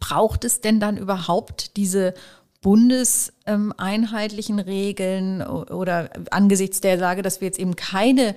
Braucht 0.00 0.44
es 0.44 0.60
denn 0.60 0.80
dann 0.80 0.98
überhaupt 0.98 1.78
diese 1.78 2.12
bundeseinheitlichen 2.60 4.58
Regeln 4.58 5.40
oder 5.40 6.10
angesichts 6.30 6.82
der 6.82 6.98
Sage, 6.98 7.22
dass 7.22 7.40
wir 7.40 7.46
jetzt 7.46 7.58
eben 7.58 7.74
keine 7.74 8.34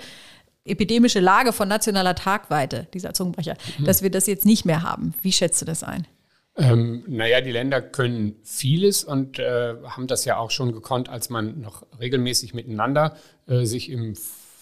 epidemische 0.63 1.19
Lage 1.19 1.51
von 1.51 1.67
nationaler 1.67 2.15
Tragweite, 2.15 2.87
dieser 2.93 3.13
Zungenbrecher, 3.13 3.57
mhm. 3.77 3.83
dass 3.83 4.01
wir 4.01 4.11
das 4.11 4.27
jetzt 4.27 4.45
nicht 4.45 4.63
mehr 4.63 4.81
haben. 4.81 5.13
Wie 5.21 5.33
schätzt 5.33 5.61
du 5.61 5.65
das 5.65 5.83
ein? 5.83 6.07
Ähm, 6.55 7.03
naja, 7.05 7.41
die 7.41 7.51
Länder 7.51 7.81
können 7.81 8.37
vieles 8.43 9.03
und 9.03 9.39
äh, 9.39 9.75
haben 9.83 10.07
das 10.07 10.25
ja 10.25 10.37
auch 10.37 10.51
schon 10.51 10.71
gekonnt, 10.71 11.09
als 11.09 11.29
man 11.29 11.59
noch 11.61 11.85
regelmäßig 11.99 12.53
miteinander 12.53 13.15
äh, 13.45 13.65
sich 13.65 13.91
im 13.91 14.15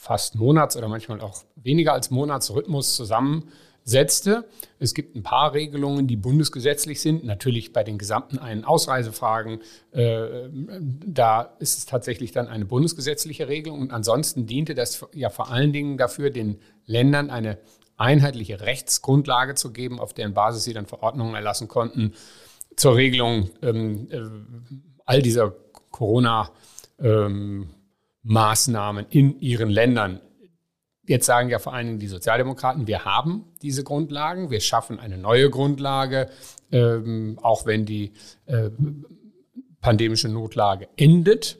fast 0.05 0.35
Monats- 0.35 0.77
oder 0.77 0.87
manchmal 0.87 1.19
auch 1.21 1.43
weniger 1.55 1.93
als 1.93 2.11
Monatsrhythmus 2.11 2.95
zusammen 2.95 3.49
setzte. 3.83 4.45
Es 4.77 4.93
gibt 4.93 5.15
ein 5.15 5.23
paar 5.23 5.53
Regelungen, 5.53 6.05
die 6.05 6.15
bundesgesetzlich 6.15 7.01
sind. 7.01 7.23
Natürlich 7.23 7.73
bei 7.73 7.83
den 7.83 7.97
gesamten 7.97 8.37
Ein- 8.37 8.65
Ausreisefragen, 8.65 9.61
äh, 9.91 10.47
da 11.07 11.55
ist 11.57 11.79
es 11.79 11.87
tatsächlich 11.87 12.31
dann 12.31 12.47
eine 12.47 12.65
bundesgesetzliche 12.65 13.47
Regelung. 13.47 13.81
Und 13.81 13.91
ansonsten 13.91 14.45
diente 14.45 14.75
das 14.75 15.03
ja 15.13 15.31
vor 15.31 15.49
allen 15.49 15.73
Dingen 15.73 15.97
dafür, 15.97 16.29
den 16.29 16.59
Ländern 16.85 17.31
eine 17.31 17.57
einheitliche 17.97 18.61
Rechtsgrundlage 18.61 19.55
zu 19.55 19.73
geben, 19.73 19.99
auf 19.99 20.13
deren 20.13 20.35
Basis 20.35 20.65
sie 20.65 20.73
dann 20.73 20.85
Verordnungen 20.85 21.33
erlassen 21.33 21.67
konnten 21.67 22.13
zur 22.75 22.95
Regelung 22.95 23.49
ähm, 23.63 24.07
äh, 24.11 24.21
all 25.05 25.23
dieser 25.23 25.55
Corona-Maßnahmen 25.89 26.51
ähm, 26.99 27.69
in 29.09 29.39
ihren 29.39 29.69
Ländern. 29.69 30.21
Jetzt 31.07 31.27
sagen 31.27 31.49
ja 31.49 31.59
vor 31.59 31.73
allen 31.73 31.85
Dingen 31.85 31.99
die 31.99 32.07
Sozialdemokraten, 32.07 32.87
wir 32.87 33.05
haben 33.05 33.45
diese 33.61 33.83
Grundlagen, 33.83 34.49
wir 34.49 34.59
schaffen 34.59 34.99
eine 34.99 35.17
neue 35.17 35.51
Grundlage, 35.51 36.29
ähm, 36.71 37.37
auch 37.43 37.67
wenn 37.67 37.85
die 37.85 38.13
äh, 38.47 38.71
pandemische 39.81 40.29
Notlage 40.29 40.87
endet. 40.97 41.59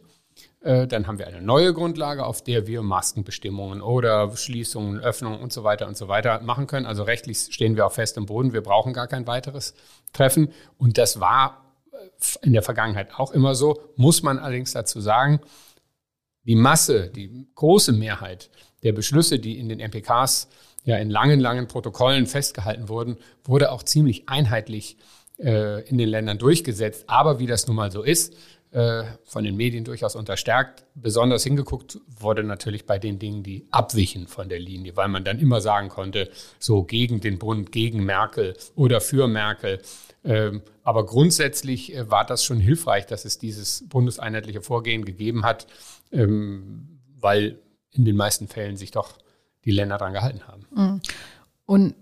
Äh, 0.61 0.87
dann 0.87 1.05
haben 1.05 1.19
wir 1.19 1.27
eine 1.27 1.43
neue 1.43 1.73
Grundlage, 1.73 2.25
auf 2.25 2.43
der 2.43 2.65
wir 2.65 2.81
Maskenbestimmungen 2.81 3.83
oder 3.83 4.35
Schließungen, 4.35 4.99
Öffnungen 4.99 5.39
und 5.39 5.53
so 5.53 5.63
weiter 5.63 5.87
und 5.87 5.95
so 5.95 6.07
weiter 6.07 6.41
machen 6.41 6.65
können. 6.65 6.87
Also 6.87 7.03
rechtlich 7.03 7.37
stehen 7.51 7.75
wir 7.75 7.85
auf 7.85 7.93
festem 7.93 8.25
Boden. 8.25 8.51
Wir 8.51 8.61
brauchen 8.61 8.91
gar 8.91 9.05
kein 9.05 9.27
weiteres 9.27 9.75
Treffen. 10.11 10.51
Und 10.79 10.97
das 10.97 11.19
war 11.19 11.63
äh, 11.91 12.45
in 12.47 12.53
der 12.53 12.63
Vergangenheit 12.63 13.13
auch 13.13 13.31
immer 13.31 13.53
so. 13.53 13.79
Muss 13.95 14.23
man 14.23 14.39
allerdings 14.39 14.71
dazu 14.71 14.99
sagen, 14.99 15.39
die 16.45 16.55
Masse, 16.55 17.09
die 17.09 17.47
große 17.55 17.91
Mehrheit 17.91 18.49
der 18.83 18.93
Beschlüsse, 18.93 19.39
die 19.39 19.59
in 19.59 19.69
den 19.69 19.79
MPKs 19.79 20.47
ja 20.83 20.97
in 20.97 21.09
langen, 21.09 21.39
langen 21.39 21.67
Protokollen 21.67 22.27
festgehalten 22.27 22.89
wurden, 22.89 23.17
wurde 23.43 23.71
auch 23.71 23.83
ziemlich 23.83 24.29
einheitlich 24.29 24.97
äh, 25.39 25.87
in 25.89 25.97
den 25.97 26.09
Ländern 26.09 26.37
durchgesetzt. 26.37 27.05
Aber 27.07 27.39
wie 27.39 27.47
das 27.47 27.67
nun 27.67 27.75
mal 27.75 27.91
so 27.91 28.03
ist, 28.03 28.35
äh, 28.75 29.05
von 29.23 29.45
den 29.45 29.55
Medien 29.55 29.85
durchaus 29.85 30.15
unterstärkt. 30.15 30.83
Besonders 30.95 31.43
hingeguckt 31.43 31.99
wurde 32.19 32.43
natürlich 32.43 32.85
bei 32.85 32.99
den 32.99 33.19
Dingen, 33.19 33.41
die 33.41 33.65
abwichen 33.71 34.27
von 34.27 34.49
der 34.49 34.59
Linie, 34.59 34.97
weil 34.97 35.07
man 35.07 35.23
dann 35.23 35.39
immer 35.39 35.61
sagen 35.61 35.89
konnte, 35.89 36.29
so 36.59 36.83
gegen 36.83 37.21
den 37.21 37.39
Bund, 37.39 37.71
gegen 37.71 38.03
Merkel 38.03 38.55
oder 38.75 38.99
für 38.99 39.27
Merkel. 39.27 39.81
Ähm, 40.25 40.61
aber 40.83 41.05
grundsätzlich 41.05 41.95
äh, 41.95 42.11
war 42.11 42.25
das 42.25 42.43
schon 42.43 42.59
hilfreich, 42.59 43.05
dass 43.05 43.23
es 43.23 43.37
dieses 43.37 43.87
bundeseinheitliche 43.87 44.61
Vorgehen 44.61 45.05
gegeben 45.05 45.45
hat, 45.45 45.67
ähm, 46.11 46.99
weil 47.19 47.59
in 47.91 48.05
den 48.05 48.15
meisten 48.15 48.47
Fällen 48.47 48.77
sich 48.77 48.91
doch 48.91 49.17
die 49.63 49.71
Länder 49.71 49.97
daran 49.97 50.13
gehalten 50.13 50.47
haben. 50.47 50.65
Mhm. 50.71 51.01
Und 51.65 51.95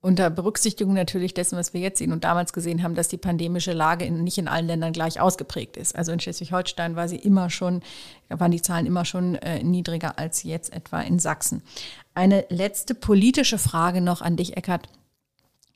unter 0.00 0.30
Berücksichtigung 0.30 0.94
natürlich 0.94 1.34
dessen, 1.34 1.58
was 1.58 1.74
wir 1.74 1.80
jetzt 1.80 1.98
sehen 1.98 2.12
und 2.12 2.22
damals 2.22 2.52
gesehen 2.52 2.84
haben, 2.84 2.94
dass 2.94 3.08
die 3.08 3.16
pandemische 3.16 3.72
Lage 3.72 4.04
in, 4.04 4.22
nicht 4.22 4.38
in 4.38 4.46
allen 4.46 4.68
Ländern 4.68 4.92
gleich 4.92 5.20
ausgeprägt 5.20 5.76
ist. 5.76 5.96
Also 5.96 6.12
in 6.12 6.20
Schleswig-Holstein 6.20 6.94
war 6.94 7.08
sie 7.08 7.16
immer 7.16 7.50
schon, 7.50 7.82
waren 8.28 8.52
die 8.52 8.62
Zahlen 8.62 8.86
immer 8.86 9.04
schon 9.04 9.34
äh, 9.36 9.62
niedriger 9.64 10.16
als 10.18 10.44
jetzt 10.44 10.72
etwa 10.72 11.00
in 11.00 11.18
Sachsen. 11.18 11.62
Eine 12.14 12.44
letzte 12.48 12.94
politische 12.94 13.58
Frage 13.58 14.00
noch 14.00 14.22
an 14.22 14.36
dich, 14.36 14.56
Eckert. 14.56 14.88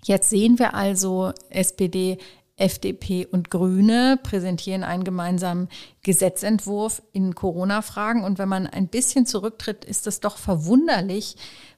Jetzt 0.05 0.31
sehen 0.31 0.59
wir 0.59 0.75
also 0.75 1.33
SPD, 1.51 2.19
FDP 2.63 3.27
und 3.27 3.51
Grüne 3.51 4.19
präsentieren 4.23 4.85
einen 4.85 5.05
gemeinsamen 5.05 5.69
Gesetzentwurf 6.03 7.03
in 7.13 7.35
Corona-Fragen. 7.35 8.23
Und 8.23 8.39
wenn 8.39 8.49
man 8.49 8.67
ein 8.67 8.89
bisschen 8.89 9.27
zurücktritt, 9.27 9.85
ist 9.85 10.07
es 10.07 10.21
doch 10.21 10.37
verwunderlich, 10.37 11.37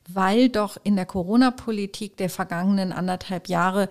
weil 0.08 0.50
doch 0.50 0.76
in 0.84 0.96
der 0.96 1.06
Corona-Politik 1.06 2.18
der 2.18 2.28
vergangenen 2.28 2.92
anderthalb 2.92 3.48
Jahre 3.48 3.88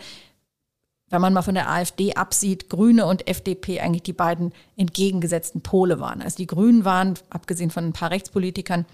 wenn 1.10 1.22
man 1.22 1.34
mal 1.34 1.44
von 1.44 1.54
der 1.54 1.70
AfD 1.70 2.16
absieht, 2.16 2.70
Grüne 2.72 3.06
und 3.06 3.28
FDP 3.28 3.80
eigentlich 3.82 4.02
die 4.02 4.14
beiden 4.14 4.52
entgegengesetzten 4.78 5.62
Pole 5.62 6.00
waren. 6.00 6.24
Also 6.24 6.38
die 6.38 6.48
Grünen 6.48 6.86
waren, 6.86 7.14
abgesehen 7.30 7.70
von 7.70 7.86
ein 7.86 7.94
paar 7.94 8.10
Rechtspolitikern, 8.10 8.88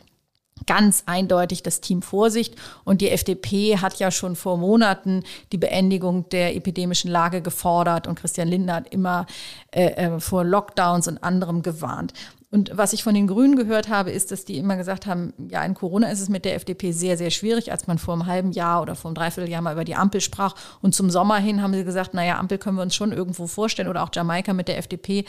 ganz 0.65 1.03
eindeutig 1.05 1.63
das 1.63 1.81
Team 1.81 2.01
Vorsicht. 2.01 2.55
Und 2.83 3.01
die 3.01 3.09
FDP 3.09 3.77
hat 3.77 3.99
ja 3.99 4.11
schon 4.11 4.35
vor 4.35 4.57
Monaten 4.57 5.23
die 5.51 5.57
Beendigung 5.57 6.27
der 6.29 6.55
epidemischen 6.55 7.11
Lage 7.11 7.41
gefordert 7.41 8.07
und 8.07 8.19
Christian 8.19 8.47
Lindner 8.47 8.75
hat 8.75 8.93
immer 8.93 9.25
äh, 9.71 9.91
äh 9.91 10.19
vor 10.19 10.43
Lockdowns 10.43 11.07
und 11.07 11.23
anderem 11.23 11.61
gewarnt. 11.61 12.13
Und 12.51 12.71
was 12.73 12.93
ich 12.93 13.03
von 13.03 13.13
den 13.13 13.27
Grünen 13.27 13.55
gehört 13.55 13.89
habe, 13.89 14.09
ist, 14.09 14.31
dass 14.31 14.43
die 14.43 14.57
immer 14.57 14.75
gesagt 14.75 15.05
haben, 15.05 15.33
ja, 15.51 15.63
in 15.63 15.75
Corona 15.75 16.09
ist 16.09 16.19
es 16.19 16.29
mit 16.29 16.45
der 16.45 16.55
FDP 16.55 16.91
sehr, 16.91 17.15
sehr 17.15 17.29
schwierig, 17.29 17.71
als 17.71 17.85
man 17.85 17.99
vor 17.99 18.15
einem 18.15 18.25
halben 18.25 18.51
Jahr 18.53 18.81
oder 18.81 18.95
vor 18.95 19.09
einem 19.09 19.15
Dreivierteljahr 19.15 19.61
mal 19.61 19.73
über 19.73 19.83
die 19.83 19.93
Ampel 19.93 20.19
sprach. 20.19 20.55
Und 20.81 20.95
zum 20.95 21.11
Sommer 21.11 21.37
hin 21.37 21.61
haben 21.61 21.75
sie 21.75 21.83
gesagt, 21.83 22.15
naja, 22.15 22.39
Ampel 22.39 22.57
können 22.57 22.77
wir 22.77 22.81
uns 22.81 22.95
schon 22.95 23.11
irgendwo 23.11 23.45
vorstellen 23.45 23.87
oder 23.87 24.01
auch 24.01 24.09
Jamaika 24.11 24.53
mit 24.53 24.67
der 24.67 24.79
FDP, 24.79 25.25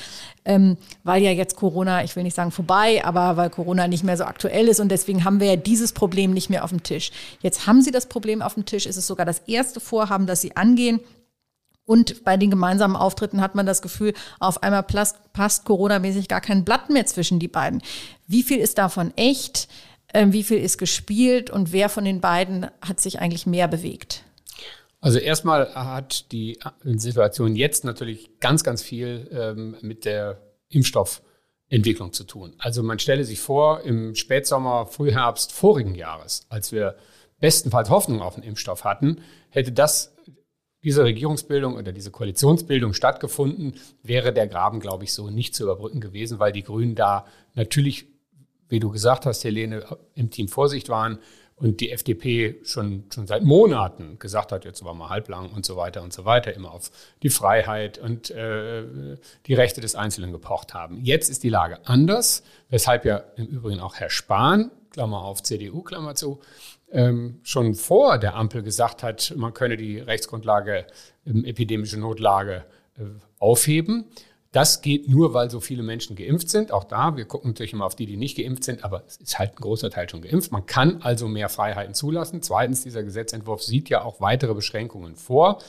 ähm, 0.47 0.79
weil 1.05 1.23
ja 1.23 1.31
jetzt 1.31 1.57
Corona, 1.57 2.03
ich 2.05 2.17
will 2.17 2.23
nicht 2.23 2.37
sagen 2.37 2.53
vorbei, 2.53 3.05
aber 3.05 3.37
weil 3.37 3.51
Corona 3.51 3.87
nicht 3.87 4.03
mehr 4.03 4.17
so 4.17 4.25
aktuell 4.25 4.69
ist 4.69 4.81
und 4.81 4.89
deswegen 4.89 5.23
haben 5.23 5.41
wir 5.41 5.49
ja 5.49 5.57
dieses 5.57 5.93
Problem 5.93 6.33
nicht 6.33 6.49
mehr 6.49 6.65
auf 6.65 6.71
dem 6.71 6.83
Tisch. 6.83 7.11
Jetzt 7.41 7.67
haben 7.67 7.83
sie 7.83 7.91
das 7.91 8.07
Problem 8.07 8.41
auf 8.41 8.55
dem 8.55 8.65
Tisch, 8.65 8.87
ist 8.87 8.97
es 8.97 9.07
sogar 9.07 9.27
das 9.27 9.41
erste 9.41 9.79
Vorhaben, 9.79 10.27
das 10.27 10.41
sie 10.41 10.57
angehen. 10.57 11.01
Und 11.91 12.23
bei 12.23 12.37
den 12.37 12.51
gemeinsamen 12.51 12.95
Auftritten 12.95 13.41
hat 13.41 13.57
man 13.57 13.67
das 13.67 13.83
Gefühl, 13.83 14.15
auf 14.39 14.63
einmal 14.63 14.85
passt 14.85 15.65
Corona-mäßig 15.65 16.29
gar 16.29 16.41
kein 16.41 16.65
Blatt 16.65 16.89
mehr 16.89 17.05
zwischen 17.05 17.41
die 17.41 17.49
beiden. 17.49 17.83
Wie 18.29 18.45
viel 18.45 18.59
ist 18.59 18.79
davon 18.79 19.13
echt? 19.17 19.67
Ähm, 20.15 20.33
wie 20.33 20.45
viel 20.45 20.59
ist 20.59 20.79
gespielt? 20.79 21.51
Und 21.51 21.73
wer 21.73 21.89
von 21.89 22.05
den 22.05 22.21
beiden 22.21 22.69
hat 22.81 23.01
sich 23.01 23.19
eigentlich 23.19 23.45
mehr 23.45 23.67
bewegt? 23.67 24.23
Also 25.01 25.19
erstmal 25.19 25.75
hat 25.75 26.31
die 26.31 26.61
Situation 26.85 27.57
jetzt 27.57 27.83
natürlich 27.85 28.39
ganz, 28.39 28.63
ganz 28.63 28.83
viel 28.83 29.29
ähm, 29.33 29.77
mit 29.81 30.05
der 30.05 30.41
Impfstoffentwicklung 30.69 32.13
zu 32.13 32.23
tun. 32.23 32.55
Also 32.59 32.85
man 32.85 33.01
stelle 33.01 33.25
sich 33.25 33.41
vor, 33.41 33.81
im 33.81 34.15
Spätsommer, 34.15 34.87
Frühherbst 34.87 35.51
vorigen 35.51 35.97
Jahres, 35.97 36.47
als 36.51 36.71
wir 36.71 36.95
bestenfalls 37.41 37.91
Hoffnung 37.91 38.23
auf 38.23 38.37
einen 38.37 38.45
Impfstoff 38.45 38.85
hatten, 38.85 39.23
hätte 39.49 39.73
das 39.73 40.15
diese 40.83 41.05
Regierungsbildung 41.05 41.75
oder 41.77 41.93
diese 41.93 42.11
Koalitionsbildung 42.11 42.95
stattgefunden, 42.95 43.75
wäre 44.03 44.33
der 44.33 44.47
Graben, 44.47 44.81
glaube 44.81 45.05
ich, 45.05 45.13
so 45.13 45.31
nicht 45.31 45.55
zu 45.55 45.65
überbrücken 45.65 46.01
gewesen, 46.01 46.39
weil 46.39 46.53
die 46.53 46.63
Grünen 46.63 46.95
da 46.95 47.27
natürlich, 47.55 48.07
wie 48.69 48.81
du 48.81 48.91
gesagt 48.91 49.27
hast, 49.27 49.45
Helene, 49.45 49.85
im 50.15 50.31
Team 50.31 50.49
Vorsicht 50.49 50.89
waren 50.89 51.19
und 51.61 51.81
die 51.81 51.91
FDP 51.91 52.59
schon, 52.65 53.05
schon 53.13 53.27
seit 53.27 53.43
Monaten 53.45 54.19
gesagt 54.19 54.51
hat, 54.51 54.65
jetzt 54.65 54.83
war 54.83 54.95
mal 54.95 55.11
halblang 55.11 55.51
und 55.51 55.67
so 55.67 55.77
weiter 55.77 56.03
und 56.03 56.13
so 56.13 56.25
weiter, 56.25 56.55
immer 56.55 56.73
auf 56.73 56.91
die 57.23 57.29
Freiheit 57.29 57.99
und 57.99 58.31
äh, 58.31 59.19
die 59.47 59.55
Rechte 59.55 59.83
des 59.83 59.95
Einzelnen 59.95 60.33
gepocht 60.33 60.73
haben. 60.73 61.05
Jetzt 61.05 61.29
ist 61.29 61.43
die 61.43 61.51
Lage 61.51 61.81
anders, 61.85 62.43
weshalb 62.71 63.05
ja 63.05 63.25
im 63.37 63.47
Übrigen 63.47 63.81
auch 63.81 63.97
Herr 63.97 64.09
Spahn, 64.09 64.71
Klammer 64.91 65.23
auf 65.23 65.43
CDU, 65.43 65.83
Klammer 65.83 66.15
zu, 66.15 66.41
ähm, 66.93 67.41
schon 67.43 67.75
vor 67.75 68.19
der 68.19 68.35
Ampel 68.35 68.63
gesagt 68.63 69.03
hat, 69.03 69.33
man 69.37 69.55
könne 69.55 69.77
die 69.77 69.99
Rechtsgrundlage 69.99 70.87
ähm, 71.27 71.45
epidemische 71.45 71.99
Notlage 71.99 72.65
äh, 72.99 73.03
aufheben. 73.39 74.07
Das 74.53 74.83
geht 74.83 75.09
nur, 75.09 75.33
weil 75.33 75.49
so 75.49 75.61
viele 75.61 75.85
Menschen 75.85 76.17
geimpft 76.17 76.51
sind. 76.51 76.73
Auch 76.73 76.83
da, 76.83 77.17
wir 77.17 77.25
gucken 77.25 77.51
natürlich 77.51 77.73
immer 77.73 77.87
auf 77.87 77.95
die, 77.95 78.07
die 78.07 78.17
nicht 78.17 78.37
geimpft 78.37 78.65
sind, 78.65 78.83
aber 78.83 79.05
es 79.07 79.17
ist 79.19 79.39
halt 79.39 79.53
ein 79.53 79.61
großer 79.61 79.91
Teil 79.91 80.11
schon 80.11 80.23
geimpft. 80.23 80.51
Man 80.51 80.67
kann 80.67 81.03
also 81.03 81.29
mehr 81.29 81.49
Freiheiten 81.49 81.95
zulassen. 81.95 82.43
Zweitens, 82.43 82.83
dieser 82.83 83.05
Gesetzentwurf 83.05 83.63
sieht 83.63 83.89
ja 83.89 84.03
auch 84.03 84.21
weitere 84.21 84.55
Beschränkungen 84.55 85.15
vor. 85.15 85.61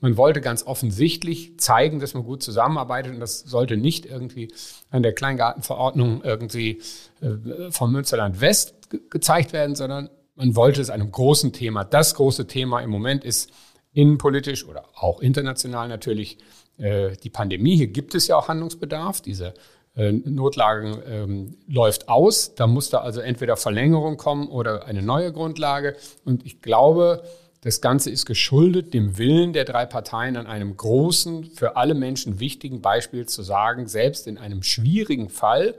Man 0.00 0.18
wollte 0.18 0.42
ganz 0.42 0.66
offensichtlich 0.66 1.58
zeigen, 1.58 1.98
dass 1.98 2.12
man 2.12 2.24
gut 2.24 2.42
zusammenarbeitet 2.42 3.14
und 3.14 3.20
das 3.20 3.40
sollte 3.40 3.78
nicht 3.78 4.04
irgendwie 4.04 4.52
an 4.90 5.02
der 5.02 5.14
Kleingartenverordnung 5.14 6.22
irgendwie 6.22 6.82
äh, 7.22 7.70
vom 7.70 7.92
Münsterland 7.92 8.42
West 8.42 8.90
ge 8.90 9.00
gezeigt 9.08 9.54
werden, 9.54 9.74
sondern 9.74 10.10
man 10.36 10.54
wollte 10.54 10.80
es 10.80 10.90
einem 10.90 11.10
großen 11.10 11.52
Thema. 11.52 11.84
Das 11.84 12.14
große 12.14 12.46
Thema 12.46 12.80
im 12.80 12.90
Moment 12.90 13.24
ist 13.24 13.50
innenpolitisch 13.92 14.66
oder 14.66 14.84
auch 14.94 15.20
international 15.20 15.88
natürlich 15.88 16.38
äh, 16.78 17.16
die 17.16 17.30
Pandemie. 17.30 17.76
Hier 17.76 17.88
gibt 17.88 18.14
es 18.14 18.28
ja 18.28 18.36
auch 18.36 18.48
Handlungsbedarf. 18.48 19.22
Diese 19.22 19.54
äh, 19.96 20.12
Notlagen 20.12 20.98
ähm, 21.06 21.56
läuft 21.66 22.08
aus. 22.08 22.54
Da 22.54 22.66
muss 22.66 22.90
da 22.90 22.98
also 22.98 23.20
entweder 23.20 23.56
Verlängerung 23.56 24.18
kommen 24.18 24.48
oder 24.48 24.84
eine 24.84 25.02
neue 25.02 25.32
Grundlage. 25.32 25.96
Und 26.24 26.44
ich 26.44 26.60
glaube, 26.60 27.22
das 27.62 27.80
Ganze 27.80 28.10
ist 28.10 28.26
geschuldet 28.26 28.92
dem 28.92 29.16
Willen 29.16 29.54
der 29.54 29.64
drei 29.64 29.86
Parteien 29.86 30.36
an 30.36 30.46
einem 30.46 30.76
großen, 30.76 31.44
für 31.44 31.76
alle 31.76 31.94
Menschen 31.94 32.38
wichtigen 32.38 32.82
Beispiel 32.82 33.26
zu 33.26 33.42
sagen, 33.42 33.88
selbst 33.88 34.26
in 34.26 34.36
einem 34.36 34.62
schwierigen 34.62 35.30
Fall, 35.30 35.74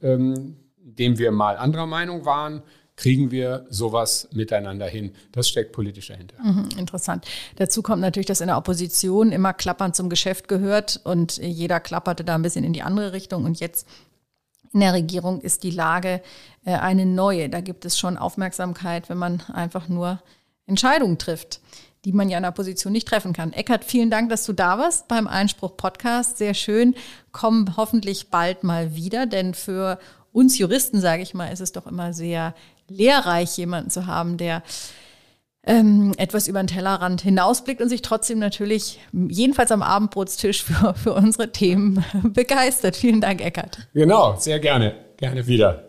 ähm, 0.00 0.56
dem 0.78 1.18
wir 1.18 1.30
mal 1.30 1.58
anderer 1.58 1.86
Meinung 1.86 2.24
waren, 2.24 2.62
kriegen 2.98 3.30
wir 3.30 3.64
sowas 3.70 4.28
miteinander 4.32 4.86
hin. 4.86 5.14
Das 5.30 5.48
steckt 5.48 5.72
politisch 5.72 6.08
dahinter. 6.08 6.34
Mhm, 6.42 6.68
interessant. 6.76 7.24
Dazu 7.56 7.80
kommt 7.80 8.02
natürlich, 8.02 8.26
dass 8.26 8.40
in 8.40 8.48
der 8.48 8.58
Opposition 8.58 9.30
immer 9.30 9.54
Klappern 9.54 9.94
zum 9.94 10.10
Geschäft 10.10 10.48
gehört 10.48 11.00
und 11.04 11.36
jeder 11.38 11.78
klapperte 11.78 12.24
da 12.24 12.34
ein 12.34 12.42
bisschen 12.42 12.64
in 12.64 12.72
die 12.72 12.82
andere 12.82 13.12
Richtung 13.12 13.44
und 13.44 13.60
jetzt 13.60 13.86
in 14.72 14.80
der 14.80 14.92
Regierung 14.92 15.40
ist 15.40 15.62
die 15.62 15.70
Lage 15.70 16.20
äh, 16.64 16.72
eine 16.72 17.06
neue. 17.06 17.48
Da 17.48 17.60
gibt 17.60 17.84
es 17.84 17.96
schon 17.96 18.18
Aufmerksamkeit, 18.18 19.08
wenn 19.08 19.16
man 19.16 19.42
einfach 19.52 19.88
nur 19.88 20.20
Entscheidungen 20.66 21.18
trifft, 21.18 21.60
die 22.04 22.12
man 22.12 22.28
ja 22.28 22.36
in 22.36 22.42
der 22.42 22.50
Position 22.50 22.92
nicht 22.92 23.06
treffen 23.06 23.32
kann. 23.32 23.52
Eckert, 23.52 23.84
vielen 23.84 24.10
Dank, 24.10 24.28
dass 24.28 24.44
du 24.44 24.52
da 24.52 24.76
warst 24.76 25.06
beim 25.06 25.28
Einspruch 25.28 25.76
Podcast. 25.76 26.36
Sehr 26.36 26.54
schön. 26.54 26.96
Komm 27.30 27.76
hoffentlich 27.76 28.28
bald 28.28 28.64
mal 28.64 28.96
wieder, 28.96 29.26
denn 29.26 29.54
für 29.54 30.00
uns 30.38 30.56
Juristen, 30.56 31.00
sage 31.00 31.22
ich 31.22 31.34
mal, 31.34 31.48
ist 31.48 31.60
es 31.60 31.72
doch 31.72 31.86
immer 31.86 32.12
sehr 32.12 32.54
lehrreich, 32.88 33.56
jemanden 33.58 33.90
zu 33.90 34.06
haben, 34.06 34.36
der 34.36 34.62
ähm, 35.64 36.14
etwas 36.16 36.46
über 36.46 36.62
den 36.62 36.68
Tellerrand 36.68 37.20
hinausblickt 37.20 37.82
und 37.82 37.88
sich 37.88 38.02
trotzdem 38.02 38.38
natürlich, 38.38 39.00
jedenfalls 39.12 39.72
am 39.72 39.82
Abendbrotstisch, 39.82 40.62
für, 40.62 40.94
für 40.94 41.12
unsere 41.12 41.50
Themen 41.50 42.04
begeistert. 42.22 42.94
Vielen 42.94 43.20
Dank, 43.20 43.44
Eckert. 43.44 43.88
Genau, 43.92 44.36
sehr 44.38 44.60
gerne. 44.60 44.94
Gerne 45.16 45.46
wieder. 45.48 45.84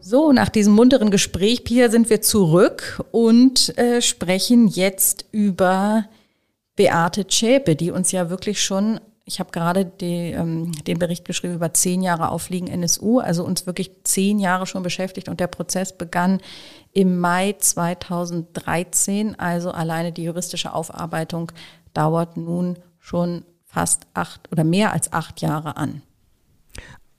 So, 0.00 0.32
nach 0.32 0.50
diesem 0.50 0.74
munteren 0.74 1.10
Gespräch, 1.10 1.64
Pia, 1.64 1.88
sind 1.88 2.10
wir 2.10 2.20
zurück 2.20 3.02
und 3.12 3.76
äh, 3.78 4.02
sprechen 4.02 4.68
jetzt 4.68 5.24
über 5.32 6.04
Beate 6.76 7.26
Zschäpe, 7.26 7.74
die 7.74 7.90
uns 7.90 8.12
ja 8.12 8.28
wirklich 8.28 8.62
schon 8.62 9.00
ich 9.28 9.40
habe 9.40 9.50
gerade 9.50 9.84
die, 9.84 10.30
ähm, 10.30 10.70
den 10.86 11.00
Bericht 11.00 11.24
geschrieben 11.24 11.54
über 11.54 11.74
zehn 11.74 12.00
Jahre 12.00 12.30
Aufliegen 12.30 12.68
NSU, 12.68 13.18
also 13.18 13.44
uns 13.44 13.66
wirklich 13.66 13.90
zehn 14.04 14.38
Jahre 14.38 14.66
schon 14.66 14.84
beschäftigt 14.84 15.28
und 15.28 15.40
der 15.40 15.48
Prozess 15.48 15.98
begann 15.98 16.40
im 16.92 17.18
Mai 17.18 17.56
2013. 17.58 19.36
Also 19.38 19.72
alleine 19.72 20.12
die 20.12 20.22
juristische 20.22 20.72
Aufarbeitung 20.72 21.50
dauert 21.92 22.36
nun 22.36 22.78
schon 23.00 23.44
fast 23.64 24.06
acht 24.14 24.50
oder 24.52 24.62
mehr 24.62 24.92
als 24.92 25.12
acht 25.12 25.42
Jahre 25.42 25.76
an. 25.76 26.02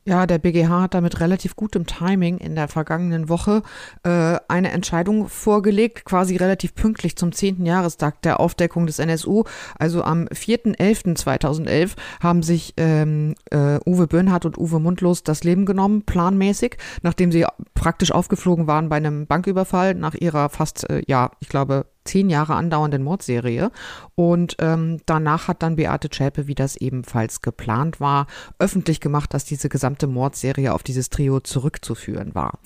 Ja, 0.08 0.26
der 0.26 0.38
BGH 0.38 0.84
hat 0.84 0.94
damit 0.94 1.20
relativ 1.20 1.58
gutem 1.58 1.86
Timing 1.86 2.38
in 2.38 2.56
der 2.56 2.70
vergangenen 2.70 3.28
Woche 3.28 3.62
äh, 4.04 4.38
eine 4.48 4.72
Entscheidung 4.72 5.28
vorgelegt, 5.28 6.06
quasi 6.06 6.38
relativ 6.38 6.76
pünktlich 6.76 7.18
zum 7.18 7.34
10. 7.34 7.66
Jahrestag 7.66 8.22
der 8.22 8.40
Aufdeckung 8.40 8.88
des 8.88 9.00
NSU. 9.00 9.44
Also 9.78 10.04
am 10.04 10.28
4.11.2011 10.28 11.98
haben 12.22 12.42
sich 12.42 12.74
ähm, 12.78 13.36
äh, 13.52 13.80
Uwe 13.86 14.08
Böhnhardt 14.08 14.46
und 14.46 14.58
Uwe 14.58 14.80
Mundlos 14.80 15.24
das 15.24 15.44
Leben 15.44 15.66
genommen, 15.66 16.04
planmäßig, 16.04 16.78
nachdem 17.02 17.34
sie 17.34 17.46
praktisch 17.74 18.14
aufgeflogen 18.14 18.66
waren 18.66 18.88
bei 18.88 18.96
einem 18.96 19.28
Banküberfall 19.28 19.94
nach 19.94 20.16
ihrer 20.16 20.48
fast, 20.48 20.90
äh, 20.90 21.02
ja, 21.06 21.32
ich 21.42 21.50
glaube, 21.50 21.86
zehn 22.08 22.30
Jahre 22.30 22.56
andauernden 22.56 23.04
Mordserie. 23.04 23.72
Und 24.16 24.56
ähm, 24.60 25.00
danach 25.06 25.48
hat 25.48 25.62
dann 25.62 25.76
Beate 25.76 26.10
Zschäpe, 26.10 26.48
wie 26.48 26.56
das 26.56 26.76
ebenfalls 26.76 27.42
geplant 27.42 28.00
war, 28.00 28.28
öffentlich 28.58 29.00
gemacht, 29.00 29.34
dass 29.34 29.46
diese 29.46 29.70
gesamte 29.70 30.08
Mordserie 30.08 30.74
auf 30.74 30.84
dieses 30.84 31.10
Trio 31.10 31.40
zurückzuführen 31.40 32.34
war. 32.34 32.60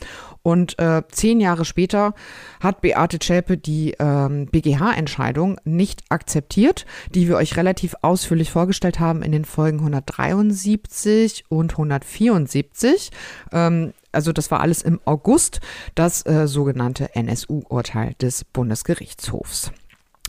Und 0.44 0.80
äh, 0.80 1.04
zehn 1.12 1.40
Jahre 1.40 1.66
später 1.66 2.14
hat 2.62 2.82
Beate 2.82 3.20
Zschäpe 3.20 3.58
die 3.58 3.96
ähm, 4.00 4.46
BGH-Entscheidung 4.46 5.58
nicht 5.66 6.04
akzeptiert, 6.10 6.86
die 7.14 7.28
wir 7.28 7.36
euch 7.36 7.58
relativ 7.58 7.96
ausführlich 8.02 8.52
vorgestellt 8.52 9.00
haben 9.00 9.22
in 9.24 9.32
den 9.32 9.46
Folgen 9.46 9.80
173 9.80 11.46
und 11.50 11.72
174. 11.72 13.12
Ähm, 13.52 13.94
also 14.12 14.32
das 14.34 14.52
war 14.52 14.60
alles 14.62 14.82
im 14.82 15.00
August, 15.06 15.60
das 15.96 16.26
äh, 16.26 16.48
sogenannte 16.48 17.16
NSU-Urteil 17.16 18.16
des 18.22 18.44
Bundesgerichtshofs. 18.44 19.72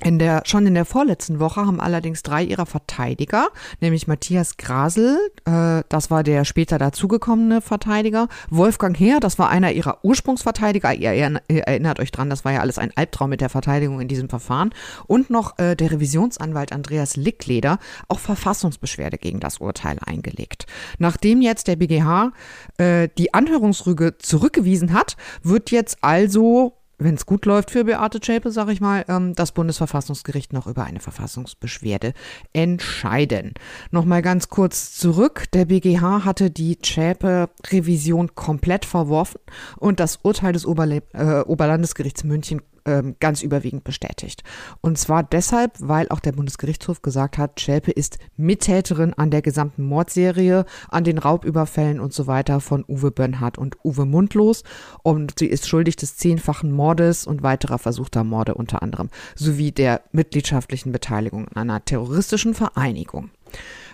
In 0.04 0.18
der, 0.18 0.42
schon 0.46 0.66
in 0.66 0.74
der 0.74 0.84
vorletzten 0.84 1.38
Woche 1.38 1.64
haben 1.64 1.80
allerdings 1.80 2.24
drei 2.24 2.42
ihrer 2.42 2.66
Verteidiger, 2.66 3.48
nämlich 3.80 4.08
Matthias 4.08 4.56
Grasel, 4.56 5.16
äh, 5.44 5.84
das 5.88 6.10
war 6.10 6.24
der 6.24 6.44
später 6.44 6.76
dazugekommene 6.78 7.60
Verteidiger, 7.60 8.26
Wolfgang 8.50 8.98
Heer, 8.98 9.20
das 9.20 9.38
war 9.38 9.48
einer 9.48 9.70
ihrer 9.70 10.04
Ursprungsverteidiger, 10.04 10.92
ihr, 10.92 11.14
ihr 11.14 11.62
erinnert 11.62 12.00
euch 12.00 12.10
dran, 12.10 12.30
das 12.30 12.44
war 12.44 12.52
ja 12.52 12.60
alles 12.60 12.78
ein 12.78 12.90
Albtraum 12.96 13.30
mit 13.30 13.40
der 13.40 13.48
Verteidigung 13.48 14.00
in 14.00 14.08
diesem 14.08 14.28
Verfahren, 14.28 14.70
und 15.06 15.30
noch 15.30 15.56
äh, 15.60 15.76
der 15.76 15.92
Revisionsanwalt 15.92 16.72
Andreas 16.72 17.14
Lickleder, 17.14 17.78
auch 18.08 18.18
Verfassungsbeschwerde 18.18 19.18
gegen 19.18 19.38
das 19.38 19.58
Urteil 19.58 19.98
eingelegt. 20.04 20.66
Nachdem 20.98 21.40
jetzt 21.40 21.68
der 21.68 21.76
BGH 21.76 22.32
äh, 22.78 23.08
die 23.18 23.34
Anhörungsrüge 23.34 24.18
zurückgewiesen 24.18 24.94
hat, 24.94 25.16
wird 25.44 25.70
jetzt 25.70 25.98
also 26.00 26.81
wenn 26.98 27.14
es 27.14 27.26
gut 27.26 27.46
läuft 27.46 27.70
für 27.70 27.84
Beate 27.84 28.20
Zschäpe, 28.20 28.50
sage 28.50 28.72
ich 28.72 28.80
mal, 28.80 29.04
ähm, 29.08 29.34
das 29.34 29.52
Bundesverfassungsgericht 29.52 30.52
noch 30.52 30.66
über 30.66 30.84
eine 30.84 31.00
Verfassungsbeschwerde 31.00 32.12
entscheiden. 32.52 33.54
Nochmal 33.90 34.22
ganz 34.22 34.48
kurz 34.48 34.94
zurück. 34.96 35.44
Der 35.52 35.66
BGH 35.66 36.24
hatte 36.24 36.50
die 36.50 36.78
Zschäpe-Revision 36.78 38.34
komplett 38.34 38.84
verworfen 38.84 39.40
und 39.78 40.00
das 40.00 40.20
Urteil 40.22 40.52
des 40.52 40.66
Oberle 40.66 41.02
äh, 41.12 41.40
Oberlandesgerichts 41.40 42.24
München 42.24 42.62
ähm, 42.86 43.16
ganz 43.20 43.42
überwiegend 43.42 43.84
bestätigt. 43.84 44.42
Und 44.80 44.98
zwar 44.98 45.22
deshalb, 45.22 45.72
weil 45.78 46.08
auch 46.08 46.20
der 46.20 46.32
Bundesgerichtshof 46.32 47.02
gesagt 47.02 47.38
hat, 47.38 47.60
Schelpe 47.60 47.90
ist 47.90 48.18
Mittäterin 48.36 49.14
an 49.14 49.30
der 49.30 49.42
gesamten 49.42 49.84
Mordserie, 49.84 50.64
an 50.88 51.04
den 51.04 51.18
Raubüberfällen 51.18 52.00
und 52.00 52.12
so 52.12 52.26
weiter 52.26 52.60
von 52.60 52.84
Uwe 52.88 53.10
Bönnhardt 53.10 53.58
und 53.58 53.76
Uwe 53.84 54.06
Mundlos. 54.06 54.64
Und 55.02 55.38
sie 55.38 55.46
ist 55.46 55.68
schuldig 55.68 55.96
des 55.96 56.16
zehnfachen 56.16 56.72
Mordes 56.72 57.26
und 57.26 57.42
weiterer 57.42 57.78
versuchter 57.78 58.24
Morde 58.24 58.54
unter 58.54 58.82
anderem, 58.82 59.08
sowie 59.34 59.72
der 59.72 60.02
mitgliedschaftlichen 60.12 60.92
Beteiligung 60.92 61.48
an 61.48 61.70
einer 61.70 61.84
terroristischen 61.84 62.54
Vereinigung. 62.54 63.30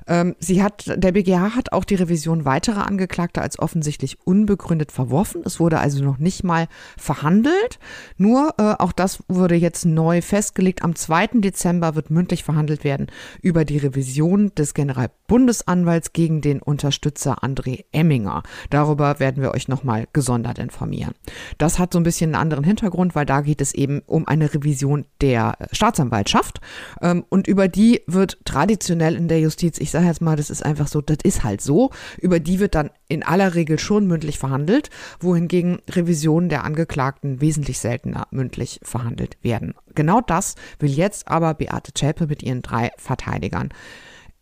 Ähm, 0.07 0.35
sie 0.39 0.63
hat, 0.63 0.85
der 0.97 1.13
BGH 1.13 1.55
hat 1.55 1.73
auch 1.73 1.85
die 1.85 1.95
Revision 1.95 2.45
weiterer 2.45 2.87
Angeklagter 2.87 3.43
als 3.43 3.59
offensichtlich 3.59 4.19
unbegründet 4.25 4.93
verworfen. 4.93 5.43
Es 5.45 5.61
wurde 5.61 5.79
also 5.79 6.03
noch 6.03 6.19
nicht 6.19 6.45
mal 6.45 6.69
verhandelt. 6.97 7.79
Nur, 8.17 8.55
äh, 8.59 8.75
auch 8.79 8.93
das 8.93 9.23
wurde 9.29 9.55
jetzt 9.55 9.85
neu 9.85 10.23
festgelegt. 10.23 10.83
Am 10.83 10.95
2. 10.95 11.41
Dezember 11.41 11.95
wird 11.95 12.11
mündlich 12.11 12.45
verhandelt 12.45 12.85
werden 12.85 13.09
über 13.43 13.65
die 13.65 13.79
Revision 13.79 14.53
des 14.55 14.75
Generalbundesanwalts 14.75 16.13
gegen 16.13 16.41
den 16.41 16.61
Unterstützer 16.61 17.43
André 17.43 17.85
Emminger. 17.93 18.43
Darüber 18.71 19.21
werden 19.21 19.43
wir 19.43 19.53
euch 19.55 19.69
nochmal 19.69 20.07
gesondert 20.13 20.59
informieren. 20.59 21.15
Das 21.59 21.79
hat 21.79 21.93
so 21.93 21.99
ein 21.99 22.05
bisschen 22.05 22.35
einen 22.35 22.43
anderen 22.43 22.65
Hintergrund, 22.65 23.15
weil 23.15 23.27
da 23.27 23.41
geht 23.41 23.61
es 23.61 23.75
eben 23.75 24.03
um 24.07 24.27
eine 24.27 24.53
Revision 24.53 25.07
der 25.21 25.57
Staatsanwaltschaft. 25.73 26.61
Ähm, 27.01 27.25
und 27.29 27.47
über 27.47 27.69
die 27.69 28.03
wird 28.07 28.39
traditionell 28.45 29.17
in 29.17 29.29
der 29.29 29.41
Justiz, 29.41 29.79
ich 29.79 29.88
sage 29.91 30.07
jetzt 30.07 30.20
mal, 30.20 30.36
das 30.36 30.51
ist 30.51 30.64
einfach 30.64 30.89
so, 30.89 31.01
das 31.01 31.18
ist 31.22 31.45
halt 31.45 31.61
so. 31.61 31.91
Über 32.18 32.41
die 32.41 32.61
wird 32.61 32.74
dann 32.74 32.91
in 33.09 33.22
aller 33.22 33.55
Regel 33.55 33.78
schon 33.78 34.07
mündlich 34.07 34.39
verhandelt, 34.39 34.91
wohingegen 35.20 35.78
Revisionen 35.91 36.49
der 36.49 36.64
Angeklagten 36.64 37.41
wesentlich 37.41 37.78
seltener 37.78 38.26
mündlich 38.30 38.80
verhandelt 38.82 39.36
werden. 39.43 39.74
Genau 39.95 40.20
das 40.20 40.55
will 40.78 40.91
jetzt 40.91 41.28
aber 41.28 41.55
Beate 41.55 41.93
Zschäpe 41.93 42.26
mit 42.26 42.43
ihren 42.43 42.62
drei 42.62 42.91
Verteidigern 42.97 43.70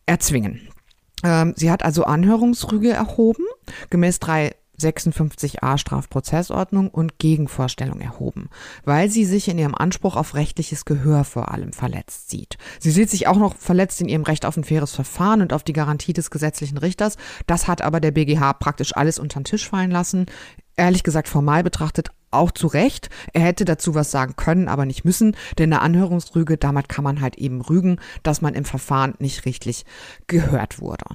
erzwingen. 0.06 0.68
Ähm, 1.24 1.54
sie 1.56 1.70
hat 1.70 1.84
also 1.84 2.04
Anhörungsrüge 2.04 2.90
erhoben, 2.90 3.44
gemäß 3.90 4.18
drei 4.20 4.54
56a 4.80 5.78
Strafprozessordnung 5.78 6.88
und 6.88 7.18
Gegenvorstellung 7.18 8.00
erhoben, 8.00 8.48
weil 8.84 9.10
sie 9.10 9.24
sich 9.24 9.48
in 9.48 9.58
ihrem 9.58 9.74
Anspruch 9.74 10.16
auf 10.16 10.34
rechtliches 10.34 10.84
Gehör 10.84 11.24
vor 11.24 11.52
allem 11.52 11.72
verletzt 11.72 12.30
sieht. 12.30 12.58
Sie 12.78 12.90
sieht 12.90 13.10
sich 13.10 13.26
auch 13.26 13.36
noch 13.36 13.56
verletzt 13.56 14.00
in 14.00 14.08
ihrem 14.08 14.24
Recht 14.24 14.46
auf 14.46 14.56
ein 14.56 14.64
faires 14.64 14.94
Verfahren 14.94 15.42
und 15.42 15.52
auf 15.52 15.62
die 15.62 15.72
Garantie 15.72 16.12
des 16.12 16.30
gesetzlichen 16.30 16.78
Richters. 16.78 17.16
Das 17.46 17.68
hat 17.68 17.82
aber 17.82 18.00
der 18.00 18.10
BGH 18.10 18.54
praktisch 18.54 18.96
alles 18.96 19.18
unter 19.18 19.40
den 19.40 19.44
Tisch 19.44 19.68
fallen 19.68 19.90
lassen. 19.90 20.26
Ehrlich 20.76 21.02
gesagt, 21.02 21.28
formal 21.28 21.62
betrachtet 21.62 22.10
auch 22.30 22.50
zu 22.50 22.66
Recht. 22.66 23.08
Er 23.32 23.42
hätte 23.42 23.64
dazu 23.64 23.94
was 23.94 24.10
sagen 24.10 24.34
können, 24.36 24.68
aber 24.68 24.84
nicht 24.84 25.04
müssen, 25.04 25.36
denn 25.58 25.72
eine 25.72 25.82
Anhörungsrüge, 25.82 26.56
damit 26.56 26.88
kann 26.88 27.04
man 27.04 27.20
halt 27.20 27.36
eben 27.36 27.60
rügen, 27.60 27.98
dass 28.22 28.42
man 28.42 28.54
im 28.54 28.64
Verfahren 28.64 29.14
nicht 29.18 29.46
richtig 29.46 29.84
gehört 30.26 30.80
wurde. 30.80 31.06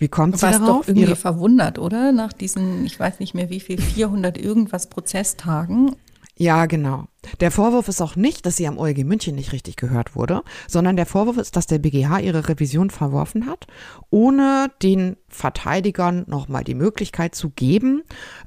Wie 0.00 0.08
kommt 0.08 0.38
sie 0.38 0.50
darauf? 0.50 0.86
doch 0.86 0.88
irgendwie 0.88 1.06
Ihre 1.06 1.16
verwundert, 1.16 1.78
oder? 1.78 2.10
Nach 2.10 2.32
diesen, 2.32 2.86
ich 2.86 2.98
weiß 2.98 3.20
nicht 3.20 3.34
mehr 3.34 3.50
wie 3.50 3.60
viel, 3.60 3.80
400 3.80 4.38
irgendwas 4.38 4.88
Prozesstagen. 4.88 5.94
Ja, 6.36 6.64
genau. 6.64 7.04
Der 7.40 7.50
Vorwurf 7.50 7.88
ist 7.88 8.00
auch 8.00 8.16
nicht, 8.16 8.46
dass 8.46 8.56
sie 8.56 8.66
am 8.66 8.78
OLG 8.78 9.04
München 9.04 9.34
nicht 9.34 9.52
richtig 9.52 9.76
gehört 9.76 10.16
wurde, 10.16 10.42
sondern 10.66 10.96
der 10.96 11.04
Vorwurf 11.04 11.36
ist, 11.36 11.54
dass 11.54 11.66
der 11.66 11.80
BGH 11.80 12.20
ihre 12.20 12.48
Revision 12.48 12.88
verworfen 12.88 13.44
hat, 13.44 13.66
ohne 14.08 14.72
den 14.82 15.18
Verteidigern 15.28 16.24
nochmal 16.28 16.64
die 16.64 16.74
Möglichkeit 16.74 17.34
zu 17.34 17.50
geben, 17.50 18.04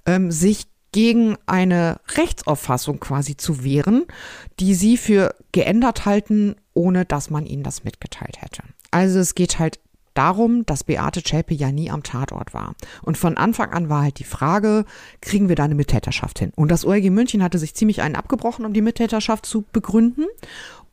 ähm, 0.07 0.31
sich 0.31 0.65
gegen 0.91 1.37
eine 1.45 1.99
Rechtsauffassung 2.15 2.99
quasi 2.99 3.37
zu 3.37 3.63
wehren, 3.63 4.05
die 4.59 4.73
sie 4.73 4.97
für 4.97 5.35
geändert 5.51 6.05
halten, 6.05 6.55
ohne 6.73 7.05
dass 7.05 7.29
man 7.29 7.45
ihnen 7.45 7.61
das 7.61 7.83
mitgeteilt 7.83 8.41
hätte. 8.41 8.63
Also 8.89 9.19
es 9.19 9.35
geht 9.35 9.59
halt 9.59 9.79
darum, 10.13 10.65
dass 10.65 10.83
Beate 10.83 11.23
Zschäpe 11.23 11.53
ja 11.53 11.71
nie 11.71 11.89
am 11.89 12.03
Tatort 12.03 12.53
war. 12.53 12.75
Und 13.01 13.17
von 13.17 13.37
Anfang 13.37 13.71
an 13.71 13.89
war 13.89 14.03
halt 14.03 14.19
die 14.19 14.23
Frage, 14.23 14.85
kriegen 15.21 15.49
wir 15.49 15.55
da 15.55 15.63
eine 15.63 15.75
Mittäterschaft 15.75 16.39
hin? 16.39 16.51
Und 16.55 16.69
das 16.69 16.85
OLG 16.85 17.09
München 17.09 17.43
hatte 17.43 17.57
sich 17.57 17.73
ziemlich 17.73 18.01
einen 18.01 18.15
abgebrochen, 18.15 18.65
um 18.65 18.73
die 18.73 18.81
Mittäterschaft 18.81 19.45
zu 19.45 19.63
begründen. 19.71 20.25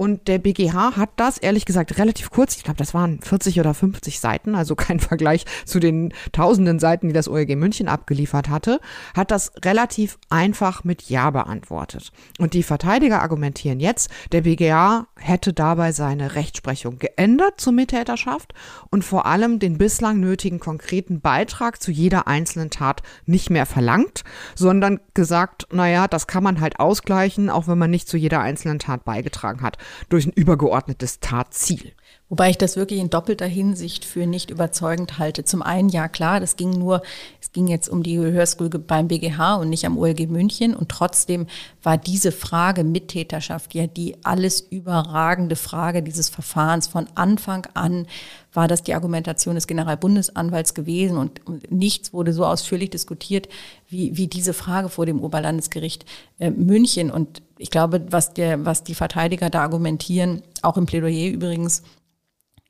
Und 0.01 0.29
der 0.29 0.39
BGH 0.39 0.97
hat 0.97 1.11
das, 1.17 1.37
ehrlich 1.37 1.67
gesagt, 1.67 1.99
relativ 1.99 2.31
kurz, 2.31 2.57
ich 2.57 2.65
glaube, 2.65 2.79
das 2.79 2.95
waren 2.95 3.21
40 3.21 3.61
oder 3.61 3.75
50 3.75 4.19
Seiten, 4.19 4.55
also 4.55 4.75
kein 4.75 4.99
Vergleich 5.11 5.45
zu 5.67 5.79
den 5.79 6.15
tausenden 6.33 6.79
Seiten, 6.79 7.09
die 7.09 7.13
das 7.13 7.29
OLG 7.29 7.55
München 7.55 7.87
abgeliefert 7.87 8.49
hatte, 8.49 8.81
hat 9.15 9.31
das 9.31 9.53
relativ 9.63 10.19
einfach 10.31 10.85
mit 10.85 11.11
Ja 11.11 11.29
beantwortet. 11.29 12.13
Und 12.39 12.55
die 12.55 12.63
Verteidiger 12.63 13.21
argumentieren 13.21 13.79
jetzt, 13.79 14.09
der 14.33 14.41
BGH 14.41 15.07
hätte 15.17 15.53
dabei 15.53 15.93
seine 15.93 16.35
Rechtsprechung 16.35 16.99
geändert 16.99 17.61
zur 17.61 17.75
Mittäterschaft 17.75 18.55
und 18.91 19.05
vor 19.11 19.27
allem 19.27 19.59
den 19.59 19.77
bislang 19.77 20.21
nötigen 20.21 20.61
konkreten 20.61 21.21
Beitrag 21.21 21.83
zu 21.83 21.91
jeder 21.91 22.29
einzelnen 22.29 22.71
Tat 22.71 23.03
nicht 23.27 23.51
mehr 23.51 23.67
verlangt, 23.67 24.23
sondern 24.55 25.01
gesagt, 25.15 25.67
naja, 25.73 26.07
das 26.07 26.29
kann 26.29 26.45
man 26.45 26.61
halt 26.61 26.79
ausgleichen, 26.79 27.51
auch 27.51 27.67
wenn 27.67 27.77
man 27.77 27.91
nicht 27.91 28.09
zu 28.09 28.17
jeder 28.17 28.39
einzelnen 28.39 28.79
Tat 28.79 29.05
beigetragen 29.05 29.63
hat 29.63 29.79
durch 30.11 30.27
ein 30.27 30.33
übergeordnetes 30.33 31.19
Tatziel. 31.19 31.93
Wobei 32.31 32.49
ich 32.49 32.59
das 32.59 32.77
wirklich 32.77 33.01
in 33.01 33.11
doppelter 33.11 33.47
Hinsicht 33.47 34.05
für 34.05 34.25
nicht 34.25 34.51
überzeugend 34.51 35.19
halte. 35.19 35.45
Zum 35.45 35.63
einen, 35.63 35.89
ja 35.89 36.07
klar, 36.07 36.39
das 36.39 36.55
ging 36.55 36.71
nur, 36.71 37.03
es 37.41 37.51
ging 37.51 37.67
jetzt 37.67 37.89
um 37.89 38.05
die 38.05 38.15
Gehörsrüge 38.15 38.79
beim 38.79 39.09
BGH 39.09 39.57
und 39.57 39.69
nicht 39.69 39.85
am 39.85 39.99
OLG 39.99 40.29
München. 40.29 40.77
Und 40.77 40.91
trotzdem 40.91 41.49
war 41.83 41.99
diese 41.99 42.31
Frage 42.31 42.85
Mittäterschaft 42.85 43.75
ja 43.75 43.89
die 43.89 44.15
alles 44.23 44.61
überragende 44.61 45.57
Frage 45.57 46.05
dieses 46.05 46.29
Verfahrens. 46.29 46.87
Von 46.87 47.09
Anfang 47.17 47.67
an 47.75 48.07
war 48.53 48.69
das 48.69 48.85
die 48.85 48.95
Argumentation 48.95 49.57
des 49.57 49.67
Generalbundesanwalts 49.67 50.75
gewesen 50.75 51.17
und 51.19 51.41
nichts 51.71 52.13
wurde 52.13 52.33
so 52.33 52.47
ausführlich 52.47 52.91
diskutiert 52.91 53.49
wie, 53.89 54.17
wie 54.17 54.29
diese 54.29 54.55
Frage 54.55 54.89
vor 54.89 55.05
dem 55.05 55.21
Oberlandesgericht 55.21 56.05
äh, 56.39 56.51
München. 56.51 57.11
Und 57.11 57.43
ich 57.59 57.71
glaube, 57.71 58.07
was, 58.11 58.35
der, 58.35 58.65
was 58.65 58.85
die 58.85 58.95
Verteidiger 58.95 59.51
da 59.51 59.63
argumentieren, 59.63 60.43
auch 60.63 60.77
im 60.77 60.87
Plädoyer 60.87 61.33
übrigens, 61.33 61.83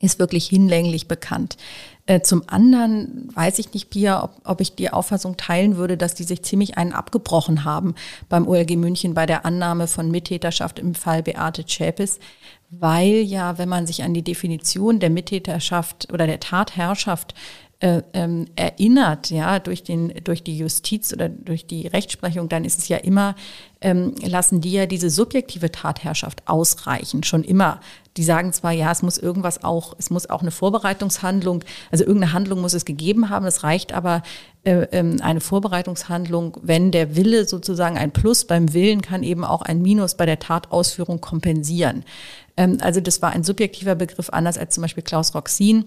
ist 0.00 0.18
wirklich 0.18 0.46
hinlänglich 0.46 1.08
bekannt. 1.08 1.56
Äh, 2.06 2.22
zum 2.22 2.42
anderen 2.48 3.28
weiß 3.34 3.58
ich 3.58 3.72
nicht, 3.72 3.90
Pia, 3.90 4.24
ob, 4.24 4.32
ob 4.44 4.60
ich 4.60 4.74
die 4.74 4.90
Auffassung 4.90 5.36
teilen 5.36 5.76
würde, 5.76 5.96
dass 5.96 6.14
die 6.14 6.24
sich 6.24 6.42
ziemlich 6.42 6.76
einen 6.76 6.92
abgebrochen 6.92 7.64
haben 7.64 7.94
beim 8.28 8.48
OLG 8.48 8.76
München 8.76 9.14
bei 9.14 9.26
der 9.26 9.44
Annahme 9.44 9.86
von 9.86 10.10
Mittäterschaft 10.10 10.78
im 10.78 10.94
Fall 10.94 11.22
Beate 11.22 11.64
Zschäpes, 11.64 12.18
weil 12.70 13.22
ja, 13.22 13.58
wenn 13.58 13.68
man 13.68 13.86
sich 13.86 14.02
an 14.02 14.14
die 14.14 14.22
Definition 14.22 14.98
der 14.98 15.10
Mittäterschaft 15.10 16.08
oder 16.12 16.26
der 16.26 16.40
Tatherrschaft 16.40 17.34
äh, 17.80 18.02
ähm, 18.12 18.46
erinnert, 18.56 19.30
ja, 19.30 19.58
durch 19.58 19.82
den, 19.82 20.12
durch 20.22 20.42
die 20.42 20.58
Justiz 20.58 21.12
oder 21.12 21.28
durch 21.28 21.66
die 21.66 21.86
Rechtsprechung, 21.86 22.48
dann 22.48 22.64
ist 22.64 22.78
es 22.78 22.88
ja 22.88 22.98
immer, 22.98 23.34
ähm, 23.80 24.14
lassen 24.20 24.60
die 24.60 24.72
ja 24.72 24.86
diese 24.86 25.08
subjektive 25.10 25.72
Tatherrschaft 25.72 26.42
ausreichen, 26.46 27.22
schon 27.22 27.42
immer. 27.42 27.80
Die 28.16 28.24
sagen 28.24 28.52
zwar, 28.52 28.72
ja, 28.72 28.90
es 28.90 29.02
muss 29.02 29.18
irgendwas 29.18 29.62
auch, 29.62 29.94
es 29.98 30.10
muss 30.10 30.28
auch 30.28 30.42
eine 30.42 30.50
Vorbereitungshandlung, 30.50 31.62
also 31.90 32.04
irgendeine 32.04 32.32
Handlung 32.32 32.60
muss 32.60 32.74
es 32.74 32.84
gegeben 32.84 33.30
haben, 33.30 33.46
es 33.46 33.62
reicht 33.62 33.92
aber 33.92 34.22
äh, 34.64 34.86
ähm, 34.92 35.18
eine 35.22 35.40
Vorbereitungshandlung, 35.40 36.58
wenn 36.62 36.90
der 36.90 37.14
Wille 37.16 37.46
sozusagen 37.46 37.96
ein 37.96 38.12
Plus 38.12 38.46
beim 38.46 38.72
Willen 38.72 39.00
kann 39.00 39.22
eben 39.22 39.44
auch 39.44 39.62
ein 39.62 39.80
Minus 39.80 40.16
bei 40.16 40.26
der 40.26 40.38
Tatausführung 40.38 41.20
kompensieren. 41.20 42.04
Ähm, 42.56 42.78
also 42.80 43.00
das 43.00 43.22
war 43.22 43.30
ein 43.30 43.44
subjektiver 43.44 43.94
Begriff, 43.94 44.30
anders 44.30 44.58
als 44.58 44.74
zum 44.74 44.82
Beispiel 44.82 45.04
Klaus 45.04 45.34
Roxin 45.34 45.84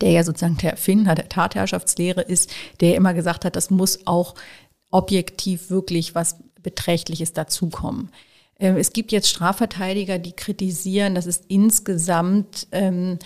der 0.00 0.10
ja 0.10 0.24
sozusagen 0.24 0.56
der 0.58 0.72
Erfinder 0.72 1.14
der 1.14 1.28
Tatherrschaftslehre 1.28 2.22
ist, 2.22 2.50
der 2.80 2.94
immer 2.94 3.14
gesagt 3.14 3.44
hat, 3.44 3.56
das 3.56 3.70
muss 3.70 4.06
auch 4.06 4.34
objektiv 4.90 5.70
wirklich 5.70 6.14
was 6.14 6.36
Beträchtliches 6.62 7.32
dazukommen. 7.32 8.10
Ähm, 8.58 8.76
es 8.76 8.92
gibt 8.92 9.12
jetzt 9.12 9.28
Strafverteidiger, 9.28 10.18
die 10.18 10.32
kritisieren, 10.32 11.14
dass 11.14 11.26
es 11.26 11.42
insgesamt 11.48 12.66
ähm, 12.72 13.18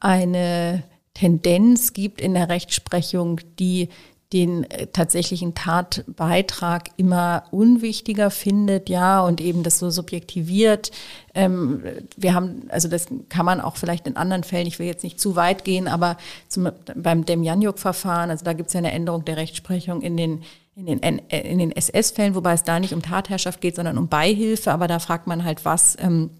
eine 0.00 0.84
Tendenz 1.14 1.92
gibt 1.92 2.20
in 2.20 2.34
der 2.34 2.48
Rechtsprechung, 2.48 3.40
die 3.58 3.88
den 4.32 4.64
äh, 4.70 4.86
tatsächlichen 4.86 5.54
Tatbeitrag 5.54 6.90
immer 6.96 7.44
unwichtiger 7.50 8.30
findet, 8.30 8.88
ja, 8.88 9.20
und 9.20 9.40
eben 9.40 9.62
das 9.62 9.78
so 9.78 9.90
subjektiviert. 9.90 10.90
Ähm, 11.34 11.82
wir 12.16 12.34
haben, 12.34 12.62
also 12.68 12.88
das 12.88 13.06
kann 13.28 13.44
man 13.44 13.60
auch 13.60 13.76
vielleicht 13.76 14.06
in 14.06 14.16
anderen 14.16 14.44
Fällen, 14.44 14.66
ich 14.66 14.78
will 14.78 14.86
jetzt 14.86 15.04
nicht 15.04 15.20
zu 15.20 15.36
weit 15.36 15.64
gehen, 15.64 15.86
aber 15.86 16.16
zum, 16.48 16.70
beim 16.96 17.26
Demjanjuk-Verfahren, 17.26 18.30
also 18.30 18.44
da 18.44 18.54
gibt 18.54 18.68
es 18.68 18.74
ja 18.74 18.78
eine 18.78 18.92
Änderung 18.92 19.24
der 19.24 19.36
Rechtsprechung 19.36 20.00
in 20.00 20.16
den 20.16 20.42
in 20.74 20.86
den, 20.86 21.02
äh, 21.30 21.40
in 21.40 21.58
den 21.58 21.72
SS-Fällen, 21.72 22.34
wobei 22.34 22.54
es 22.54 22.64
da 22.64 22.80
nicht 22.80 22.94
um 22.94 23.02
Tatherrschaft 23.02 23.60
geht, 23.60 23.76
sondern 23.76 23.98
um 23.98 24.08
Beihilfe, 24.08 24.72
aber 24.72 24.88
da 24.88 24.98
fragt 24.98 25.26
man 25.26 25.44
halt, 25.44 25.64
was 25.64 25.96
ähm, 26.00 26.30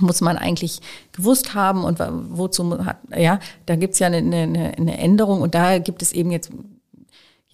muss 0.00 0.20
man 0.20 0.38
eigentlich 0.38 0.80
gewusst 1.12 1.54
haben 1.54 1.84
und 1.84 1.98
wozu, 1.98 2.78
ja, 3.14 3.40
da 3.66 3.76
gibt's 3.76 3.98
ja 3.98 4.06
eine, 4.06 4.18
eine, 4.18 4.74
eine 4.76 4.98
Änderung. 4.98 5.42
Und 5.42 5.54
da 5.54 5.78
gibt 5.78 6.02
es 6.02 6.12
eben 6.12 6.30
jetzt 6.30 6.50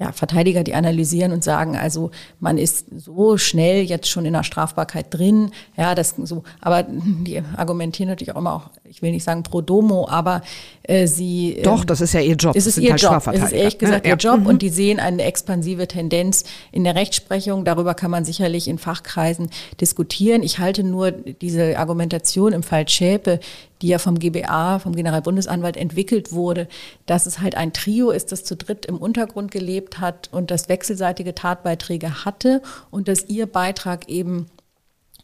ja, 0.01 0.13
Verteidiger, 0.13 0.63
die 0.63 0.75
analysieren 0.75 1.33
und 1.33 1.43
sagen, 1.43 1.77
also 1.77 2.13
man 2.39 2.57
ist 2.57 2.87
so 2.97 3.37
schnell 3.37 3.83
jetzt 3.83 4.09
schon 4.09 4.25
in 4.25 4.33
der 4.33 4.45
Strafbarkeit 4.45 5.07
drin, 5.11 5.51
ja, 5.77 5.97
das 5.97 6.15
so, 6.23 6.45
aber 6.61 6.85
die 6.89 7.43
argumentieren 7.57 8.09
natürlich 8.09 8.33
auch 8.33 8.39
immer 8.39 8.55
auch, 8.55 8.71
ich 8.85 9.03
will 9.03 9.11
nicht 9.11 9.25
sagen 9.25 9.43
pro 9.43 9.61
domo, 9.61 10.09
aber 10.09 10.43
äh, 10.85 11.09
sie 11.09 11.59
Doch, 11.65 11.81
ähm, 11.81 11.87
das 11.87 12.01
ist 12.01 12.15
ja 12.15 12.21
ihr 12.21 12.37
Job. 12.37 12.55
Es 12.55 12.67
ist 12.67 12.79
ihr 12.79 12.93
halt 12.93 13.03
Job. 13.03 13.23
Es 13.33 13.43
ist 13.43 13.53
ehrlich 13.53 13.79
gesagt 13.79 14.07
ja, 14.07 14.13
ihr 14.13 14.17
Job 14.17 14.41
mhm. 14.41 14.47
und 14.47 14.63
die 14.63 14.69
sehen 14.69 15.01
eine 15.01 15.23
expansive 15.23 15.89
Tendenz 15.89 16.45
in 16.71 16.85
der 16.85 16.95
Rechtsprechung. 16.95 17.65
Darüber 17.65 17.95
kann 17.95 18.11
man 18.11 18.25
sicherlich 18.25 18.69
in 18.69 18.79
Fachkreisen 18.79 19.51
diskutieren. 19.81 20.45
Ich 20.45 20.61
halte 20.61 20.85
nur 20.85 21.11
diese 21.11 21.77
Argumentation 21.77 22.53
im 22.53 22.63
Fall 22.63 22.89
Schäpe 22.89 23.41
die 23.83 23.89
ja 23.89 23.99
vom 23.99 24.19
GBA, 24.19 24.79
vom 24.79 24.95
Generalbundesanwalt 24.95 25.77
entwickelt 25.77 26.33
wurde, 26.33 26.69
dass 27.07 27.27
es 27.27 27.41
halt 27.41 27.57
ein 27.57 27.73
Trio 27.73 28.11
ist, 28.11 28.33
das 28.33 28.45
zu 28.45 28.57
dritt 28.57 28.87
im 28.87 28.97
Untergrund 28.97 29.51
gelebt 29.51 30.01
hat 30.01 30.29
und 30.33 30.51
das 30.51 30.69
wechselseitige 30.69 31.35
Tatbeiträge 31.35 32.25
hatte 32.25 32.63
und 32.91 33.09
dass 33.09 33.29
ihr 33.29 33.47
Beitrag 33.47 34.09
eben 34.09 34.47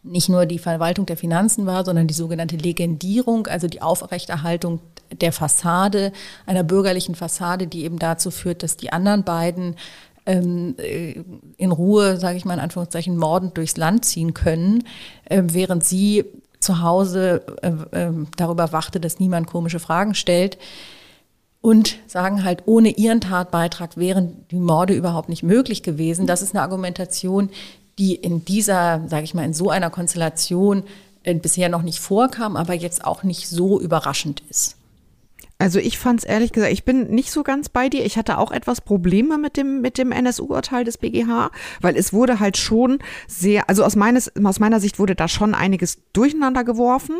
nicht 0.02 0.28
nur 0.28 0.46
die 0.46 0.59
Verwaltung 0.59 1.07
der 1.07 1.16
Finanzen 1.16 1.66
war, 1.66 1.84
sondern 1.84 2.07
die 2.07 2.14
sogenannte 2.14 2.57
Legendierung, 2.57 3.46
also 3.46 3.68
die 3.68 3.82
Aufrechterhaltung 3.82 4.80
der 5.20 5.32
Fassade, 5.32 6.12
einer 6.46 6.62
bürgerlichen 6.62 7.14
Fassade, 7.14 7.66
die 7.66 7.84
eben 7.84 7.98
dazu 7.98 8.30
führt, 8.30 8.62
dass 8.62 8.76
die 8.76 8.92
anderen 8.92 9.24
beiden 9.24 9.76
ähm, 10.26 10.74
äh, 10.78 11.22
in 11.57 11.72
Ruhe, 11.72 12.18
sage 12.18 12.36
ich 12.36 12.44
mal 12.44 12.55
in 12.55 12.61
Anführungszeichen, 12.61 13.16
mordend 13.16 13.57
durchs 13.57 13.76
Land 13.76 14.05
ziehen 14.05 14.34
können, 14.34 14.84
äh, 15.24 15.42
während 15.46 15.84
sie 15.84 16.24
zu 16.64 16.82
Hause 16.82 17.44
äh, 17.62 17.68
äh, 17.98 18.12
darüber 18.36 18.72
wachte, 18.72 19.00
dass 19.00 19.20
niemand 19.20 19.46
komische 19.46 19.80
Fragen 19.80 20.14
stellt. 20.14 20.58
Und 21.60 21.96
sagen 22.06 22.44
halt, 22.44 22.64
ohne 22.66 22.90
ihren 22.90 23.22
Tatbeitrag 23.22 23.96
wären 23.96 24.44
die 24.50 24.56
Morde 24.56 24.92
überhaupt 24.92 25.30
nicht 25.30 25.42
möglich 25.42 25.82
gewesen. 25.82 26.26
Das 26.26 26.42
ist 26.42 26.54
eine 26.54 26.62
Argumentation, 26.62 27.48
die 27.98 28.14
in 28.14 28.44
dieser, 28.44 29.02
sage 29.08 29.24
ich 29.24 29.32
mal, 29.32 29.44
in 29.44 29.54
so 29.54 29.70
einer 29.70 29.88
Konstellation 29.88 30.82
äh, 31.22 31.34
bisher 31.34 31.68
noch 31.70 31.82
nicht 31.82 32.00
vorkam, 32.00 32.56
aber 32.56 32.74
jetzt 32.74 33.04
auch 33.04 33.22
nicht 33.22 33.48
so 33.48 33.80
überraschend 33.80 34.42
ist. 34.50 34.76
Also 35.64 35.78
ich 35.78 35.96
fand 35.96 36.20
es 36.20 36.26
ehrlich 36.26 36.52
gesagt, 36.52 36.74
ich 36.74 36.84
bin 36.84 37.06
nicht 37.06 37.30
so 37.30 37.42
ganz 37.42 37.70
bei 37.70 37.88
dir. 37.88 38.04
Ich 38.04 38.18
hatte 38.18 38.36
auch 38.36 38.52
etwas 38.52 38.82
Probleme 38.82 39.38
mit 39.38 39.56
dem, 39.56 39.80
mit 39.80 39.96
dem 39.96 40.12
NSU-Urteil 40.12 40.84
des 40.84 40.98
BGH, 40.98 41.50
weil 41.80 41.96
es 41.96 42.12
wurde 42.12 42.38
halt 42.38 42.58
schon 42.58 42.98
sehr, 43.28 43.66
also 43.70 43.82
aus, 43.82 43.96
meines, 43.96 44.30
aus 44.44 44.60
meiner 44.60 44.78
Sicht 44.78 44.98
wurde 44.98 45.14
da 45.14 45.26
schon 45.26 45.54
einiges 45.54 46.02
durcheinander 46.12 46.64
geworfen. 46.64 47.16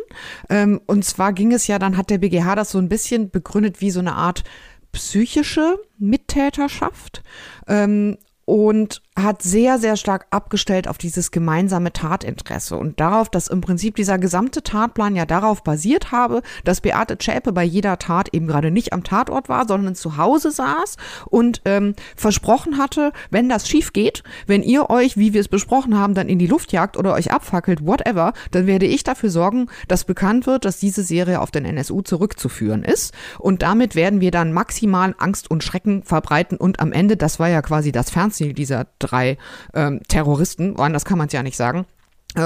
Ähm, 0.51 0.79
und 0.85 1.07
zwar 1.07 1.33
ging 1.33 1.55
es 1.55 1.69
ja, 1.69 1.79
dann 1.79 1.97
hat 1.97 2.11
der 2.11 2.19
BGH 2.19 2.55
das 2.55 2.71
so 2.71 2.77
ein 2.77 2.91
bisschen 2.91 3.31
begründet 3.31 3.81
wie 3.81 3.91
so 3.91 4.01
eine 4.01 4.15
Art 4.15 4.45
psychische 4.93 5.79
Mittäterschaft. 5.97 7.23
Ähm, 7.67 8.19
und 8.45 9.01
hat 9.17 9.43
sehr, 9.43 9.79
sehr 9.79 9.97
stark 9.97 10.27
abgestellt 10.31 10.89
auf 10.89 10.99
dieses 10.99 11.31
gemeinsame 11.31 11.93
Tatinteresse 11.93 12.77
und 12.77 12.99
darauf, 12.99 13.29
dass 13.29 13.47
im 13.47 13.61
Prinzip 13.61 13.95
dieser 13.95 14.19
gesamte 14.19 14.63
Tatplan 14.63 15.15
ja 15.15 15.25
darauf 15.25 15.63
basiert 15.63 16.11
habe, 16.11 16.43
dass 16.65 16.81
Beate 16.81 17.17
Zschäpe 17.17 17.53
bei 17.53 17.63
jeder 17.63 17.99
Tat 17.99 18.35
eben 18.35 18.49
gerade 18.49 18.73
nicht 18.73 18.93
am 18.93 19.05
Tatort 19.05 19.49
war, 19.49 19.69
sondern 19.69 19.95
zu 19.95 20.17
Hause 20.17 20.51
saß 20.51 20.97
und 21.27 21.63
ähm, 21.65 21.95
versprochen 22.17 22.77
hatte, 22.77 23.13
wenn 23.31 23.49
das 23.49 23.69
schief 23.69 23.93
geht, 23.93 24.25
wenn 24.49 24.65
ihr 24.65 24.91
euch, 24.91 25.17
wie 25.17 25.33
wir 25.33 25.41
es 25.41 25.49
besprochen 25.49 25.97
haben, 25.97 26.15
dann 26.15 26.29
in 26.29 26.41
die 26.41 26.49
Luft 26.49 26.73
jagt 26.73 26.97
oder 26.97 27.15
euch 27.15 27.31
abfackelt, 27.31 27.87
whatever, 27.87 28.33
dann 28.51 28.67
werde 28.67 28.87
ich 28.87 29.05
dafür 29.05 29.31
sorgen, 29.31 29.69
dass 29.87 30.05
bekannt 30.05 30.47
wird, 30.47 30.65
dass 30.65 30.79
diese 30.79 31.05
Serie 31.05 31.41
auf 31.41 31.53
den 31.53 31.65
NSU 31.65 32.03
zurückzuführen 32.03 32.83
ist. 32.83 33.15
Und 33.39 33.63
damit 33.63 33.95
werden 33.95 34.21
wir 34.21 34.33
dann 34.33 34.53
maximal 34.53 35.15
Angst 35.19 35.51
und 35.51 35.63
Schrecken 35.63 36.03
verbreiten 36.03 36.59
und 36.59 36.81
am 36.81 36.91
Ende, 36.91 37.17
das 37.17 37.39
war 37.39 37.49
ja 37.49 37.63
quasi 37.63 37.93
das 37.93 38.11
Fernziel 38.11 38.55
dieser 38.55 38.87
drei 39.07 39.39
ähm, 39.75 40.01
Terroristen, 40.09 40.79
anders 40.79 41.05
kann 41.05 41.19
man 41.19 41.29
es 41.29 41.33
ja 41.33 41.43
nicht 41.43 41.57
sagen, 41.57 41.87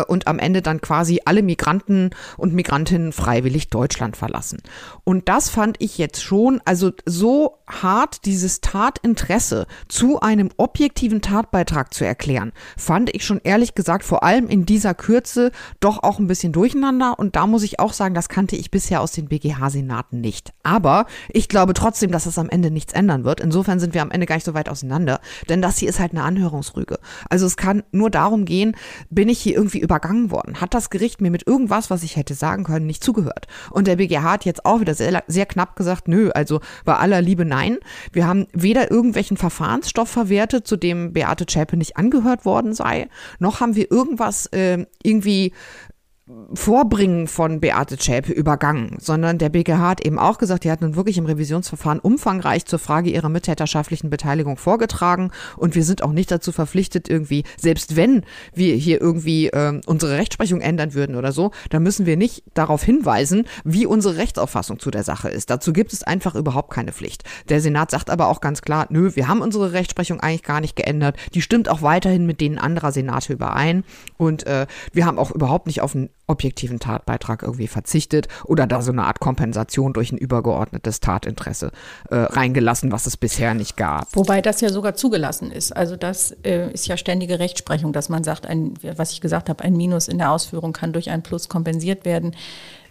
und 0.09 0.27
am 0.27 0.39
Ende 0.39 0.63
dann 0.63 0.81
quasi 0.81 1.21
alle 1.25 1.43
Migranten 1.43 2.11
und 2.37 2.55
Migrantinnen 2.55 3.13
freiwillig 3.13 3.69
Deutschland 3.71 4.17
verlassen. 4.17 4.63
Und 5.05 5.29
das 5.29 5.49
fand 5.49 5.77
ich 5.81 5.99
jetzt 5.99 6.23
schon, 6.23 6.61
also 6.65 6.93
so 7.07 7.59
hart 7.67 8.25
dieses 8.25 8.61
Tatinteresse 8.61 9.67
zu 9.89 10.21
einem 10.21 10.51
objektiven 10.57 11.21
Tatbeitrag 11.21 11.93
zu 11.95 12.05
erklären, 12.05 12.53
fand 12.77 13.15
ich 13.15 13.25
schon 13.25 13.41
ehrlich 13.45 13.75
gesagt 13.75 14.05
vor 14.05 14.23
allem 14.23 14.49
in 14.49 14.67
dieser 14.67 14.95
Kürze 14.95 15.53
doch 15.81 16.03
auch 16.03 16.19
ein 16.19 16.27
bisschen 16.27 16.53
durcheinander. 16.53 17.19
Und 17.19 17.37
da 17.37 17.47
muss 17.47 17.63
ich 17.63 17.81
auch 17.81 17.93
sagen, 17.93 18.15
das 18.15 18.29
kannte 18.29 18.57
ich 18.57 18.71
bisher 18.71 19.01
aus 19.01 19.13
den 19.13 19.29
BGH-Senaten 19.29 20.21
nicht. 20.21 20.53
Aber 20.63 21.07
ich 21.29 21.49
glaube 21.49 21.75
trotzdem, 21.75 22.11
dass 22.11 22.27
es 22.27 22.39
am 22.39 22.51
Ende 22.51 22.71
nichts 22.71 22.93
ändern 22.93 23.25
wird. 23.25 23.41
Insofern 23.41 23.81
sind 23.81 23.95
wir 23.95 24.03
am 24.03 24.11
Ende 24.11 24.27
gar 24.27 24.37
nicht 24.37 24.45
so 24.45 24.55
weit 24.55 24.69
auseinander. 24.69 25.21
Denn 25.49 25.63
das 25.63 25.79
hier 25.79 25.89
ist 25.89 26.01
halt 26.01 26.13
eine 26.13 26.23
Anhörungsrüge. 26.23 26.99
Also 27.29 27.47
es 27.47 27.57
kann 27.57 27.83
nur 27.93 28.11
darum 28.11 28.45
gehen, 28.45 28.77
bin 29.11 29.29
ich 29.29 29.41
hier 29.41 29.55
irgendwie 29.55 29.78
irgendwie 29.79 29.85
übergangen 29.85 30.31
worden? 30.31 30.61
Hat 30.61 30.75
das 30.75 30.91
Gericht 30.91 31.21
mir 31.21 31.31
mit 31.31 31.47
irgendwas, 31.47 31.91
was 31.91 32.03
ich 32.03 32.17
hätte 32.17 32.35
sagen 32.35 32.65
können, 32.65 32.87
nicht 32.87 33.03
zugehört? 33.03 33.47
Und 33.71 33.87
der 33.87 33.97
BGH 33.97 34.23
hat 34.23 34.45
jetzt 34.45 34.65
auch 34.65 34.81
wieder 34.81 34.95
sehr, 34.95 35.23
sehr 35.27 35.47
knapp 35.47 35.77
gesagt, 35.77 36.09
nö, 36.09 36.31
also 36.31 36.61
bei 36.85 36.97
aller 36.97 37.21
Liebe 37.21 37.45
nein. 37.45 37.79
Wir 38.13 38.27
haben 38.27 38.47
weder 38.53 38.91
irgendwelchen 38.91 39.37
Verfahrensstoff 39.37 40.09
verwertet, 40.09 40.67
zu 40.67 40.77
dem 40.77 41.13
Beate 41.13 41.47
Zschäpe 41.47 41.77
nicht 41.77 41.97
angehört 41.97 42.45
worden 42.45 42.75
sei, 42.75 43.09
noch 43.39 43.61
haben 43.61 43.75
wir 43.75 43.91
irgendwas 43.91 44.47
äh, 44.47 44.87
irgendwie 45.03 45.53
Vorbringen 46.53 47.27
von 47.27 47.61
Beate 47.61 47.97
Zschäpe 47.97 48.33
übergangen, 48.33 48.97
sondern 49.01 49.39
der 49.39 49.49
BGH 49.49 49.79
hat 49.79 50.05
eben 50.05 50.19
auch 50.19 50.37
gesagt, 50.37 50.65
die 50.65 50.71
hat 50.71 50.83
nun 50.83 50.95
wirklich 50.95 51.17
im 51.17 51.25
Revisionsverfahren 51.25 52.01
umfangreich 52.01 52.67
zur 52.67 52.79
Frage 52.79 53.09
ihrer 53.09 53.31
mittäterschaftlichen 53.31 54.11
Beteiligung 54.11 54.59
vorgetragen 54.59 55.31
und 55.57 55.75
wir 55.75 55.85
sind 55.85 56.03
auch 56.03 56.13
nicht 56.13 56.31
dazu 56.31 56.53
verpflichtet, 56.53 57.09
irgendwie, 57.09 57.45
selbst 57.57 57.97
wenn 57.97 58.25
wir 58.53 58.75
hier 58.75 59.01
irgendwie 59.01 59.49
äh, 59.49 59.81
unsere 59.87 60.19
Rechtsprechung 60.19 60.61
ändern 60.61 60.93
würden 60.93 61.17
oder 61.17 61.33
so, 61.33 61.51
dann 61.71 61.83
müssen 61.83 62.05
wir 62.05 62.19
nicht 62.19 62.45
darauf 62.53 62.83
hinweisen, 62.83 63.47
wie 63.65 63.87
unsere 63.87 64.17
Rechtsauffassung 64.17 64.79
zu 64.79 64.91
der 64.91 65.05
Sache 65.05 65.31
ist. 65.31 65.49
Dazu 65.49 65.73
gibt 65.73 65.95
es 65.95 66.03
einfach 66.03 66.35
überhaupt 66.35 66.73
keine 66.73 66.93
Pflicht. 66.93 67.25
Der 67.49 67.63
Senat 67.63 67.91
sagt 67.91 68.11
aber 68.11 68.29
auch 68.29 68.43
ganz 68.43 68.61
klar, 68.61 68.87
nö, 68.91 69.13
wir 69.15 69.29
haben 69.29 69.41
unsere 69.41 69.73
Rechtsprechung 69.73 70.21
eigentlich 70.21 70.43
gar 70.43 70.61
nicht 70.61 70.77
geändert. 70.77 71.17
Die 71.33 71.43
stimmt 71.43 71.71
auch 71.71 71.81
weiterhin 71.81 72.27
mit 72.27 72.43
denen 72.43 72.59
anderer 72.59 72.93
Senate 72.93 73.33
überein 73.33 73.85
und 74.19 74.47
äh, 74.47 74.67
wir 74.93 75.07
haben 75.07 75.19
auch 75.19 75.31
überhaupt 75.31 75.67
nicht 75.67 75.81
auf 75.81 75.95
ein 75.95 76.11
objektiven 76.29 76.79
Tatbeitrag 76.79 77.43
irgendwie 77.43 77.67
verzichtet 77.67 78.29
oder 78.45 78.67
da 78.67 78.83
so 78.83 78.93
eine 78.93 79.05
Art 79.05 79.19
Kompensation 79.19 79.93
durch 79.93 80.13
ein 80.13 80.19
übergeordnetes 80.19 81.01
Tatinteresse 81.01 81.73
äh, 82.11 82.17
reingelassen, 82.17 82.93
was 82.93 83.07
es 83.07 83.17
bisher 83.17 83.55
nicht 83.55 83.77
gab. 83.77 84.15
Wobei 84.15 84.41
das 84.41 84.61
ja 84.61 84.69
sogar 84.69 84.95
zugelassen 84.95 85.51
ist. 85.51 85.77
Also 85.77 85.97
das 85.97 86.33
äh, 86.45 86.71
ist 86.73 86.87
ja 86.87 86.97
ständige 86.97 87.39
Rechtsprechung, 87.39 87.93
dass 87.93 88.09
man 88.09 88.23
sagt, 88.25 88.47
ein, 88.47 88.75
was 88.97 89.13
ich 89.13 89.21
gesagt 89.21 89.49
habe, 89.49 89.65
ein 89.65 89.77
Minus 89.77 90.09
in 90.09 90.19
der 90.19 90.31
Ausführung 90.31 90.73
kann 90.73 90.93
durch 90.93 91.11
ein 91.11 91.23
Plus 91.23 91.49
kompensiert 91.49 92.05
werden. 92.05 92.35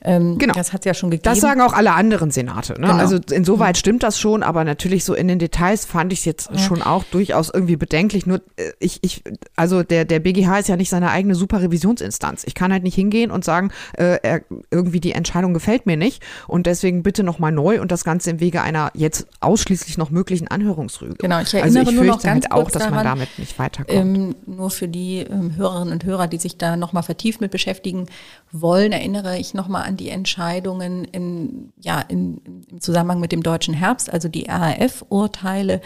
Ähm, 0.07 0.37
genau. 0.37 0.53
Das 0.53 0.71
hat 0.71 0.81
es 0.81 0.85
ja 0.85 0.93
schon 0.93 1.11
gegeben. 1.11 1.23
Das 1.23 1.41
sagen 1.41 1.59
auch 1.59 1.73
alle 1.73 1.91
anderen 1.91 2.31
Senate. 2.31 2.73
Ne? 2.73 2.87
Genau. 2.87 2.93
Also 2.93 3.17
insoweit 3.31 3.75
mhm. 3.75 3.79
stimmt 3.79 4.03
das 4.03 4.17
schon, 4.17 4.41
aber 4.41 4.63
natürlich 4.63 5.03
so 5.03 5.13
in 5.13 5.27
den 5.27 5.37
Details 5.37 5.85
fand 5.85 6.13
ich 6.13 6.19
es 6.19 6.25
jetzt 6.25 6.49
ja. 6.49 6.57
schon 6.59 6.81
auch 6.81 7.03
durchaus 7.11 7.51
irgendwie 7.53 7.75
bedenklich. 7.75 8.25
Nur 8.25 8.41
äh, 8.55 8.71
ich, 8.79 8.99
ich, 9.01 9.21
also 9.57 9.83
der, 9.83 10.05
der 10.05 10.19
BGH 10.19 10.59
ist 10.59 10.69
ja 10.69 10.77
nicht 10.77 10.89
seine 10.89 11.11
eigene 11.11 11.35
Superrevisionsinstanz. 11.35 12.43
Ich 12.45 12.55
kann 12.55 12.71
halt 12.71 12.83
nicht 12.83 12.95
hingehen 12.95 13.31
und 13.31 13.43
sagen, 13.43 13.71
äh, 13.97 14.17
er, 14.23 14.41
irgendwie 14.71 15.01
die 15.01 15.11
Entscheidung 15.11 15.53
gefällt 15.53 15.85
mir 15.85 15.97
nicht 15.97 16.23
und 16.47 16.67
deswegen 16.67 17.03
bitte 17.03 17.23
nochmal 17.23 17.51
neu 17.51 17.81
und 17.81 17.91
das 17.91 18.05
Ganze 18.05 18.29
im 18.29 18.39
Wege 18.39 18.61
einer 18.61 18.91
jetzt 18.93 19.27
ausschließlich 19.41 19.97
noch 19.97 20.09
möglichen 20.09 20.47
Anhörungsrüge. 20.47 21.15
Genau, 21.15 21.41
ich 21.41 21.53
erinnere 21.53 21.79
also 21.79 21.91
ich 21.91 21.95
nur 21.97 22.05
noch 22.05 22.23
ganz 22.23 22.45
halt 22.45 22.53
auch, 22.53 22.71
dass 22.71 22.83
daran, 22.83 22.95
man 22.95 23.03
damit 23.03 23.27
nicht 23.37 23.59
weiterkommt. 23.59 23.97
Ähm, 23.97 24.35
nur 24.45 24.69
für 24.69 24.87
die 24.87 25.19
ähm, 25.19 25.57
Hörerinnen 25.57 25.91
und 25.91 26.05
Hörer, 26.05 26.27
die 26.27 26.37
sich 26.37 26.57
da 26.57 26.77
nochmal 26.77 27.03
vertieft 27.03 27.41
mit 27.41 27.51
beschäftigen 27.51 28.05
wollen, 28.51 28.91
erinnere 28.91 29.37
ich 29.37 29.53
nochmal 29.53 29.83
an 29.83 29.97
die 29.97 30.09
Entscheidungen 30.09 31.05
in, 31.05 31.73
ja, 31.79 31.99
in, 31.99 32.37
im 32.69 32.81
Zusammenhang 32.81 33.19
mit 33.19 33.31
dem 33.31 33.43
deutschen 33.43 33.73
Herbst, 33.73 34.11
also 34.11 34.29
die 34.29 34.45
RAF-Urteile, 34.47 35.81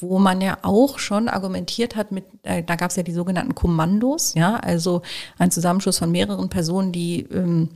wo 0.00 0.18
man 0.18 0.40
ja 0.40 0.58
auch 0.62 0.98
schon 0.98 1.28
argumentiert 1.28 1.96
hat 1.96 2.12
mit, 2.12 2.24
äh, 2.42 2.62
da 2.62 2.76
gab 2.76 2.90
es 2.90 2.96
ja 2.96 3.02
die 3.02 3.12
sogenannten 3.12 3.54
Kommandos, 3.54 4.34
ja, 4.34 4.56
also 4.56 5.02
ein 5.38 5.50
Zusammenschluss 5.50 5.98
von 5.98 6.10
mehreren 6.10 6.48
Personen, 6.48 6.92
die 6.92 7.20
ähm, 7.32 7.68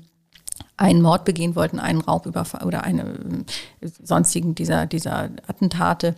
einen 0.77 1.03
Mord 1.03 1.25
begehen 1.25 1.57
wollten, 1.57 1.81
einen 1.81 2.01
Raubüberfall 2.01 2.67
oder 2.67 2.85
eine 2.85 3.45
äh, 3.81 3.89
sonstigen 4.03 4.55
dieser, 4.55 4.87
dieser 4.87 5.31
Attentate, 5.47 6.15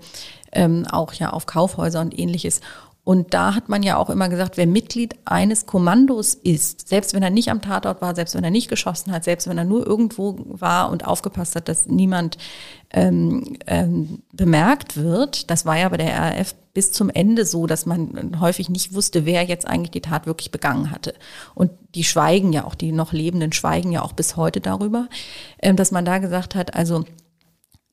ähm, 0.53 0.87
auch 0.91 1.13
ja 1.15 1.31
auf 1.31 1.47
Kaufhäuser 1.47 2.01
und 2.01 2.19
ähnliches. 2.19 2.61
Und 3.03 3.33
da 3.33 3.55
hat 3.55 3.69
man 3.69 3.83
ja 3.83 3.97
auch 3.97 4.11
immer 4.11 4.29
gesagt, 4.29 4.57
wer 4.57 4.67
Mitglied 4.67 5.17
eines 5.25 5.67
Kommandos 5.67 6.35
ist, 6.35 6.89
selbst 6.89 7.15
wenn 7.15 7.23
er 7.23 7.31
nicht 7.31 7.51
am 7.51 7.63
Tatort 7.63 8.03
war, 8.03 8.15
selbst 8.15 8.35
wenn 8.35 8.45
er 8.45 8.51
nicht 8.51 8.69
geschossen 8.69 9.11
hat, 9.11 9.25
selbst 9.25 9.49
wenn 9.49 9.59
er 9.59 9.65
nur 9.65 9.87
irgendwo 9.87 10.37
war 10.47 10.91
und 10.91 11.07
aufgepasst 11.07 11.57
hat, 11.57 11.69
dass 11.69 11.87
niemand 11.87 12.37
ähm, 12.93 13.57
ähm, 13.67 14.23
bemerkt 14.33 14.97
wird, 14.97 15.51
das 15.51 15.65
war 15.65 15.79
ja 15.79 15.89
bei 15.89 15.97
der 15.97 16.15
RAF 16.15 16.55
bis 16.75 16.93
zum 16.93 17.09
Ende 17.11 17.47
so, 17.47 17.67
dass 17.67 17.87
man 17.87 18.39
häufig 18.39 18.69
nicht 18.69 18.95
wusste, 18.95 19.25
wer 19.25 19.45
jetzt 19.45 19.67
eigentlich 19.67 19.91
die 19.91 20.03
Tat 20.03 20.27
wirklich 20.27 20.53
begangen 20.53 20.91
hatte. 20.91 21.15
Und 21.55 21.73
die 21.95 22.05
schweigen 22.05 22.53
ja 22.53 22.65
auch, 22.65 22.75
die 22.75 22.93
noch 22.93 23.13
Lebenden 23.13 23.53
schweigen 23.53 23.93
ja 23.93 24.03
auch 24.03 24.13
bis 24.13 24.37
heute 24.37 24.61
darüber, 24.61 25.09
ähm, 25.61 25.77
dass 25.77 25.91
man 25.91 26.05
da 26.05 26.19
gesagt 26.19 26.55
hat, 26.55 26.75
also 26.75 27.05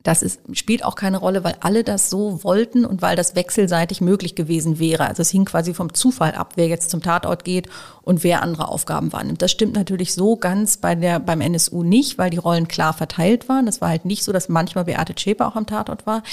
das 0.07 0.21
ist, 0.21 0.39
spielt 0.53 0.85
auch 0.85 0.95
keine 0.95 1.17
Rolle, 1.17 1.43
weil 1.43 1.55
alle 1.59 1.83
das 1.83 2.09
so 2.09 2.41
wollten 2.45 2.85
und 2.85 3.01
weil 3.01 3.17
das 3.17 3.35
wechselseitig 3.35 3.99
möglich 3.99 4.35
gewesen 4.35 4.79
wäre. 4.79 5.05
Also 5.05 5.21
es 5.21 5.31
hing 5.31 5.43
quasi 5.43 5.73
vom 5.73 5.93
Zufall 5.93 6.31
ab, 6.31 6.53
wer 6.55 6.69
jetzt 6.69 6.91
zum 6.91 7.01
Tatort 7.01 7.43
geht 7.43 7.67
und 8.03 8.23
wer 8.23 8.41
andere 8.41 8.69
Aufgaben 8.69 9.11
wahrnimmt. 9.11 9.41
Das 9.41 9.51
stimmt 9.51 9.75
natürlich 9.75 10.13
so 10.13 10.37
ganz 10.37 10.77
bei 10.77 10.95
der, 10.95 11.19
beim 11.19 11.41
NSU 11.41 11.83
nicht, 11.83 12.17
weil 12.17 12.29
die 12.29 12.37
Rollen 12.37 12.69
klar 12.69 12.93
verteilt 12.93 13.49
waren. 13.49 13.65
Das 13.65 13.81
war 13.81 13.89
halt 13.89 14.05
nicht 14.05 14.23
so, 14.23 14.31
dass 14.31 14.47
manchmal 14.47 14.85
Beate 14.85 15.13
Zschäpe 15.13 15.45
auch 15.45 15.57
am 15.57 15.65
Tatort 15.65 16.07
war. 16.07 16.23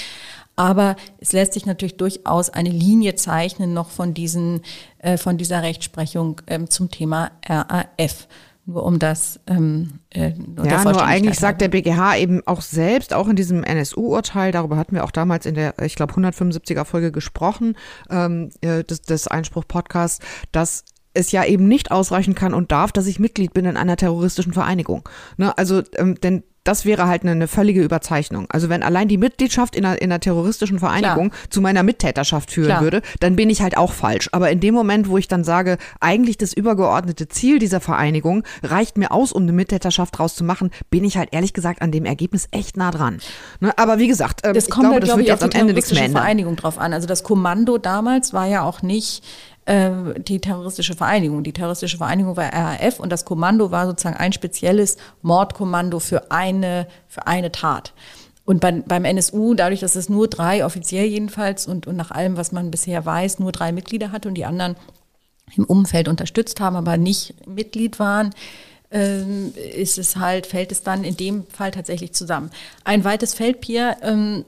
Aber 0.55 0.95
es 1.19 1.33
lässt 1.33 1.51
sich 1.51 1.65
natürlich 1.65 1.97
durchaus 1.97 2.49
eine 2.49 2.69
Linie 2.69 3.15
zeichnen 3.15 3.73
noch 3.73 3.89
von 3.89 4.13
diesen, 4.13 4.61
äh, 4.99 5.17
von 5.17 5.37
dieser 5.37 5.63
Rechtsprechung 5.63 6.39
ähm, 6.47 6.69
zum 6.69 6.91
Thema 6.91 7.31
RAF. 7.45 8.29
Nur 8.67 8.83
um 8.83 8.97
das 8.97 9.39
ähm, 9.45 9.99
äh, 10.09 10.33
Ja, 10.63 10.83
nur 10.83 11.03
eigentlich 11.03 11.37
sagt 11.37 11.61
der 11.61 11.67
BGH 11.67 12.17
eben 12.17 12.41
auch 12.47 12.61
selbst, 12.61 13.13
auch 13.13 13.27
in 13.27 13.35
diesem 13.35 13.63
NSU-Urteil, 13.63 14.51
darüber 14.51 14.75
hatten 14.77 14.95
wir 14.95 15.03
auch 15.03 15.11
damals 15.11 15.45
in 15.45 15.53
der, 15.53 15.75
ich 15.83 15.95
glaube, 15.95 16.13
175er 16.13 16.83
Folge 16.83 17.11
gesprochen, 17.11 17.77
ähm, 18.09 18.49
äh, 18.61 18.83
des, 18.83 19.03
des 19.03 19.27
Einspruch-Podcasts, 19.27 20.19
dass 20.51 20.83
es 21.13 21.31
ja 21.31 21.45
eben 21.45 21.67
nicht 21.67 21.91
ausreichen 21.91 22.33
kann 22.33 22.55
und 22.55 22.71
darf, 22.71 22.91
dass 22.91 23.05
ich 23.05 23.19
Mitglied 23.19 23.53
bin 23.53 23.65
in 23.65 23.77
einer 23.77 23.97
terroristischen 23.97 24.53
Vereinigung. 24.53 25.07
Ne? 25.37 25.55
Also, 25.57 25.83
ähm, 25.95 26.15
denn 26.15 26.43
das 26.65 26.83
wäre 26.83 27.07
halt 27.07 27.21
eine, 27.21 27.31
eine, 27.31 27.47
völlige 27.47 27.81
Überzeichnung. 27.81 28.47
Also 28.49 28.69
wenn 28.69 28.83
allein 28.83 29.07
die 29.07 29.17
Mitgliedschaft 29.17 29.75
in 29.75 29.85
einer, 29.85 30.01
in 30.01 30.11
einer 30.11 30.19
terroristischen 30.19 30.79
Vereinigung 30.79 31.29
Klar. 31.29 31.49
zu 31.49 31.61
meiner 31.61 31.83
Mittäterschaft 31.83 32.51
führen 32.51 32.67
Klar. 32.67 32.81
würde, 32.81 33.01
dann 33.19 33.35
bin 33.35 33.49
ich 33.49 33.61
halt 33.61 33.77
auch 33.77 33.93
falsch. 33.93 34.29
Aber 34.33 34.49
in 34.49 34.59
dem 34.59 34.73
Moment, 34.73 35.07
wo 35.07 35.17
ich 35.17 35.27
dann 35.27 35.43
sage, 35.43 35.77
eigentlich 35.99 36.37
das 36.37 36.53
übergeordnete 36.53 37.29
Ziel 37.29 37.59
dieser 37.59 37.79
Vereinigung 37.79 38.43
reicht 38.63 38.97
mir 38.97 39.11
aus, 39.11 39.31
um 39.31 39.43
eine 39.43 39.53
Mittäterschaft 39.53 40.17
draus 40.17 40.35
zu 40.35 40.43
machen, 40.43 40.71
bin 40.89 41.03
ich 41.03 41.17
halt 41.17 41.29
ehrlich 41.31 41.53
gesagt 41.53 41.81
an 41.83 41.91
dem 41.91 42.03
Ergebnis 42.03 42.47
echt 42.51 42.77
nah 42.77 42.89
dran. 42.89 43.19
Ne? 43.59 43.71
Aber 43.77 43.99
wie 43.99 44.07
gesagt, 44.07 44.41
ähm, 44.43 44.55
das 44.55 44.65
ich 44.65 44.71
kommt 44.71 44.87
glaube, 44.87 44.99
da, 45.01 45.07
das 45.07 45.17
wird 45.17 45.27
jetzt 45.27 45.43
am 45.43 45.51
Ende 45.51 45.73
nichts 45.73 45.93
mehr 45.93 46.03
ändern. 46.03 46.23
Vereinigung 46.23 46.55
drauf 46.55 46.79
an. 46.79 46.93
Also 46.93 47.07
das 47.07 47.23
Kommando 47.23 47.77
damals 47.77 48.33
war 48.33 48.47
ja 48.47 48.63
auch 48.63 48.81
nicht 48.81 49.23
äh, 49.65 50.19
die 50.19 50.39
terroristische 50.39 50.95
Vereinigung. 50.95 51.43
Die 51.43 51.53
terroristische 51.53 51.97
Vereinigung 51.97 52.37
war 52.37 52.51
RAF 52.53 52.99
und 52.99 53.11
das 53.11 53.25
Kommando 53.25 53.71
war 53.71 53.87
sozusagen 53.87 54.17
ein 54.17 54.33
spezielles 54.33 54.97
Mordkommando 55.21 55.99
für 55.99 56.31
eine, 56.31 56.87
für 57.07 57.27
eine 57.27 57.51
Tat. 57.51 57.93
Und 58.45 58.61
beim, 58.61 58.83
beim 58.83 59.05
NSU, 59.05 59.55
dadurch, 59.55 59.79
dass 59.79 59.95
es 59.95 60.07
nur 60.07 60.27
drei, 60.27 60.63
offiziell 60.63 61.05
jedenfalls, 61.05 61.67
und, 61.67 61.87
und 61.87 61.95
nach 61.95 62.11
allem, 62.11 62.37
was 62.37 62.51
man 62.51 62.69
bisher 62.69 63.03
weiß, 63.05 63.39
nur 63.39 63.51
drei 63.51 63.71
Mitglieder 63.71 64.11
hatte 64.11 64.27
und 64.27 64.35
die 64.35 64.45
anderen 64.45 64.75
im 65.55 65.65
Umfeld 65.65 66.07
unterstützt 66.07 66.59
haben, 66.59 66.75
aber 66.75 66.97
nicht 66.97 67.47
Mitglied 67.47 67.97
waren, 67.97 68.33
ähm, 68.91 69.51
ist 69.75 69.97
es 69.97 70.15
halt, 70.15 70.45
fällt 70.45 70.71
es 70.71 70.83
dann 70.83 71.03
in 71.03 71.17
dem 71.17 71.47
Fall 71.47 71.71
tatsächlich 71.71 72.13
zusammen. 72.13 72.51
Ein 72.83 73.03
weites 73.03 73.33
Feldbier, 73.33 73.97
ähm, 74.03 74.45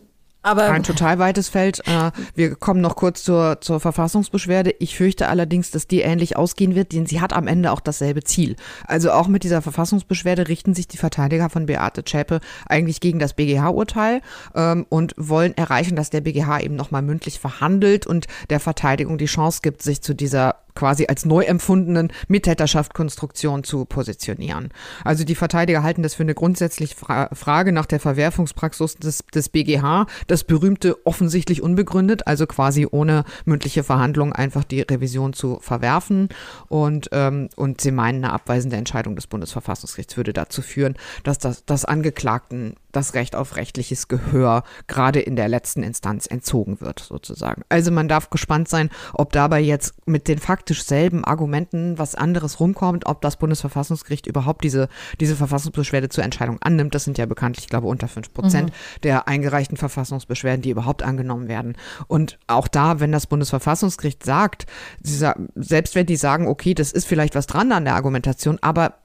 Aber 0.48 0.70
ein 0.70 0.84
total 0.84 1.20
weites 1.20 1.50
Feld. 1.50 1.82
Äh, 1.88 2.12
wir 2.34 2.56
kommen 2.56 2.80
noch 2.80 2.96
kurz 2.96 3.24
zur, 3.24 3.60
zur 3.60 3.82
Verfassungsbeschwerde. 3.82 4.74
Ich 4.80 4.96
fürchte 4.96 5.28
allerdings, 5.28 5.72
dass 5.72 5.88
die 5.88 6.00
ähnlich 6.02 6.38
ausgehen 6.38 6.74
wird, 6.74 6.94
denn 6.94 7.06
sie 7.06 7.20
hat 7.20 7.34
am 7.34 7.48
Ende 7.48 7.72
auch 7.72 7.82
dasselbe 7.82 8.24
Ziel. 8.24 8.56
Also 8.88 9.12
auch 9.12 9.28
mit 9.28 9.44
dieser 9.44 9.62
Verfassungsbeschwerde 9.62 10.48
richten 10.48 10.74
sich 10.74 10.88
die 10.88 10.98
Verteidiger 10.98 11.50
von 11.50 11.66
Beate 11.66 12.06
Zschäpe 12.06 12.40
eigentlich 12.66 13.02
gegen 13.02 13.20
das 13.20 13.34
BGH-Urteil 13.34 14.22
ähm, 14.56 14.86
und 14.88 15.14
wollen 15.18 15.56
erreichen, 15.58 15.98
dass 15.98 16.10
der 16.10 16.22
BGH 16.22 16.62
eben 16.62 16.76
nochmal 16.76 17.02
mündlich 17.02 17.40
verhandelt 17.40 18.08
und 18.08 18.28
der 18.50 18.62
Verteidigung 18.62 19.18
die 19.18 19.26
Chance 19.26 19.60
gibt, 19.62 19.82
sich 19.82 20.02
zu 20.02 20.14
dieser 20.14 20.56
quasi 20.78 21.08
als 21.08 21.26
neu 21.26 21.42
empfundenen 21.42 22.14
Mittäterschaftkonstruktion 22.28 23.64
zu 23.64 23.86
positionieren. 23.86 24.70
Also 25.04 25.24
die 25.24 25.34
Verteidiger 25.34 25.82
halten 25.82 26.04
das 26.04 26.14
für 26.14 26.24
eine 26.24 26.36
grundsätzliche 26.36 26.96
Fra 26.96 27.30
Frage 27.34 27.72
nach 27.72 27.88
der 27.88 28.00
Verwerfungspraxis 28.00 28.96
des, 28.96 29.24
des 29.34 29.50
BGH, 29.50 30.06
das 30.28 30.44
berühmte 30.44 31.04
offensichtlich 31.06 31.64
unbegründet, 31.64 32.28
also 32.28 32.46
quasi 32.46 32.88
ohne 32.90 33.24
mündliche 33.46 33.84
Verhandlung 33.84 34.34
einfach 34.34 34.64
die 34.64 34.82
Revision 34.82 35.34
zu 35.34 35.58
verwerfen 35.62 36.30
und, 36.68 37.10
ähm, 37.12 37.50
und 37.56 37.82
sie 37.82 37.92
meinen, 37.92 38.24
eine 38.24 38.34
abweisende 38.34 38.76
Entscheidung 38.76 39.16
des 39.16 39.26
Bundesverfassungsgerichts 39.26 40.16
würde 40.16 40.32
dazu 40.32 40.62
führen, 40.62 40.96
dass 41.24 41.40
das, 41.40 41.66
das 41.66 41.86
Angeklagten 41.86 42.76
das 42.98 43.14
Recht 43.14 43.36
auf 43.36 43.56
rechtliches 43.56 44.08
Gehör 44.08 44.64
gerade 44.88 45.20
in 45.20 45.36
der 45.36 45.48
letzten 45.48 45.84
Instanz 45.84 46.26
entzogen 46.26 46.82
wird, 46.82 47.00
sozusagen. 47.00 47.62
Also 47.70 47.92
man 47.92 48.08
darf 48.08 48.30
gespannt 48.30 48.68
sein, 48.68 48.90
ob 49.14 49.32
dabei 49.32 49.62
jetzt 49.62 49.94
mit 50.06 50.28
den 50.28 50.40
faktisch 50.40 50.84
selben 50.84 51.24
Argumenten 51.24 51.98
was 52.00 52.16
anderes 52.16 52.60
rumkommt, 52.60 53.06
ob 53.06 53.22
das 53.22 53.38
Bundesverfassungsgericht 53.38 54.28
überhaupt 54.28 54.64
diese, 54.64 54.90
diese 55.20 55.36
Verfassungsbeschwerde 55.36 56.10
zur 56.10 56.24
Entscheidung 56.24 56.58
annimmt. 56.62 56.96
Das 56.96 57.04
sind 57.04 57.18
ja 57.18 57.26
bekanntlich, 57.26 57.66
ich 57.66 57.70
glaube, 57.70 57.88
unter 57.88 58.08
fünf 58.08 58.34
Prozent 58.34 58.72
mhm. 58.72 59.02
der 59.04 59.28
eingereichten 59.28 59.78
Verfassungsbeschwerden, 59.78 60.62
die 60.62 60.72
überhaupt 60.72 61.04
angenommen 61.04 61.48
werden. 61.48 61.76
Und 62.08 62.40
auch 62.48 62.68
da, 62.68 63.00
wenn 63.00 63.12
das 63.12 63.28
Bundesverfassungsgericht 63.28 64.26
sagt, 64.26 64.66
sie, 65.02 65.32
selbst 65.56 65.96
wenn 65.96 66.08
die 66.08 66.16
sagen, 66.16 66.48
okay, 66.48 66.74
das 66.74 66.92
ist 66.92 67.06
vielleicht 67.06 67.36
was 67.36 67.48
dran 67.48 67.72
an 67.72 67.86
der 67.86 67.96
Argumentation, 67.96 68.58
aber 68.62 68.96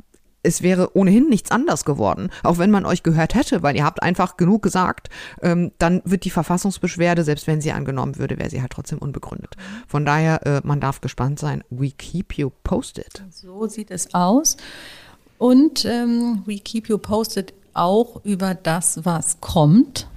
es 0.43 0.62
wäre 0.62 0.97
ohnehin 0.97 1.28
nichts 1.28 1.51
anders 1.51 1.84
geworden, 1.84 2.30
auch 2.43 2.59
wenn 2.59 2.70
man 2.70 2.84
euch 2.84 3.03
gehört 3.03 3.34
hätte, 3.34 3.62
weil 3.62 3.76
ihr 3.76 3.84
habt 3.84 4.03
einfach 4.03 4.36
genug 4.36 4.62
gesagt, 4.62 5.09
ähm, 5.40 5.72
dann 5.78 6.03
wird 6.05 6.24
die 6.24 6.30
Verfassungsbeschwerde, 6.30 7.24
selbst 7.24 7.47
wenn 7.47 7.61
sie 7.61 7.72
angenommen 7.72 8.18
würde, 8.18 8.38
wäre 8.38 8.51
sie 8.51 8.61
halt 8.61 8.72
trotzdem 8.72 8.99
unbegründet. 8.99 9.57
Von 9.86 10.05
daher, 10.05 10.47
äh, 10.47 10.61
man 10.64 10.80
darf 10.80 11.01
gespannt 11.01 11.38
sein. 11.38 11.62
We 11.70 11.90
keep 11.90 12.36
you 12.36 12.51
posted. 12.64 13.22
So 13.30 13.66
sieht 13.66 13.90
es 13.90 14.14
aus. 14.14 14.57
Und 15.38 15.84
ähm, 15.84 16.43
we 16.47 16.59
keep 16.59 16.88
you 16.88 16.99
posted 16.99 17.53
auch 17.74 18.24
über 18.24 18.55
das, 18.55 19.05
was 19.05 19.40
kommt. 19.40 20.09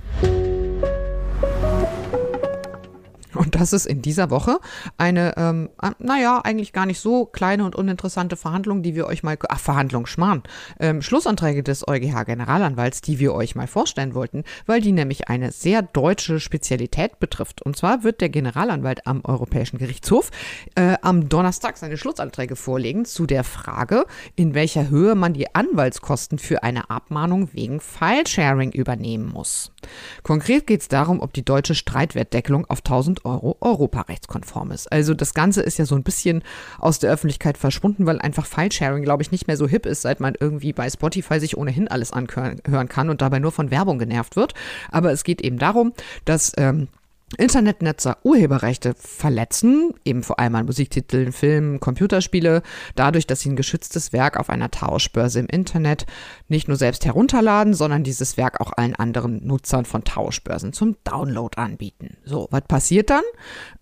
Und 3.36 3.56
das 3.56 3.74
ist 3.74 3.86
in 3.86 4.02
dieser 4.02 4.30
Woche 4.30 4.60
eine, 4.98 5.34
ähm, 5.38 5.70
ah, 5.78 5.92
naja, 6.00 6.42
eigentlich 6.44 6.74
gar 6.74 6.86
nicht 6.86 7.00
so 7.00 7.26
kleine 7.26 7.66
und 7.66 7.76
uninteressante 7.76 8.36
Verhandlung, 8.36 8.82
die 8.82 8.96
wir 8.96 9.06
euch 9.08 9.24
mal, 9.24 9.38
ach, 9.50 9.60
Verhandlung, 9.60 10.06
Schmarrn, 10.06 10.44
ähm, 10.80 11.02
Schlussanträge 11.02 11.64
des 11.64 11.88
EuGH-Generalanwalts, 11.88 13.02
die 13.02 13.20
wir 13.20 13.34
euch 13.34 13.56
mal 13.56 13.68
vorstellen 13.68 14.16
wollten, 14.16 14.44
weil 14.66 14.82
die 14.82 14.92
nämlich 14.92 15.28
eine 15.28 15.52
sehr 15.52 15.82
deutsche 15.82 16.40
Spezialität 16.40 17.20
betrifft. 17.20 17.62
Und 17.62 17.78
zwar 17.78 18.04
wird 18.04 18.22
der 18.22 18.30
Generalanwalt 18.30 19.08
am 19.08 19.24
Europäischen 19.24 19.78
Gerichtshof 19.78 20.32
äh, 20.76 20.96
am 21.02 21.30
Donnerstag 21.30 21.78
seine 21.78 21.98
Schlussanträge 21.98 22.56
vorlegen 22.56 23.06
zu 23.06 23.26
der 23.26 23.44
Frage, 23.44 24.06
in 24.36 24.54
welcher 24.54 24.90
Höhe 24.90 25.16
man 25.16 25.34
die 25.34 25.54
Anwaltskosten 25.54 26.40
für 26.40 26.64
eine 26.64 26.90
Abmahnung 26.90 27.50
wegen 27.54 27.80
Filesharing 27.80 28.72
übernehmen 28.72 29.32
muss. 29.32 29.72
Konkret 30.24 30.68
geht 30.68 30.82
es 30.82 30.88
darum, 30.88 31.20
ob 31.20 31.34
die 31.34 31.46
deutsche 31.46 31.76
Streitwertdeckelung 31.76 32.66
auf 32.66 32.80
1000 32.80 33.25
Euro 33.26 33.58
europarechtskonform 33.62 34.72
ist. 34.72 34.92
Also 34.92 35.14
das 35.14 35.34
Ganze 35.34 35.62
ist 35.62 35.78
ja 35.78 35.86
so 35.86 35.96
ein 35.96 36.04
bisschen 36.04 36.44
aus 36.80 37.00
der 37.00 37.12
Öffentlichkeit 37.12 37.58
verschwunden, 37.58 38.06
weil 38.06 38.20
einfach 38.20 38.46
Filesharing, 38.46 39.04
glaube 39.04 39.24
ich, 39.24 39.32
nicht 39.32 39.48
mehr 39.48 39.58
so 39.58 39.68
hip 39.68 39.86
ist, 39.86 40.02
seit 40.02 40.20
man 40.20 40.36
irgendwie 40.40 40.74
bei 40.74 40.90
Spotify 40.90 41.40
sich 41.40 41.58
ohnehin 41.58 41.88
alles 41.88 42.14
anhören 42.14 42.90
kann 42.90 43.10
und 43.10 43.22
dabei 43.22 43.40
nur 43.40 43.52
von 43.52 43.72
Werbung 43.72 44.00
genervt 44.00 44.36
wird. 44.36 44.54
Aber 44.92 45.12
es 45.12 45.24
geht 45.24 45.42
eben 45.42 45.58
darum, 45.58 45.94
dass 46.26 46.54
ähm, 46.58 46.88
Internetnetzer 47.38 48.18
Urheberrechte 48.24 48.94
verletzen, 48.98 49.94
eben 50.04 50.24
vor 50.24 50.40
allem 50.40 50.56
an 50.56 50.66
Musiktiteln, 50.66 51.32
Filmen, 51.32 51.80
Computerspiele, 51.80 52.62
dadurch, 52.96 53.28
dass 53.28 53.42
sie 53.42 53.50
ein 53.50 53.56
geschütztes 53.56 54.14
Werk 54.14 54.38
auf 54.38 54.50
einer 54.50 54.72
Tauschbörse 54.72 55.40
im 55.40 55.48
Internet 55.48 56.06
nicht 56.48 56.68
nur 56.68 56.78
selbst 56.78 57.06
herunterladen, 57.06 57.74
sondern 57.74 58.04
dieses 58.04 58.38
Werk 58.38 58.62
auch 58.62 58.72
allen 58.76 58.96
anderen 58.96 59.46
Nutzern 59.46 59.86
von 59.86 60.04
Tauschbörsen 60.04 60.74
zum 60.74 60.96
Download 61.04 61.60
anbieten. 61.60 62.18
So, 62.24 62.48
was 62.52 62.62
passiert 62.62 63.10
dann? 63.10 63.24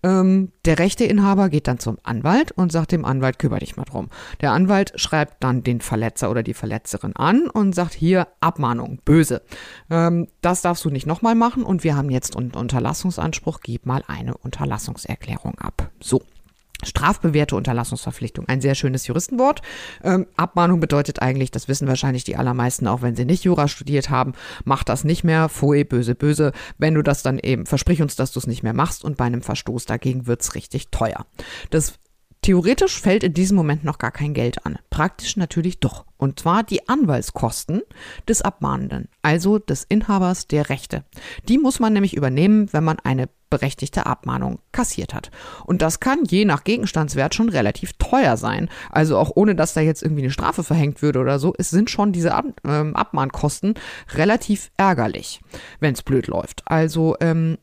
Ähm, 0.02 0.52
der 0.64 0.78
Rechteinhaber 0.78 1.48
geht 1.48 1.68
dann 1.68 1.78
zum 1.78 1.98
Anwalt 2.02 2.52
und 2.52 2.72
sagt 2.72 2.92
dem 2.92 3.04
Anwalt, 3.04 3.38
kümmere 3.38 3.60
dich 3.60 3.76
mal 3.76 3.84
drum. 3.84 4.08
Der 4.40 4.52
Anwalt 4.52 4.92
schreibt 4.96 5.42
dann 5.44 5.62
den 5.62 5.80
Verletzer 5.80 6.30
oder 6.30 6.42
die 6.42 6.54
Verletzerin 6.54 7.14
an 7.16 7.48
und 7.48 7.74
sagt 7.74 7.94
hier 7.94 8.28
Abmahnung, 8.40 9.00
böse. 9.04 9.42
Ähm, 9.90 10.28
das 10.40 10.62
darfst 10.62 10.84
du 10.84 10.90
nicht 10.90 11.06
nochmal 11.06 11.34
machen 11.34 11.62
und 11.62 11.84
wir 11.84 11.96
haben 11.96 12.10
jetzt 12.10 12.36
einen 12.36 12.52
Unterlassungsanspruch 12.52 13.43
Anspruch, 13.44 13.60
gib 13.62 13.84
mal 13.84 14.02
eine 14.06 14.36
Unterlassungserklärung 14.38 15.58
ab. 15.58 15.90
So. 16.00 16.22
Strafbewährte 16.82 17.56
Unterlassungsverpflichtung, 17.56 18.46
ein 18.48 18.60
sehr 18.60 18.74
schönes 18.74 19.06
Juristenwort. 19.06 19.62
Ähm, 20.02 20.26
Abmahnung 20.36 20.80
bedeutet 20.80 21.22
eigentlich, 21.22 21.50
das 21.50 21.66
wissen 21.66 21.88
wahrscheinlich 21.88 22.24
die 22.24 22.36
allermeisten, 22.36 22.88
auch 22.88 23.00
wenn 23.00 23.16
sie 23.16 23.24
nicht 23.24 23.44
Jura 23.44 23.68
studiert 23.68 24.10
haben, 24.10 24.34
mach 24.64 24.82
das 24.84 25.02
nicht 25.04 25.24
mehr, 25.24 25.48
pfui, 25.48 25.84
böse, 25.84 26.14
böse. 26.14 26.52
Wenn 26.76 26.94
du 26.94 27.02
das 27.02 27.22
dann 27.22 27.38
eben, 27.38 27.64
versprich 27.64 28.02
uns, 28.02 28.16
dass 28.16 28.32
du 28.32 28.38
es 28.38 28.46
nicht 28.46 28.62
mehr 28.62 28.74
machst 28.74 29.02
und 29.02 29.16
bei 29.16 29.24
einem 29.24 29.40
Verstoß 29.40 29.86
dagegen 29.86 30.26
wird 30.26 30.42
es 30.42 30.54
richtig 30.54 30.88
teuer. 30.88 31.24
Das 31.70 31.94
Theoretisch 32.44 33.00
fällt 33.00 33.24
in 33.24 33.32
diesem 33.32 33.56
Moment 33.56 33.84
noch 33.84 33.96
gar 33.96 34.10
kein 34.10 34.34
Geld 34.34 34.66
an. 34.66 34.78
Praktisch 34.90 35.38
natürlich 35.38 35.80
doch. 35.80 36.04
Und 36.18 36.40
zwar 36.40 36.62
die 36.62 36.90
Anwaltskosten 36.90 37.80
des 38.28 38.42
Abmahnenden, 38.42 39.08
also 39.22 39.58
des 39.58 39.84
Inhabers 39.84 40.46
der 40.46 40.68
Rechte. 40.68 41.04
Die 41.48 41.56
muss 41.56 41.80
man 41.80 41.94
nämlich 41.94 42.14
übernehmen, 42.14 42.70
wenn 42.74 42.84
man 42.84 42.98
eine 42.98 43.30
berechtigte 43.48 44.04
Abmahnung 44.04 44.58
kassiert 44.72 45.14
hat. 45.14 45.30
Und 45.64 45.80
das 45.80 46.00
kann 46.00 46.26
je 46.26 46.44
nach 46.44 46.64
Gegenstandswert 46.64 47.34
schon 47.34 47.48
relativ 47.48 47.94
teuer 47.94 48.36
sein. 48.36 48.68
Also 48.90 49.16
auch 49.16 49.32
ohne, 49.34 49.54
dass 49.54 49.72
da 49.72 49.80
jetzt 49.80 50.02
irgendwie 50.02 50.24
eine 50.24 50.30
Strafe 50.30 50.64
verhängt 50.64 51.00
würde 51.00 51.20
oder 51.20 51.38
so, 51.38 51.54
es 51.56 51.70
sind 51.70 51.88
schon 51.88 52.12
diese 52.12 52.34
Ab 52.34 52.44
ähm, 52.66 52.94
Abmahnkosten 52.94 53.72
relativ 54.12 54.70
ärgerlich, 54.76 55.40
wenn 55.80 55.94
es 55.94 56.02
blöd 56.02 56.26
läuft. 56.26 56.62
Also 56.66 57.16
ähm, 57.20 57.56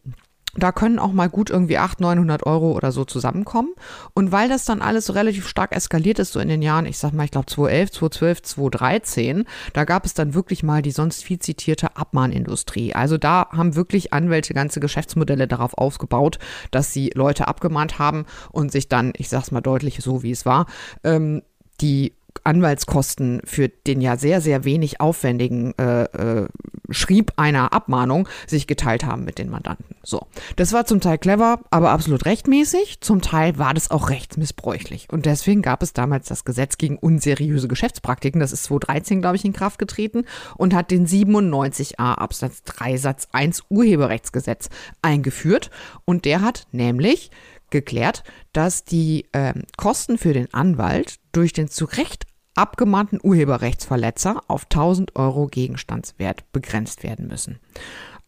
da 0.56 0.72
können 0.72 0.99
auch 0.99 1.14
mal 1.14 1.30
gut 1.30 1.49
irgendwie 1.49 1.78
800, 1.78 2.02
900 2.16 2.45
Euro 2.45 2.74
oder 2.74 2.91
so 2.91 3.06
zusammenkommen. 3.06 3.70
Und 4.14 4.32
weil 4.32 4.49
das 4.49 4.66
dann 4.66 4.82
alles 4.82 5.06
so 5.06 5.14
relativ 5.14 5.47
stark 5.47 5.76
eskaliert 5.76 6.20
ist, 6.20 6.34
so 6.34 6.39
in 6.39 6.49
den 6.49 6.62
Jahren, 6.62 6.86
ich 6.86 6.97
sag 6.97 7.14
mal, 7.14 7.24
ich 7.24 7.32
glaube 7.32 7.47
2011, 7.47 7.91
2012, 7.91 8.41
2013, 8.43 9.45
da 9.74 9.86
gab 9.86 10.06
es 10.06 10.14
dann 10.14 10.34
wirklich 10.34 10.64
mal 10.64 10.82
die 10.82 10.91
sonst 10.91 11.24
viel 11.24 11.39
zitierte 11.39 11.95
Abmahnindustrie. 11.95 12.93
Also 12.93 13.18
da 13.18 13.47
haben 13.52 13.76
wirklich 13.76 14.14
Anwälte 14.14 14.54
ganze 14.54 14.80
Geschäftsmodelle 14.80 15.47
darauf 15.47 15.78
aufgebaut, 15.78 16.39
dass 16.72 16.91
sie 16.91 17.12
Leute 17.14 17.47
abgemahnt 17.47 17.99
haben 17.99 18.26
und 18.52 18.72
sich 18.72 18.89
dann, 18.89 19.14
ich 19.18 19.30
sag's 19.30 19.52
mal 19.52 19.62
deutlich 19.62 19.99
so 20.02 20.24
wie 20.24 20.32
es 20.32 20.45
war, 20.45 20.66
ähm, 21.04 21.41
die 21.82 22.14
Anwaltskosten 22.43 23.41
für 23.45 23.69
den 23.69 24.01
ja 24.01 24.17
sehr, 24.17 24.41
sehr 24.41 24.63
wenig 24.63 24.99
aufwendigen 25.01 25.73
äh, 25.77 26.03
äh, 26.03 26.47
Schrieb 26.89 27.34
einer 27.38 27.73
Abmahnung 27.73 28.27
sich 28.47 28.67
geteilt 28.67 29.05
haben 29.05 29.23
mit 29.23 29.38
den 29.38 29.49
Mandanten. 29.49 29.95
So, 30.03 30.27
das 30.55 30.73
war 30.73 30.86
zum 30.86 30.99
Teil 30.99 31.17
clever, 31.17 31.59
aber 31.69 31.91
absolut 31.91 32.25
rechtmäßig. 32.25 33.01
Zum 33.01 33.21
Teil 33.21 33.57
war 33.57 33.73
das 33.73 33.91
auch 33.91 34.09
rechtsmissbräuchlich. 34.09 35.07
Und 35.11 35.25
deswegen 35.25 35.61
gab 35.61 35.84
es 35.84 35.93
damals 35.93 36.27
das 36.27 36.43
Gesetz 36.43 36.77
gegen 36.77 36.97
unseriöse 36.97 37.67
Geschäftspraktiken. 37.67 38.41
Das 38.41 38.51
ist 38.51 38.63
2013, 38.63 39.21
glaube 39.21 39.38
ich, 39.38 39.45
in 39.45 39.53
Kraft 39.53 39.79
getreten 39.79 40.25
und 40.57 40.73
hat 40.73 40.91
den 40.91 41.07
97a 41.07 42.15
Absatz 42.15 42.63
3 42.63 42.97
Satz 42.97 43.27
1 43.32 43.63
Urheberrechtsgesetz 43.69 44.69
eingeführt. 45.01 45.69
Und 46.05 46.25
der 46.25 46.41
hat 46.41 46.67
nämlich 46.71 47.32
geklärt, 47.72 48.24
dass 48.53 48.84
die 48.84 49.26
äh, 49.32 49.53
Kosten 49.78 50.17
für 50.17 50.34
den 50.34 50.53
Anwalt 50.53 51.15
durch 51.32 51.53
den 51.53 51.67
zu 51.67 51.86
Recht 51.86 52.26
abgemahnten 52.55 53.19
Urheberrechtsverletzer 53.24 54.43
auf 54.47 54.65
1000 54.65 55.15
Euro 55.15 55.47
Gegenstandswert 55.47 56.51
begrenzt 56.51 57.03
werden 57.03 57.28
müssen. 57.28 57.59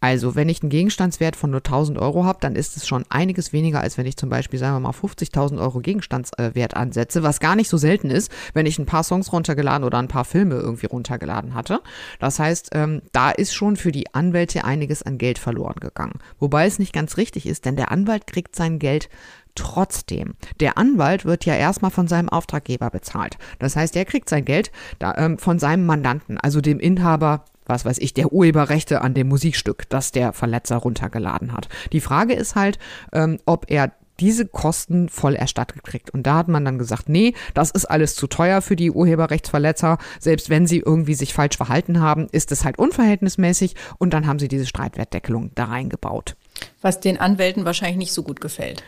Also, 0.04 0.36
wenn 0.36 0.50
ich 0.50 0.62
einen 0.62 0.70
Gegenstandswert 0.70 1.38
von 1.38 1.50
nur 1.50 1.62
1000 1.62 1.98
Euro 1.98 2.26
habe, 2.26 2.40
dann 2.42 2.58
ist 2.58 2.76
es 2.76 2.86
schon 2.86 3.06
einiges 3.08 3.54
weniger, 3.54 3.80
als 3.80 3.98
wenn 3.98 4.06
ich 4.06 4.18
zum 4.18 4.28
Beispiel, 4.28 4.60
sagen 4.60 4.76
wir 4.76 4.82
mal, 4.82 4.92
50.000 4.92 5.62
Euro 5.62 5.80
Gegenstandswert 5.80 6.76
ansetze, 6.76 7.24
was 7.24 7.40
gar 7.40 7.56
nicht 7.56 7.70
so 7.70 7.78
selten 7.78 8.10
ist, 8.10 8.30
wenn 8.54 8.66
ich 8.66 8.78
ein 8.78 8.86
paar 8.86 9.06
Songs 9.06 9.32
runtergeladen 9.32 9.86
oder 9.86 10.00
ein 10.00 10.10
paar 10.10 10.26
Filme 10.26 10.56
irgendwie 10.56 10.88
runtergeladen 10.88 11.54
hatte. 11.54 11.80
Das 12.20 12.38
heißt, 12.38 12.72
ähm, 12.74 13.02
da 13.14 13.32
ist 13.32 13.56
schon 13.56 13.78
für 13.78 13.94
die 13.94 14.14
Anwälte 14.14 14.66
einiges 14.66 15.04
an 15.04 15.18
Geld 15.18 15.40
verloren 15.40 15.80
gegangen. 15.80 16.20
Wobei 16.38 16.66
es 16.66 16.80
nicht 16.80 16.92
ganz 16.92 17.16
richtig 17.16 17.46
ist, 17.46 17.64
denn 17.64 17.78
der 17.78 17.90
Anwalt 17.90 18.28
kriegt 18.28 18.58
sein 18.58 18.80
Geld 18.80 19.08
Trotzdem, 19.56 20.34
der 20.60 20.80
Anwalt 20.80 21.26
wird 21.26 21.46
ja 21.46 21.54
erstmal 21.54 21.92
von 21.92 22.08
seinem 22.08 22.28
Auftraggeber 22.28 22.90
bezahlt. 22.90 23.38
Das 23.60 23.76
heißt, 23.76 23.96
er 23.96 24.06
kriegt 24.06 24.28
sein 24.28 24.46
Geld 24.46 24.72
da, 24.98 25.16
ähm, 25.16 25.38
von 25.38 25.60
seinem 25.60 25.86
Mandanten, 25.86 26.40
also 26.40 26.60
dem 26.60 26.80
Inhaber 26.80 27.46
was 27.66 27.86
weiß 27.86 27.98
ich, 28.00 28.14
der 28.14 28.32
Urheberrechte 28.32 29.02
an 29.02 29.14
dem 29.14 29.28
Musikstück, 29.30 29.90
das 29.90 30.12
der 30.12 30.34
Verletzer 30.34 30.78
runtergeladen 30.78 31.54
hat. 31.54 31.70
Die 31.92 32.02
Frage 32.02 32.34
ist 32.34 32.56
halt, 32.56 32.80
ähm, 33.12 33.40
ob 33.46 33.70
er 33.70 33.92
diese 34.20 34.46
Kosten 34.46 35.10
voll 35.10 35.36
erstattet 35.36 35.84
kriegt. 35.84 36.12
Und 36.12 36.24
da 36.28 36.36
hat 36.36 36.48
man 36.48 36.64
dann 36.64 36.78
gesagt, 36.78 37.10
nee, 37.10 37.34
das 37.54 37.72
ist 37.72 37.86
alles 37.86 38.16
zu 38.16 38.28
teuer 38.28 38.62
für 38.62 38.76
die 38.76 38.92
Urheberrechtsverletzer. 38.92 39.98
Selbst 40.20 40.50
wenn 40.50 40.68
sie 40.68 40.80
irgendwie 40.80 41.16
sich 41.16 41.34
falsch 41.34 41.58
verhalten 41.58 42.00
haben, 42.00 42.28
ist 42.32 42.52
es 42.52 42.64
halt 42.64 42.78
unverhältnismäßig. 42.78 43.76
Und 43.98 44.14
dann 44.14 44.28
haben 44.28 44.40
sie 44.40 44.48
diese 44.48 44.66
Streitwertdeckelung 44.66 45.52
da 45.56 45.66
reingebaut. 45.66 46.36
Was 46.82 47.00
den 47.00 47.20
Anwälten 47.20 47.66
wahrscheinlich 47.66 47.98
nicht 47.98 48.14
so 48.14 48.24
gut 48.24 48.40
gefällt. 48.40 48.84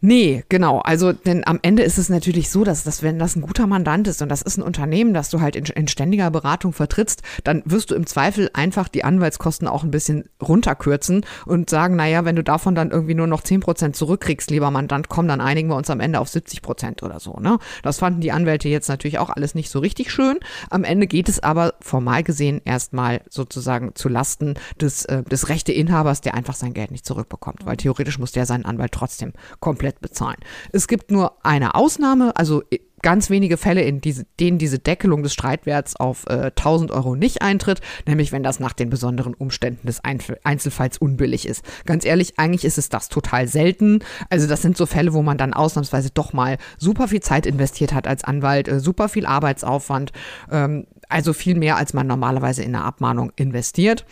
Nee, 0.00 0.44
genau. 0.48 0.80
Also, 0.80 1.12
denn 1.12 1.46
am 1.46 1.58
Ende 1.62 1.82
ist 1.82 1.98
es 1.98 2.08
natürlich 2.08 2.50
so, 2.50 2.64
dass, 2.64 2.84
dass 2.84 3.02
wenn 3.02 3.18
das 3.18 3.34
ein 3.34 3.40
guter 3.40 3.66
Mandant 3.66 4.06
ist 4.08 4.22
und 4.22 4.28
das 4.28 4.42
ist 4.42 4.58
ein 4.58 4.62
Unternehmen, 4.62 5.14
das 5.14 5.30
du 5.30 5.40
halt 5.40 5.56
in, 5.56 5.64
in 5.64 5.88
ständiger 5.88 6.30
Beratung 6.30 6.72
vertrittst, 6.72 7.22
dann 7.44 7.62
wirst 7.64 7.90
du 7.90 7.94
im 7.94 8.06
Zweifel 8.06 8.50
einfach 8.52 8.88
die 8.88 9.04
Anwaltskosten 9.04 9.66
auch 9.66 9.84
ein 9.84 9.90
bisschen 9.90 10.28
runterkürzen 10.42 11.24
und 11.46 11.70
sagen, 11.70 11.96
naja, 11.96 12.24
wenn 12.24 12.36
du 12.36 12.44
davon 12.44 12.74
dann 12.74 12.90
irgendwie 12.90 13.14
nur 13.14 13.26
noch 13.26 13.42
10 13.42 13.60
Prozent 13.60 13.96
zurückkriegst, 13.96 14.50
lieber 14.50 14.70
Mandant, 14.70 15.08
komm, 15.08 15.28
dann 15.28 15.40
einigen 15.40 15.68
wir 15.68 15.76
uns 15.76 15.90
am 15.90 16.00
Ende 16.00 16.20
auf 16.20 16.28
70 16.28 16.62
Prozent 16.62 17.02
oder 17.02 17.18
so, 17.18 17.38
ne? 17.40 17.58
Das 17.82 17.98
fanden 17.98 18.20
die 18.20 18.32
Anwälte 18.32 18.68
jetzt 18.68 18.88
natürlich 18.88 19.18
auch 19.18 19.30
alles 19.30 19.54
nicht 19.54 19.70
so 19.70 19.78
richtig 19.78 20.10
schön. 20.10 20.38
Am 20.70 20.84
Ende 20.84 21.06
geht 21.06 21.28
es 21.28 21.42
aber 21.42 21.74
formal 21.80 22.22
gesehen 22.22 22.60
erstmal 22.64 23.22
sozusagen 23.30 23.94
zu 23.94 24.08
Lasten 24.08 24.54
des, 24.80 25.04
äh, 25.06 25.22
des 25.22 25.48
Rechteinhabers, 25.48 26.20
der 26.20 26.34
einfach 26.34 26.54
sein 26.54 26.74
Geld 26.74 26.90
nicht 26.90 27.06
zurückbekommt, 27.06 27.64
weil 27.64 27.76
theoretisch 27.76 28.18
muss 28.18 28.32
der 28.32 28.46
seinen 28.46 28.64
Anwalt 28.64 28.92
trotzdem 28.92 29.32
komplett 29.60 29.85
komplett 29.86 30.00
bezahlen. 30.00 30.38
Es 30.72 30.88
gibt 30.88 31.10
nur 31.10 31.44
eine 31.44 31.74
Ausnahme, 31.74 32.36
also 32.36 32.62
äh, 32.70 32.78
ganz 33.02 33.30
wenige 33.30 33.56
Fälle, 33.56 33.82
in 33.82 34.00
diese, 34.00 34.24
denen 34.40 34.58
diese 34.58 34.78
Deckelung 34.80 35.22
des 35.22 35.32
Streitwerts 35.32 35.94
auf 35.96 36.24
äh, 36.26 36.50
1000 36.56 36.90
Euro 36.90 37.14
nicht 37.14 37.40
eintritt, 37.42 37.80
nämlich 38.06 38.32
wenn 38.32 38.42
das 38.42 38.58
nach 38.58 38.72
den 38.72 38.90
besonderen 38.90 39.34
Umständen 39.34 39.86
des 39.86 40.00
Einzelfalls 40.02 40.98
unbillig 40.98 41.46
ist. 41.46 41.62
Ganz 41.84 42.04
ehrlich, 42.04 42.38
eigentlich 42.38 42.64
ist 42.64 42.78
es 42.78 42.88
das 42.88 43.08
total 43.08 43.46
selten. 43.46 44.00
Also 44.28 44.48
das 44.48 44.62
sind 44.62 44.76
so 44.76 44.86
Fälle, 44.86 45.12
wo 45.12 45.22
man 45.22 45.38
dann 45.38 45.54
ausnahmsweise 45.54 46.10
doch 46.10 46.32
mal 46.32 46.58
super 46.78 47.06
viel 47.06 47.20
Zeit 47.20 47.46
investiert 47.46 47.92
hat 47.92 48.08
als 48.08 48.24
Anwalt, 48.24 48.66
äh, 48.66 48.80
super 48.80 49.08
viel 49.08 49.26
Arbeitsaufwand, 49.26 50.10
ähm, 50.50 50.86
also 51.08 51.32
viel 51.32 51.54
mehr, 51.54 51.76
als 51.76 51.92
man 51.92 52.08
normalerweise 52.08 52.62
in 52.62 52.74
eine 52.74 52.84
Abmahnung 52.84 53.30
investiert 53.36 54.04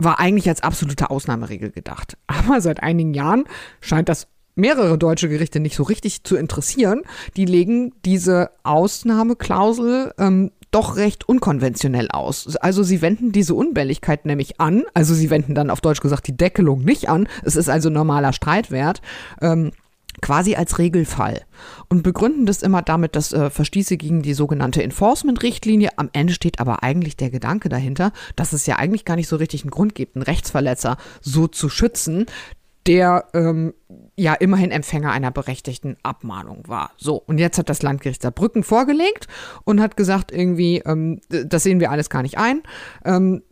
war 0.00 0.18
eigentlich 0.18 0.48
als 0.48 0.62
absolute 0.62 1.10
Ausnahmeregel 1.10 1.70
gedacht. 1.70 2.16
Aber 2.26 2.60
seit 2.60 2.82
einigen 2.82 3.14
Jahren 3.14 3.44
scheint 3.80 4.08
das 4.08 4.26
mehrere 4.54 4.98
deutsche 4.98 5.28
Gerichte 5.28 5.60
nicht 5.60 5.76
so 5.76 5.82
richtig 5.82 6.24
zu 6.24 6.36
interessieren, 6.36 7.02
die 7.36 7.44
legen 7.44 7.92
diese 8.04 8.50
Ausnahmeklausel 8.62 10.12
ähm, 10.18 10.50
doch 10.70 10.96
recht 10.96 11.28
unkonventionell 11.28 12.08
aus. 12.10 12.56
Also 12.56 12.82
sie 12.82 13.02
wenden 13.02 13.32
diese 13.32 13.54
Unbälligkeit 13.54 14.24
nämlich 14.24 14.60
an, 14.60 14.84
also 14.94 15.14
sie 15.14 15.30
wenden 15.30 15.54
dann 15.54 15.70
auf 15.70 15.80
Deutsch 15.80 16.00
gesagt 16.00 16.26
die 16.26 16.36
Deckelung 16.36 16.84
nicht 16.84 17.08
an, 17.08 17.28
es 17.44 17.56
ist 17.56 17.68
also 17.68 17.90
normaler 17.90 18.32
Streitwert. 18.32 19.02
Ähm, 19.40 19.72
quasi 20.20 20.54
als 20.54 20.78
Regelfall 20.78 21.42
und 21.88 22.02
begründen 22.02 22.44
das 22.44 22.62
immer 22.62 22.82
damit, 22.82 23.16
dass 23.16 23.32
äh, 23.32 23.48
Verstieße 23.48 23.96
gegen 23.96 24.22
die 24.22 24.34
sogenannte 24.34 24.82
Enforcement-Richtlinie. 24.82 25.90
Am 25.96 26.10
Ende 26.12 26.34
steht 26.34 26.60
aber 26.60 26.82
eigentlich 26.82 27.16
der 27.16 27.30
Gedanke 27.30 27.68
dahinter, 27.68 28.12
dass 28.36 28.52
es 28.52 28.66
ja 28.66 28.76
eigentlich 28.76 29.04
gar 29.04 29.16
nicht 29.16 29.28
so 29.28 29.36
richtig 29.36 29.62
einen 29.62 29.70
Grund 29.70 29.94
gibt, 29.94 30.16
einen 30.16 30.22
Rechtsverletzer 30.22 30.98
so 31.20 31.46
zu 31.46 31.68
schützen, 31.68 32.26
der 32.86 33.26
ähm, 33.34 33.74
ja 34.16 34.34
immerhin 34.34 34.70
Empfänger 34.70 35.10
einer 35.10 35.30
berechtigten 35.30 35.96
Abmahnung 36.02 36.64
war. 36.66 36.92
So, 36.96 37.16
und 37.16 37.38
jetzt 37.38 37.58
hat 37.58 37.68
das 37.68 37.82
Landgericht 37.82 38.22
Saarbrücken 38.22 38.62
vorgelegt 38.62 39.28
und 39.64 39.80
hat 39.80 39.96
gesagt, 39.96 40.32
irgendwie, 40.32 40.78
ähm, 40.86 41.20
das 41.28 41.62
sehen 41.62 41.80
wir 41.80 41.90
alles 41.90 42.10
gar 42.10 42.22
nicht 42.22 42.38
ein. 42.38 42.62
Ähm, 43.04 43.42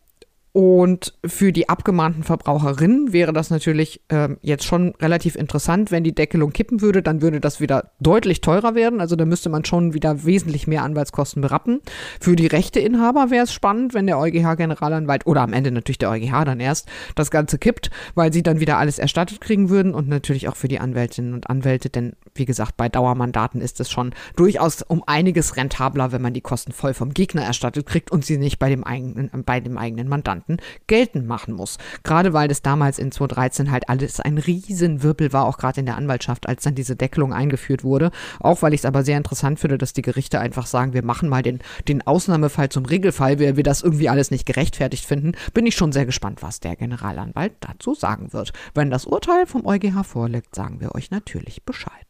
und 0.59 1.15
für 1.25 1.53
die 1.53 1.69
abgemahnten 1.69 2.25
Verbraucherinnen 2.25 3.13
wäre 3.13 3.33
das 3.33 3.49
natürlich 3.49 4.01
äh, 4.09 4.31
jetzt 4.43 4.65
schon 4.65 4.93
relativ 5.01 5.37
interessant, 5.37 5.93
wenn 5.93 6.03
die 6.03 6.17
Deckelung 6.17 6.53
kippen 6.53 6.81
würde, 6.81 7.01
dann 7.01 7.23
würde 7.23 7.41
das 7.41 7.61
wieder 7.61 7.93
deutlich 8.01 8.41
teurer 8.41 8.75
werden. 8.75 9.01
Also 9.01 9.15
da 9.15 9.25
müsste 9.25 9.51
man 9.51 9.65
schon 9.65 9.95
wieder 9.95 10.25
wesentlich 10.25 10.67
mehr 10.67 10.83
Anwaltskosten 10.83 11.43
berappen. 11.43 11.79
Für 12.19 12.35
die 12.35 12.49
Rechteinhaber 12.49 13.31
wäre 13.31 13.45
es 13.45 13.53
spannend, 13.53 13.95
wenn 13.95 14.09
der 14.09 14.19
EuGH-Generalanwalt 14.19 15.29
oder 15.29 15.43
am 15.43 15.53
Ende 15.53 15.71
natürlich 15.71 15.99
der 15.99 16.11
EuGH 16.11 16.45
dann 16.45 16.59
erst 16.59 16.89
das 17.15 17.31
Ganze 17.31 17.59
kippt, 17.59 17.91
weil 18.17 18.33
sie 18.33 18.43
dann 18.43 18.59
wieder 18.59 18.79
alles 18.79 18.99
erstattet 18.99 19.41
kriegen 19.41 19.71
würden 19.71 19.95
und 19.95 20.09
natürlich 20.09 20.49
auch 20.49 20.57
für 20.57 20.67
die 20.67 20.81
Anwältinnen 20.81 21.35
und 21.35 21.49
Anwälte, 21.49 21.89
denn 21.89 22.15
wie 22.39 22.45
gesagt, 22.45 22.77
bei 22.77 22.89
Dauermandaten 22.89 23.61
ist 23.61 23.81
es 23.81 23.91
schon 23.91 24.15
durchaus 24.37 24.83
um 24.83 25.03
einiges 25.07 25.57
rentabler, 25.57 26.13
wenn 26.13 26.23
man 26.23 26.35
die 26.35 26.41
Kosten 26.41 26.73
voll 26.73 26.95
vom 26.95 27.15
Gegner 27.15 27.43
erstattet 27.43 27.87
kriegt 27.87 28.11
und 28.11 28.25
sie 28.25 28.39
nicht 28.39 28.59
bei 28.59 28.69
dem 28.69 28.85
eigenen, 28.85 29.31
bei 29.45 29.61
dem 29.61 29.79
eigenen 29.79 30.09
Mandanten. 30.09 30.59
Geltend 30.87 31.27
machen 31.27 31.55
muss. 31.55 31.79
Gerade 32.03 32.33
weil 32.33 32.49
das 32.49 32.63
damals 32.63 32.99
in 32.99 33.13
2013 33.13 33.71
halt 33.71 33.89
alles 33.89 34.21
ein 34.21 34.39
Riesenwirbel 34.39 35.33
war, 35.33 35.47
auch 35.47 35.59
gerade 35.59 35.81
in 35.81 35.87
der 35.87 35.97
Anwaltschaft, 35.97 36.49
als 36.49 36.63
dann 36.63 36.75
diese 36.75 36.97
Deckelung 36.97 37.33
eingeführt 37.33 37.85
wurde. 37.85 38.11
Auch 38.41 38.63
weil 38.63 38.75
ich 38.75 38.81
es 38.81 38.85
aber 38.85 39.03
sehr 39.05 39.17
interessant 39.17 39.61
finde, 39.61 39.79
dass 39.79 39.93
die 39.93 40.03
Gerichte 40.03 40.41
einfach 40.41 40.67
sagen, 40.67 40.93
wir 40.93 41.05
machen 41.05 41.29
mal 41.29 41.43
den, 41.43 41.61
den 41.89 42.07
Ausnahmefall 42.07 42.69
zum 42.69 42.85
Regelfall, 42.85 43.41
weil 43.41 43.57
wir 43.57 43.65
das 43.65 43.83
irgendwie 43.83 44.09
alles 44.09 44.31
nicht 44.31 44.47
gerechtfertigt 44.47 45.05
finden, 45.05 45.33
bin 45.55 45.67
ich 45.67 45.75
schon 45.75 45.93
sehr 45.93 46.07
gespannt, 46.07 46.43
was 46.43 46.61
der 46.61 46.77
Generalanwalt 46.77 47.53
dazu 47.61 47.95
sagen 47.95 48.33
wird. 48.33 48.53
Wenn 48.75 48.91
das 48.91 49.07
Urteil 49.07 49.47
vom 49.47 49.67
EuGH 49.67 50.05
vorliegt, 50.05 50.55
sagen 50.55 50.81
wir 50.81 50.95
euch 50.95 51.11
natürlich 51.11 51.65
Bescheid 51.65 52.07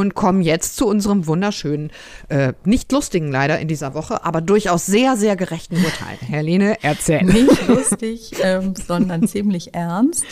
und 0.00 0.14
kommen 0.14 0.40
jetzt 0.40 0.76
zu 0.76 0.86
unserem 0.86 1.26
wunderschönen, 1.26 1.90
äh, 2.28 2.54
nicht 2.64 2.90
lustigen 2.90 3.30
leider 3.30 3.58
in 3.58 3.68
dieser 3.68 3.94
Woche, 3.94 4.24
aber 4.24 4.40
durchaus 4.40 4.86
sehr, 4.86 5.16
sehr 5.16 5.36
gerechten 5.36 5.76
Urteil. 5.76 6.16
Herr 6.26 6.42
Lene, 6.42 6.78
erzähl. 6.82 7.22
Nicht 7.24 7.68
lustig, 7.68 8.32
ähm, 8.42 8.74
sondern 8.74 9.28
ziemlich 9.28 9.74
ernst. 9.74 10.24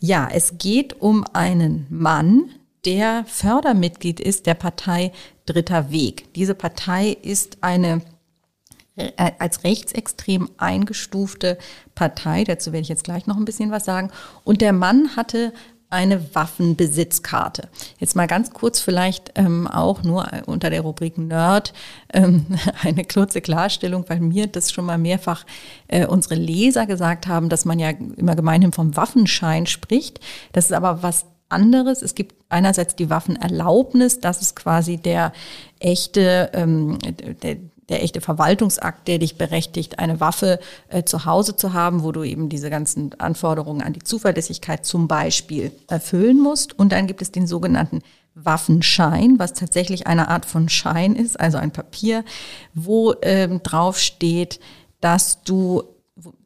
Ja, 0.00 0.28
es 0.30 0.58
geht 0.58 1.00
um 1.00 1.24
einen 1.32 1.86
Mann, 1.90 2.50
der 2.84 3.24
Fördermitglied 3.26 4.20
ist 4.20 4.46
der 4.46 4.54
Partei 4.54 5.12
Dritter 5.46 5.90
Weg. 5.90 6.34
Diese 6.34 6.54
Partei 6.54 7.16
ist 7.22 7.58
eine 7.60 8.02
äh, 8.96 9.10
als 9.38 9.64
rechtsextrem 9.64 10.50
eingestufte 10.56 11.58
Partei, 11.94 12.44
dazu 12.44 12.72
werde 12.72 12.82
ich 12.82 12.88
jetzt 12.88 13.04
gleich 13.04 13.26
noch 13.26 13.36
ein 13.36 13.44
bisschen 13.44 13.70
was 13.70 13.84
sagen. 13.84 14.10
Und 14.44 14.60
der 14.60 14.72
Mann 14.72 15.16
hatte 15.16 15.52
eine 15.94 16.34
Waffenbesitzkarte. 16.34 17.68
Jetzt 17.98 18.16
mal 18.16 18.26
ganz 18.26 18.52
kurz 18.52 18.80
vielleicht 18.80 19.32
ähm, 19.36 19.68
auch 19.68 20.02
nur 20.02 20.26
unter 20.46 20.68
der 20.68 20.80
Rubrik 20.80 21.16
Nerd 21.16 21.72
ähm, 22.12 22.46
eine 22.82 23.04
kurze 23.04 23.40
Klarstellung, 23.40 24.04
weil 24.08 24.20
mir 24.20 24.48
das 24.48 24.72
schon 24.72 24.84
mal 24.84 24.98
mehrfach 24.98 25.46
äh, 25.88 26.06
unsere 26.06 26.34
Leser 26.34 26.86
gesagt 26.86 27.28
haben, 27.28 27.48
dass 27.48 27.64
man 27.64 27.78
ja 27.78 27.90
immer 28.16 28.34
gemeinhin 28.34 28.72
vom 28.72 28.96
Waffenschein 28.96 29.66
spricht. 29.66 30.20
Das 30.52 30.66
ist 30.66 30.72
aber 30.72 31.02
was 31.02 31.26
anderes. 31.48 32.02
Es 32.02 32.16
gibt 32.16 32.34
einerseits 32.48 32.96
die 32.96 33.08
Waffenerlaubnis, 33.08 34.20
das 34.20 34.42
ist 34.42 34.56
quasi 34.56 34.96
der 34.96 35.32
echte, 35.78 36.50
ähm, 36.54 36.98
der, 37.42 37.56
der 37.88 38.02
echte 38.02 38.20
Verwaltungsakt, 38.20 39.08
der 39.08 39.18
dich 39.18 39.36
berechtigt, 39.36 39.98
eine 39.98 40.20
Waffe 40.20 40.58
äh, 40.88 41.04
zu 41.04 41.24
Hause 41.24 41.56
zu 41.56 41.72
haben, 41.72 42.02
wo 42.02 42.12
du 42.12 42.22
eben 42.22 42.48
diese 42.48 42.70
ganzen 42.70 43.18
Anforderungen 43.20 43.82
an 43.82 43.92
die 43.92 44.02
Zuverlässigkeit 44.02 44.86
zum 44.86 45.08
Beispiel 45.08 45.72
erfüllen 45.88 46.40
musst. 46.40 46.78
Und 46.78 46.92
dann 46.92 47.06
gibt 47.06 47.22
es 47.22 47.32
den 47.32 47.46
sogenannten 47.46 48.02
Waffenschein, 48.34 49.38
was 49.38 49.52
tatsächlich 49.52 50.06
eine 50.06 50.28
Art 50.28 50.44
von 50.44 50.68
Schein 50.68 51.14
ist, 51.14 51.38
also 51.38 51.58
ein 51.58 51.70
Papier, 51.70 52.24
wo 52.74 53.14
ähm, 53.22 53.62
drauf 53.62 53.98
steht, 53.98 54.60
dass 55.00 55.42
du, 55.44 55.84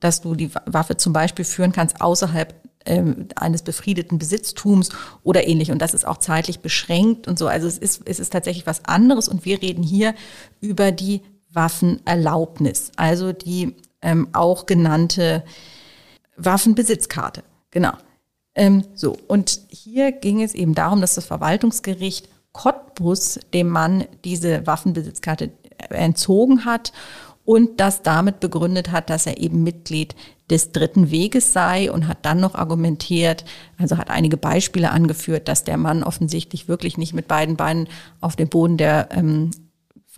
dass 0.00 0.20
du 0.20 0.34
die 0.34 0.50
Waffe 0.66 0.96
zum 0.96 1.12
Beispiel 1.12 1.44
führen 1.44 1.72
kannst 1.72 2.00
außerhalb 2.00 2.54
eines 2.84 3.62
befriedeten 3.62 4.18
Besitztums 4.18 4.90
oder 5.22 5.46
ähnlich. 5.46 5.70
Und 5.70 5.82
das 5.82 5.94
ist 5.94 6.06
auch 6.06 6.18
zeitlich 6.18 6.60
beschränkt 6.60 7.28
und 7.28 7.38
so. 7.38 7.46
Also 7.46 7.66
es 7.66 7.78
ist, 7.78 8.02
es 8.06 8.18
ist 8.18 8.32
tatsächlich 8.32 8.66
was 8.66 8.84
anderes 8.84 9.28
und 9.28 9.44
wir 9.44 9.60
reden 9.60 9.82
hier 9.82 10.14
über 10.60 10.92
die 10.92 11.22
Waffenerlaubnis, 11.50 12.92
also 12.96 13.32
die 13.32 13.74
ähm, 14.02 14.28
auch 14.32 14.66
genannte 14.66 15.44
Waffenbesitzkarte. 16.36 17.42
Genau. 17.70 17.92
Ähm, 18.54 18.84
so, 18.94 19.16
und 19.26 19.60
hier 19.68 20.12
ging 20.12 20.42
es 20.42 20.54
eben 20.54 20.74
darum, 20.74 21.00
dass 21.00 21.14
das 21.14 21.26
Verwaltungsgericht 21.26 22.28
Cottbus 22.52 23.38
dem 23.52 23.68
Mann 23.68 24.04
diese 24.24 24.66
Waffenbesitzkarte 24.66 25.52
entzogen 25.90 26.64
hat 26.64 26.92
und 27.44 27.80
das 27.80 28.02
damit 28.02 28.40
begründet 28.40 28.90
hat, 28.90 29.10
dass 29.10 29.26
er 29.26 29.38
eben 29.38 29.62
Mitglied 29.62 30.14
des 30.50 30.72
dritten 30.72 31.10
Weges 31.10 31.52
sei 31.52 31.92
und 31.92 32.08
hat 32.08 32.18
dann 32.22 32.40
noch 32.40 32.54
argumentiert, 32.54 33.44
also 33.76 33.98
hat 33.98 34.10
einige 34.10 34.36
Beispiele 34.36 34.90
angeführt, 34.90 35.48
dass 35.48 35.64
der 35.64 35.76
Mann 35.76 36.02
offensichtlich 36.02 36.68
wirklich 36.68 36.96
nicht 36.96 37.12
mit 37.12 37.28
beiden 37.28 37.56
Beinen 37.56 37.88
auf 38.20 38.36
dem 38.36 38.48
Boden 38.48 38.76
der 38.76 39.08
ähm, 39.12 39.50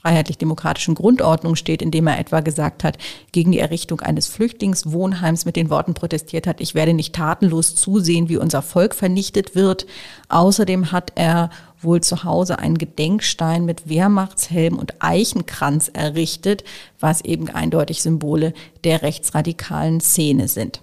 freiheitlich-demokratischen 0.02 0.94
Grundordnung 0.94 1.56
steht, 1.56 1.82
indem 1.82 2.06
er 2.06 2.18
etwa 2.18 2.40
gesagt 2.40 2.84
hat, 2.84 2.96
gegen 3.32 3.52
die 3.52 3.58
Errichtung 3.58 4.00
eines 4.00 4.28
Flüchtlingswohnheims 4.28 5.44
mit 5.44 5.56
den 5.56 5.68
Worten 5.68 5.94
protestiert 5.94 6.46
hat, 6.46 6.60
ich 6.60 6.74
werde 6.74 6.94
nicht 6.94 7.14
tatenlos 7.14 7.74
zusehen, 7.74 8.28
wie 8.28 8.38
unser 8.38 8.62
Volk 8.62 8.94
vernichtet 8.94 9.54
wird. 9.54 9.86
Außerdem 10.28 10.92
hat 10.92 11.12
er 11.16 11.50
wohl 11.82 12.02
zu 12.02 12.24
Hause 12.24 12.58
einen 12.58 12.78
Gedenkstein 12.78 13.64
mit 13.64 13.88
Wehrmachtshelm 13.88 14.78
und 14.78 14.94
Eichenkranz 15.00 15.90
errichtet, 15.92 16.64
was 16.98 17.20
eben 17.22 17.48
eindeutig 17.48 18.02
Symbole 18.02 18.52
der 18.84 19.02
rechtsradikalen 19.02 20.00
Szene 20.00 20.48
sind. 20.48 20.80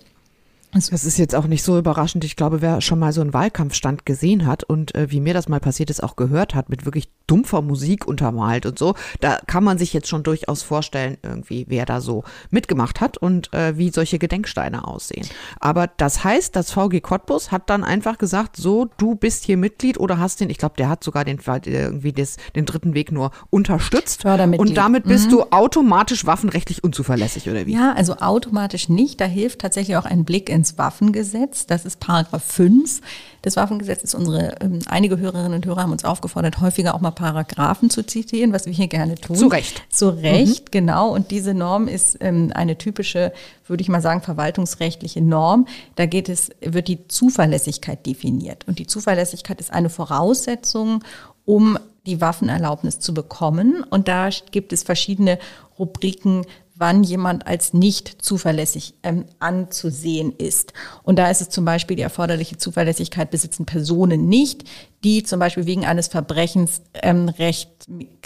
Das 0.89 1.05
ist 1.05 1.17
jetzt 1.17 1.35
auch 1.35 1.47
nicht 1.47 1.63
so 1.63 1.77
überraschend. 1.77 2.23
Ich 2.23 2.35
glaube, 2.35 2.61
wer 2.61 2.81
schon 2.81 2.99
mal 2.99 3.13
so 3.13 3.21
einen 3.21 3.33
Wahlkampfstand 3.33 4.05
gesehen 4.05 4.45
hat 4.45 4.63
und 4.63 4.95
äh, 4.95 5.11
wie 5.11 5.19
mir 5.19 5.33
das 5.33 5.49
mal 5.49 5.59
passiert 5.59 5.89
ist, 5.89 6.03
auch 6.03 6.15
gehört 6.15 6.55
hat, 6.55 6.69
mit 6.69 6.85
wirklich 6.85 7.09
dumpfer 7.27 7.61
Musik 7.61 8.07
untermalt 8.07 8.65
und 8.65 8.79
so, 8.79 8.95
da 9.19 9.37
kann 9.47 9.63
man 9.63 9.77
sich 9.77 9.93
jetzt 9.93 10.07
schon 10.07 10.23
durchaus 10.23 10.63
vorstellen, 10.63 11.17
irgendwie, 11.23 11.65
wer 11.67 11.85
da 11.85 12.01
so 12.01 12.23
mitgemacht 12.49 13.01
hat 13.01 13.17
und 13.17 13.53
äh, 13.53 13.77
wie 13.77 13.89
solche 13.89 14.17
Gedenksteine 14.17 14.87
aussehen. 14.87 15.27
Aber 15.59 15.87
das 15.87 16.23
heißt, 16.23 16.55
das 16.55 16.71
VG 16.71 17.01
Cottbus 17.01 17.51
hat 17.51 17.69
dann 17.69 17.83
einfach 17.83 18.17
gesagt, 18.17 18.55
so, 18.55 18.87
du 18.97 19.15
bist 19.15 19.43
hier 19.43 19.57
Mitglied 19.57 19.99
oder 19.99 20.19
hast 20.19 20.39
den, 20.39 20.49
ich 20.49 20.57
glaube, 20.57 20.75
der 20.77 20.89
hat 20.89 21.03
sogar 21.03 21.25
den, 21.25 21.39
irgendwie 21.65 22.13
des, 22.13 22.37
den 22.55 22.65
dritten 22.65 22.93
Weg 22.93 23.11
nur 23.11 23.31
unterstützt. 23.49 24.25
Und 24.25 24.77
damit 24.77 25.03
bist 25.03 25.27
mhm. 25.27 25.31
du 25.31 25.43
automatisch 25.51 26.25
waffenrechtlich 26.25 26.83
unzuverlässig, 26.83 27.49
oder 27.49 27.65
wie? 27.65 27.73
Ja, 27.73 27.93
also 27.93 28.17
automatisch 28.17 28.89
nicht. 28.89 29.19
Da 29.19 29.25
hilft 29.25 29.59
tatsächlich 29.59 29.97
auch 29.97 30.05
ein 30.05 30.23
Blick 30.23 30.49
ins 30.49 30.66
ins 30.67 30.77
Waffengesetz. 30.77 31.65
Das 31.65 31.85
ist 31.85 31.99
Paragraph 31.99 32.43
5 32.43 33.01
des 33.43 33.55
Waffengesetzes. 33.55 34.13
Unsere, 34.13 34.55
ähm, 34.61 34.79
einige 34.87 35.17
Hörerinnen 35.17 35.53
und 35.53 35.65
Hörer 35.65 35.83
haben 35.83 35.91
uns 35.91 36.03
aufgefordert, 36.03 36.59
häufiger 36.59 36.95
auch 36.95 37.01
mal 37.01 37.11
Paragraphen 37.11 37.89
zu 37.89 38.05
zitieren, 38.05 38.53
was 38.53 38.65
wir 38.65 38.73
hier 38.73 38.87
gerne 38.87 39.15
tun. 39.15 39.35
Zu 39.35 39.47
Recht. 39.47 39.83
Zu 39.89 40.09
Recht, 40.09 40.65
mhm. 40.65 40.71
genau. 40.71 41.13
Und 41.13 41.31
diese 41.31 41.53
Norm 41.53 41.87
ist 41.87 42.17
ähm, 42.21 42.51
eine 42.53 42.77
typische, 42.77 43.31
würde 43.67 43.81
ich 43.81 43.89
mal 43.89 44.01
sagen, 44.01 44.21
verwaltungsrechtliche 44.21 45.21
Norm. 45.21 45.67
Da 45.95 46.05
geht 46.05 46.29
es, 46.29 46.49
wird 46.61 46.87
die 46.87 47.07
Zuverlässigkeit 47.07 48.05
definiert. 48.05 48.67
Und 48.67 48.79
die 48.79 48.87
Zuverlässigkeit 48.87 49.59
ist 49.59 49.71
eine 49.71 49.89
Voraussetzung, 49.89 51.03
um 51.45 51.79
die 52.05 52.21
Waffenerlaubnis 52.21 52.99
zu 52.99 53.13
bekommen. 53.13 53.83
Und 53.89 54.07
da 54.07 54.29
gibt 54.51 54.73
es 54.73 54.83
verschiedene 54.83 55.39
Rubriken, 55.77 56.45
wann 56.77 57.03
jemand 57.03 57.47
als 57.47 57.73
nicht 57.73 58.21
zuverlässig 58.21 58.93
ähm, 59.03 59.25
anzusehen 59.39 60.31
ist. 60.31 60.73
Und 61.03 61.17
da 61.17 61.29
ist 61.29 61.41
es 61.41 61.49
zum 61.49 61.65
Beispiel 61.65 61.97
die 61.97 62.03
erforderliche 62.03 62.57
Zuverlässigkeit 62.57 63.31
besitzen 63.31 63.65
Personen 63.65 64.27
nicht, 64.27 64.63
die 65.03 65.23
zum 65.23 65.39
Beispiel 65.39 65.65
wegen 65.65 65.85
eines 65.85 66.07
Verbrechens 66.07 66.81
ähm, 66.93 67.29
recht, 67.29 67.69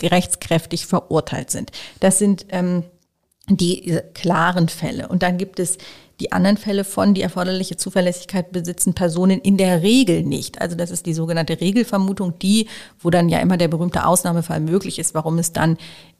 rechtskräftig 0.02 0.86
verurteilt 0.86 1.52
sind. 1.52 1.72
Das 2.00 2.20
sind 2.20 2.46
ähm, 2.50 2.84
die 3.48 4.00
klaren 4.14 4.70
Fälle. 4.70 5.08
Und 5.08 5.24
dann 5.24 5.38
gibt 5.38 5.60
es 5.60 5.78
die 6.22 6.32
anderen 6.32 6.58
Fälle 6.58 6.84
von, 6.84 7.16
die 7.16 7.24
erforderliche 7.24 7.78
Zuverlässigkeit 7.78 8.52
besitzen 8.52 8.94
Personen 8.94 9.40
in 9.40 9.58
der 9.58 9.82
Regel 9.82 10.22
nicht. 10.22 10.62
Also 10.62 10.76
das 10.76 10.92
ist 10.92 11.08
die 11.08 11.16
sogenannte 11.16 11.60
Regelvermutung, 11.60 12.38
die, 12.38 12.68
wo 13.00 13.10
dann 13.10 13.28
ja 13.28 13.40
immer 13.40 13.58
der 13.58 13.68
berühmte 13.68 14.06
Ausnahmefall 14.06 14.60
möglich 14.60 15.00
ist, 15.00 15.16
warum 15.16 15.40
es 15.40 15.52
dann 15.52 15.78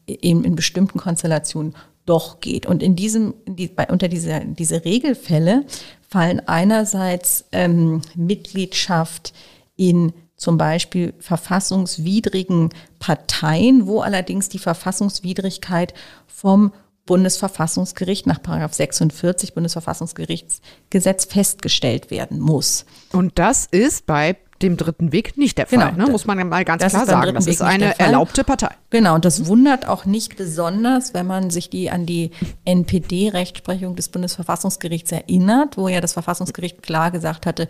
eben 0.08 0.44
in 0.44 0.56
bestimmten 0.56 1.00
Konstellationen 1.00 1.76
doch 2.06 2.40
geht. 2.40 2.66
Und 2.66 2.82
in 2.82 2.96
diesem, 2.96 3.34
die, 3.46 3.68
bei, 3.68 3.88
unter 3.88 4.08
dieser, 4.08 4.42
diese 4.42 4.84
Regelfälle 4.86 5.66
fallen 6.08 6.42
einerseits 6.48 7.46
ähm, 7.52 8.02
Mitgliedschaft 8.16 9.34
in 9.76 10.14
zum 10.36 10.58
Beispiel 10.58 11.14
verfassungswidrigen 11.20 12.70
Parteien, 13.00 13.86
wo 13.86 14.02
allerdings 14.02 14.50
die 14.50 14.60
Verfassungswidrigkeit 14.60 15.94
vom 16.26 16.74
Bundesverfassungsgericht 17.06 18.26
nach 18.26 18.40
46 18.74 19.54
Bundesverfassungsgerichtsgesetz 19.54 21.26
festgestellt 21.26 22.10
werden 22.10 22.40
muss. 22.40 22.86
Und 23.12 23.38
das 23.38 23.68
ist 23.68 24.06
bei 24.06 24.38
dem 24.64 24.78
dritten 24.78 25.12
Weg 25.12 25.38
nicht 25.38 25.58
der 25.58 25.68
Fall, 25.68 25.92
genau. 25.92 26.06
ne? 26.06 26.12
muss 26.12 26.26
man 26.26 26.48
mal 26.48 26.66
ganz 26.66 26.86
klar 26.86 27.06
sagen. 27.06 27.34
Das 27.34 27.48
ist 27.48 27.62
eine 27.62 27.98
erlaubte 28.00 28.44
Partei. 28.44 28.70
Genau, 28.90 29.16
und 29.16 29.26
das 29.26 29.46
wundert 29.46 29.88
auch 29.88 30.06
nicht 30.06 30.38
besonders, 30.38 31.14
wenn 31.14 31.28
man 31.28 31.50
sich 31.50 31.70
die 31.70 31.90
an 31.90 32.06
die 32.06 32.32
NPD-Rechtsprechung 32.66 33.96
des 33.96 34.10
Bundesverfassungsgerichts 34.10 35.12
erinnert, 35.12 35.78
wo 35.78 35.88
ja 35.88 36.02
das 36.02 36.14
Verfassungsgericht 36.14 36.82
klar 36.82 37.12
gesagt 37.12 37.46
hatte, 37.46 37.68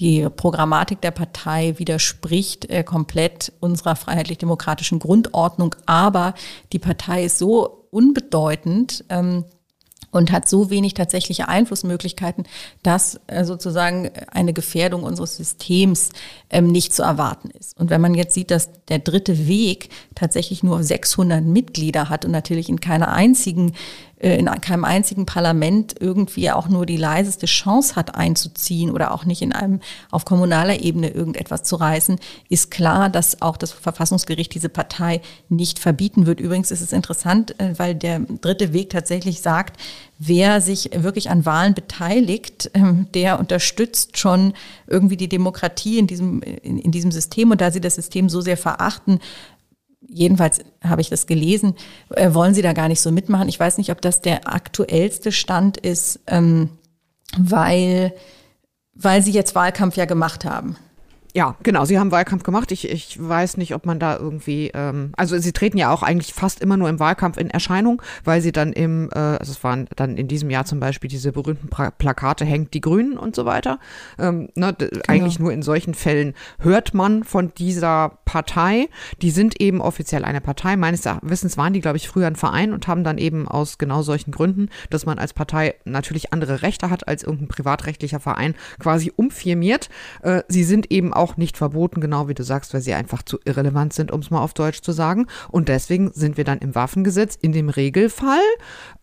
die 0.00 0.28
Programmatik 0.28 1.00
der 1.00 1.12
Partei 1.12 1.74
widerspricht 1.78 2.68
äh, 2.68 2.82
komplett 2.82 3.52
unserer 3.60 3.94
freiheitlich-demokratischen 3.94 4.98
Grundordnung, 4.98 5.76
aber 5.86 6.34
die 6.72 6.80
Partei 6.80 7.24
ist 7.24 7.38
so 7.38 7.86
unbedeutend, 7.90 9.04
ähm, 9.08 9.44
und 10.14 10.30
hat 10.30 10.48
so 10.48 10.70
wenig 10.70 10.94
tatsächliche 10.94 11.48
Einflussmöglichkeiten, 11.48 12.44
dass 12.84 13.20
äh, 13.26 13.44
sozusagen 13.44 14.10
eine 14.30 14.52
Gefährdung 14.52 15.02
unseres 15.02 15.36
Systems 15.36 16.10
ähm, 16.50 16.68
nicht 16.68 16.94
zu 16.94 17.02
erwarten 17.02 17.50
ist. 17.50 17.76
Und 17.78 17.90
wenn 17.90 18.00
man 18.00 18.14
jetzt 18.14 18.32
sieht, 18.32 18.52
dass 18.52 18.70
der 18.88 19.00
dritte 19.00 19.48
Weg 19.48 19.88
tatsächlich 20.14 20.62
nur 20.62 20.84
600 20.84 21.42
Mitglieder 21.44 22.08
hat 22.08 22.24
und 22.24 22.30
natürlich 22.30 22.68
in 22.68 22.78
keiner 22.78 23.12
einzigen 23.12 23.72
in 24.16 24.46
keinem 24.60 24.84
einzigen 24.84 25.26
Parlament 25.26 25.94
irgendwie 26.00 26.50
auch 26.50 26.68
nur 26.68 26.86
die 26.86 26.96
leiseste 26.96 27.46
Chance 27.46 27.96
hat 27.96 28.14
einzuziehen 28.14 28.90
oder 28.90 29.12
auch 29.12 29.24
nicht 29.24 29.42
in 29.42 29.52
einem 29.52 29.80
auf 30.10 30.24
kommunaler 30.24 30.80
Ebene 30.80 31.10
irgendetwas 31.10 31.62
zu 31.64 31.76
reißen, 31.76 32.18
ist 32.48 32.70
klar, 32.70 33.10
dass 33.10 33.42
auch 33.42 33.56
das 33.56 33.72
Verfassungsgericht 33.72 34.54
diese 34.54 34.68
Partei 34.68 35.20
nicht 35.48 35.78
verbieten 35.78 36.26
wird. 36.26 36.40
Übrigens 36.40 36.70
ist 36.70 36.80
es 36.80 36.92
interessant, 36.92 37.58
äh, 37.60 37.78
weil 37.78 37.94
der 37.94 38.20
dritte 38.20 38.72
Weg 38.72 38.90
tatsächlich 38.90 39.40
sagt, 39.40 39.78
wer 40.18 40.60
sich 40.60 40.90
wirklich 40.94 41.30
an 41.30 41.44
Wahlen 41.44 41.74
beteiligt, 41.74 42.70
ähm, 42.74 43.06
der 43.14 43.38
unterstützt 43.38 44.16
schon 44.18 44.54
irgendwie 44.86 45.16
die 45.16 45.28
Demokratie 45.28 45.98
in 45.98 46.06
diesem, 46.06 46.40
in, 46.42 46.78
in 46.78 46.92
diesem 46.92 47.10
System. 47.10 47.50
Und 47.50 47.60
da 47.60 47.70
sie 47.70 47.80
das 47.80 47.96
System 47.96 48.28
so 48.28 48.40
sehr 48.40 48.56
verachten, 48.56 49.20
jedenfalls 50.08 50.60
habe 50.82 51.00
ich 51.00 51.10
das 51.10 51.26
gelesen, 51.26 51.74
äh, 52.10 52.32
wollen 52.34 52.54
sie 52.54 52.62
da 52.62 52.72
gar 52.72 52.88
nicht 52.88 53.00
so 53.00 53.10
mitmachen. 53.10 53.48
Ich 53.48 53.60
weiß 53.60 53.78
nicht, 53.78 53.90
ob 53.90 54.00
das 54.00 54.20
der 54.20 54.52
aktuellste 54.52 55.32
Stand 55.32 55.76
ist, 55.76 56.20
ähm, 56.26 56.70
weil, 57.36 58.14
weil 58.94 59.22
sie 59.22 59.32
jetzt 59.32 59.54
Wahlkampf 59.54 59.96
ja 59.96 60.04
gemacht 60.04 60.44
haben. 60.44 60.76
Ja, 61.36 61.56
genau. 61.64 61.84
Sie 61.84 61.98
haben 61.98 62.12
Wahlkampf 62.12 62.44
gemacht. 62.44 62.70
Ich, 62.70 62.88
ich 62.88 63.18
weiß 63.20 63.56
nicht, 63.56 63.74
ob 63.74 63.86
man 63.86 63.98
da 63.98 64.16
irgendwie, 64.16 64.70
ähm, 64.72 65.10
also 65.16 65.36
sie 65.36 65.52
treten 65.52 65.76
ja 65.76 65.92
auch 65.92 66.04
eigentlich 66.04 66.32
fast 66.32 66.60
immer 66.60 66.76
nur 66.76 66.88
im 66.88 67.00
Wahlkampf 67.00 67.38
in 67.38 67.50
Erscheinung, 67.50 68.00
weil 68.22 68.40
sie 68.40 68.52
dann 68.52 68.72
im, 68.72 69.10
äh, 69.12 69.18
also 69.18 69.50
es 69.50 69.64
waren 69.64 69.88
dann 69.96 70.16
in 70.16 70.28
diesem 70.28 70.48
Jahr 70.48 70.64
zum 70.64 70.78
Beispiel 70.78 71.10
diese 71.10 71.32
berühmten 71.32 71.68
pra 71.68 71.90
Plakate 71.90 72.44
hängt 72.44 72.72
die 72.72 72.80
Grünen 72.80 73.18
und 73.18 73.34
so 73.34 73.46
weiter. 73.46 73.80
Ähm, 74.16 74.48
ne, 74.54 74.76
genau. 74.78 75.02
Eigentlich 75.08 75.40
nur 75.40 75.52
in 75.52 75.62
solchen 75.62 75.94
Fällen 75.94 76.34
hört 76.60 76.94
man 76.94 77.24
von 77.24 77.52
dieser 77.58 78.18
Partei. 78.24 78.88
Die 79.20 79.30
sind 79.30 79.60
eben 79.60 79.80
offiziell 79.80 80.24
eine 80.24 80.40
Partei. 80.40 80.76
Meines 80.76 81.02
Wissens 81.22 81.56
waren 81.56 81.72
die, 81.72 81.80
glaube 81.80 81.96
ich, 81.96 82.06
früher 82.06 82.28
ein 82.28 82.36
Verein 82.36 82.72
und 82.72 82.86
haben 82.86 83.02
dann 83.02 83.18
eben 83.18 83.48
aus 83.48 83.78
genau 83.78 84.02
solchen 84.02 84.30
Gründen, 84.30 84.68
dass 84.90 85.04
man 85.04 85.18
als 85.18 85.32
Partei 85.32 85.74
natürlich 85.84 86.32
andere 86.32 86.62
Rechte 86.62 86.90
hat 86.90 87.08
als 87.08 87.24
irgendein 87.24 87.48
privatrechtlicher 87.48 88.20
Verein, 88.20 88.54
quasi 88.78 89.12
umfirmiert. 89.16 89.88
Äh, 90.22 90.42
sie 90.46 90.62
sind 90.62 90.92
eben 90.92 91.12
auch 91.12 91.23
auch 91.24 91.38
nicht 91.38 91.56
verboten, 91.56 92.02
genau 92.02 92.28
wie 92.28 92.34
du 92.34 92.44
sagst, 92.44 92.74
weil 92.74 92.82
sie 92.82 92.92
einfach 92.92 93.22
zu 93.22 93.38
irrelevant 93.46 93.94
sind, 93.94 94.12
um 94.12 94.20
es 94.20 94.30
mal 94.30 94.42
auf 94.42 94.52
Deutsch 94.52 94.82
zu 94.82 94.92
sagen. 94.92 95.26
Und 95.50 95.68
deswegen 95.70 96.12
sind 96.12 96.36
wir 96.36 96.44
dann 96.44 96.58
im 96.58 96.74
Waffengesetz 96.74 97.38
in 97.40 97.52
dem 97.52 97.70
Regelfall, 97.70 98.42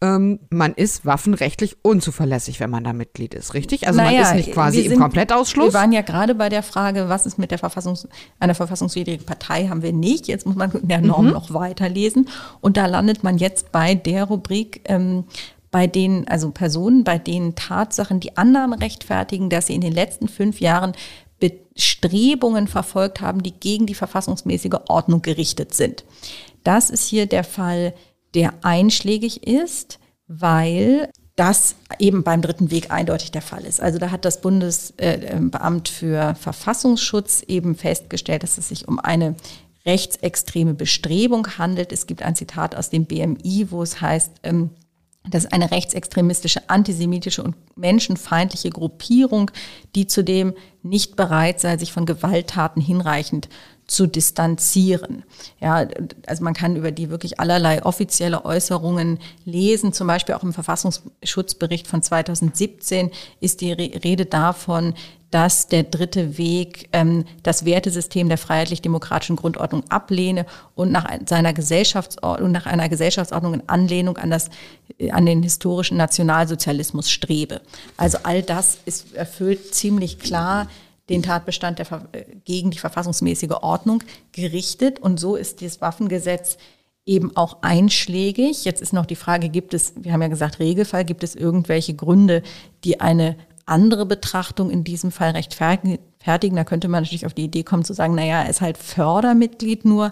ähm, 0.01 0.39
man 0.51 0.73
ist 0.73 1.05
waffenrechtlich 1.05 1.77
unzuverlässig, 1.81 2.59
wenn 2.59 2.69
man 2.69 2.83
da 2.83 2.93
Mitglied 2.93 3.33
ist, 3.33 3.55
richtig? 3.55 3.87
Also 3.87 3.97
naja, 3.97 4.21
man 4.21 4.29
ist 4.29 4.35
nicht 4.35 4.53
quasi 4.53 4.83
sind, 4.83 4.93
im 4.93 4.99
Komplettausschluss. 4.99 5.73
Wir 5.73 5.79
waren 5.79 5.91
ja 5.91 6.01
gerade 6.01 6.35
bei 6.35 6.49
der 6.49 6.61
Frage, 6.61 7.09
was 7.09 7.25
ist 7.25 7.39
mit 7.39 7.49
der 7.49 7.57
Verfassungs 7.57 8.07
einer 8.39 8.55
verfassungswidrigen 8.55 9.25
Partei, 9.25 9.67
haben 9.67 9.81
wir 9.81 9.93
nicht. 9.93 10.27
Jetzt 10.27 10.45
muss 10.45 10.55
man 10.55 10.71
in 10.71 10.87
der 10.87 11.01
Norm 11.01 11.25
mhm. 11.25 11.31
noch 11.31 11.53
weiterlesen. 11.53 12.29
Und 12.59 12.77
da 12.77 12.85
landet 12.85 13.23
man 13.23 13.37
jetzt 13.37 13.71
bei 13.71 13.95
der 13.95 14.25
Rubrik, 14.25 14.81
ähm, 14.85 15.25
bei 15.71 15.87
denen, 15.87 16.27
also 16.27 16.51
Personen, 16.51 17.03
bei 17.03 17.17
denen 17.17 17.55
Tatsachen 17.55 18.19
die 18.19 18.37
Annahmen 18.37 18.77
rechtfertigen, 18.77 19.49
dass 19.49 19.67
sie 19.67 19.75
in 19.75 19.81
den 19.81 19.93
letzten 19.93 20.27
fünf 20.27 20.59
Jahren 20.59 20.91
Bestrebungen 21.73 22.67
verfolgt 22.67 23.21
haben, 23.21 23.43
die 23.43 23.53
gegen 23.53 23.85
die 23.85 23.95
verfassungsmäßige 23.95 24.79
Ordnung 24.87 25.21
gerichtet 25.21 25.73
sind. 25.73 26.03
Das 26.63 26.89
ist 26.89 27.07
hier 27.07 27.25
der 27.25 27.43
Fall, 27.43 27.93
der 28.33 28.53
einschlägig 28.61 29.47
ist, 29.47 29.99
weil 30.27 31.09
das 31.35 31.75
eben 31.97 32.23
beim 32.23 32.41
dritten 32.41 32.71
Weg 32.71 32.91
eindeutig 32.91 33.31
der 33.31 33.41
Fall 33.41 33.65
ist. 33.65 33.81
Also 33.81 33.97
da 33.99 34.11
hat 34.11 34.25
das 34.25 34.41
Bundesamt 34.41 35.89
für 35.89 36.35
Verfassungsschutz 36.35 37.43
eben 37.47 37.75
festgestellt, 37.75 38.43
dass 38.43 38.57
es 38.57 38.69
sich 38.69 38.87
um 38.87 38.99
eine 38.99 39.35
rechtsextreme 39.85 40.73
Bestrebung 40.73 41.47
handelt. 41.57 41.91
Es 41.91 42.05
gibt 42.05 42.21
ein 42.21 42.35
Zitat 42.35 42.75
aus 42.75 42.89
dem 42.89 43.05
BMI, 43.05 43.67
wo 43.69 43.81
es 43.81 44.01
heißt, 44.01 44.31
ähm, 44.43 44.71
das 45.29 45.43
ist 45.45 45.53
eine 45.53 45.69
rechtsextremistische, 45.69 46.69
antisemitische 46.69 47.43
und 47.43 47.55
menschenfeindliche 47.75 48.71
Gruppierung, 48.71 49.51
die 49.95 50.07
zudem 50.07 50.53
nicht 50.81 51.15
bereit 51.15 51.59
sei, 51.59 51.77
sich 51.77 51.93
von 51.93 52.07
Gewalttaten 52.07 52.81
hinreichend 52.81 53.47
zu 53.85 54.07
distanzieren. 54.07 55.23
Ja, 55.59 55.85
also 56.25 56.43
man 56.43 56.53
kann 56.53 56.75
über 56.75 56.91
die 56.91 57.09
wirklich 57.09 57.39
allerlei 57.39 57.83
offizielle 57.83 58.45
Äußerungen 58.45 59.19
lesen. 59.45 59.93
Zum 59.93 60.07
Beispiel 60.07 60.33
auch 60.33 60.43
im 60.43 60.53
Verfassungsschutzbericht 60.53 61.87
von 61.87 62.01
2017 62.01 63.11
ist 63.41 63.61
die 63.61 63.73
Rede 63.73 64.25
davon, 64.25 64.95
dass 65.31 65.67
der 65.67 65.83
dritte 65.83 66.37
Weg 66.37 66.89
ähm, 66.91 67.23
das 67.41 67.65
Wertesystem 67.65 68.27
der 68.27 68.37
freiheitlich-demokratischen 68.37 69.37
Grundordnung 69.37 69.83
ablehne 69.89 70.45
und 70.75 70.91
nach 70.91 71.09
seiner 71.25 71.53
Gesellschaftsordnung, 71.53 72.51
nach 72.51 72.65
einer 72.65 72.89
Gesellschaftsordnung 72.89 73.55
in 73.55 73.63
Anlehnung 73.67 74.17
an 74.17 74.29
das, 74.29 74.49
äh, 74.99 75.11
an 75.11 75.25
den 75.25 75.41
historischen 75.41 75.97
Nationalsozialismus 75.97 77.09
strebe. 77.09 77.61
Also 77.97 78.19
all 78.23 78.43
das 78.43 78.77
ist 78.85 79.15
erfüllt 79.15 79.73
ziemlich 79.73 80.19
klar 80.19 80.67
den 81.09 81.23
Tatbestand 81.23 81.79
der, 81.79 81.87
äh, 82.11 82.23
gegen 82.43 82.71
die 82.71 82.77
verfassungsmäßige 82.77 83.51
Ordnung 83.61 84.03
gerichtet. 84.33 84.99
Und 84.99 85.19
so 85.19 85.37
ist 85.37 85.61
dieses 85.61 85.79
Waffengesetz 85.79 86.57
eben 87.05 87.35
auch 87.35 87.61
einschlägig. 87.61 88.65
Jetzt 88.65 88.81
ist 88.81 88.93
noch 88.93 89.05
die 89.05 89.15
Frage, 89.15 89.49
gibt 89.49 89.73
es, 89.73 89.93
wir 89.95 90.13
haben 90.13 90.21
ja 90.21 90.27
gesagt, 90.27 90.59
Regelfall, 90.59 91.05
gibt 91.05 91.23
es 91.23 91.35
irgendwelche 91.35 91.93
Gründe, 91.93 92.43
die 92.83 92.99
eine 92.99 93.37
andere 93.71 94.05
Betrachtung 94.05 94.69
in 94.69 94.83
diesem 94.83 95.11
Fall 95.11 95.31
rechtfertigen. 95.31 96.55
Da 96.55 96.63
könnte 96.63 96.87
man 96.87 97.03
natürlich 97.03 97.25
auf 97.25 97.33
die 97.33 97.45
Idee 97.45 97.63
kommen 97.63 97.83
zu 97.83 97.93
sagen, 97.93 98.15
naja, 98.15 98.43
er 98.43 98.49
ist 98.49 98.61
halt 98.61 98.77
Fördermitglied 98.77 99.85
nur, 99.85 100.11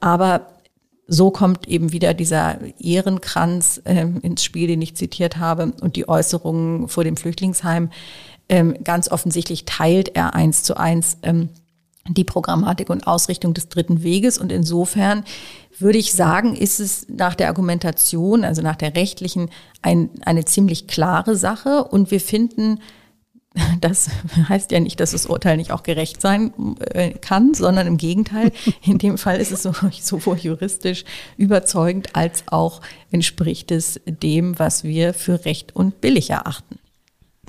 aber 0.00 0.48
so 1.06 1.30
kommt 1.30 1.68
eben 1.68 1.92
wieder 1.92 2.14
dieser 2.14 2.58
Ehrenkranz 2.80 3.82
ähm, 3.84 4.20
ins 4.22 4.42
Spiel, 4.42 4.66
den 4.66 4.82
ich 4.82 4.96
zitiert 4.96 5.36
habe, 5.36 5.72
und 5.80 5.96
die 5.96 6.08
Äußerungen 6.08 6.88
vor 6.88 7.04
dem 7.04 7.16
Flüchtlingsheim. 7.16 7.90
Ähm, 8.48 8.76
ganz 8.84 9.10
offensichtlich 9.10 9.64
teilt 9.64 10.16
er 10.16 10.34
eins 10.34 10.62
zu 10.62 10.76
eins 10.76 11.18
ähm, 11.22 11.50
die 12.08 12.24
Programmatik 12.24 12.90
und 12.90 13.06
Ausrichtung 13.06 13.54
des 13.54 13.68
dritten 13.68 14.02
Weges. 14.02 14.38
Und 14.38 14.52
insofern 14.52 15.24
würde 15.78 15.98
ich 15.98 16.12
sagen, 16.12 16.54
ist 16.54 16.80
es 16.80 17.06
nach 17.08 17.34
der 17.34 17.48
Argumentation, 17.48 18.44
also 18.44 18.62
nach 18.62 18.76
der 18.76 18.94
rechtlichen, 18.94 19.50
ein, 19.82 20.10
eine 20.24 20.44
ziemlich 20.44 20.86
klare 20.86 21.36
Sache. 21.36 21.84
Und 21.84 22.10
wir 22.10 22.20
finden, 22.20 22.80
das 23.80 24.10
heißt 24.48 24.70
ja 24.72 24.80
nicht, 24.80 25.00
dass 25.00 25.12
das 25.12 25.26
Urteil 25.26 25.56
nicht 25.56 25.72
auch 25.72 25.82
gerecht 25.82 26.20
sein 26.20 26.52
äh, 26.90 27.10
kann, 27.10 27.54
sondern 27.54 27.86
im 27.86 27.96
Gegenteil. 27.96 28.52
In 28.82 28.98
dem 28.98 29.16
Fall 29.16 29.40
ist 29.40 29.52
es 29.52 29.62
sowohl 29.62 30.38
juristisch 30.38 31.04
überzeugend 31.36 32.14
als 32.14 32.44
auch 32.48 32.82
entspricht 33.10 33.70
es 33.70 34.00
dem, 34.06 34.58
was 34.58 34.84
wir 34.84 35.14
für 35.14 35.44
recht 35.44 35.74
und 35.74 36.00
billig 36.00 36.30
erachten. 36.30 36.78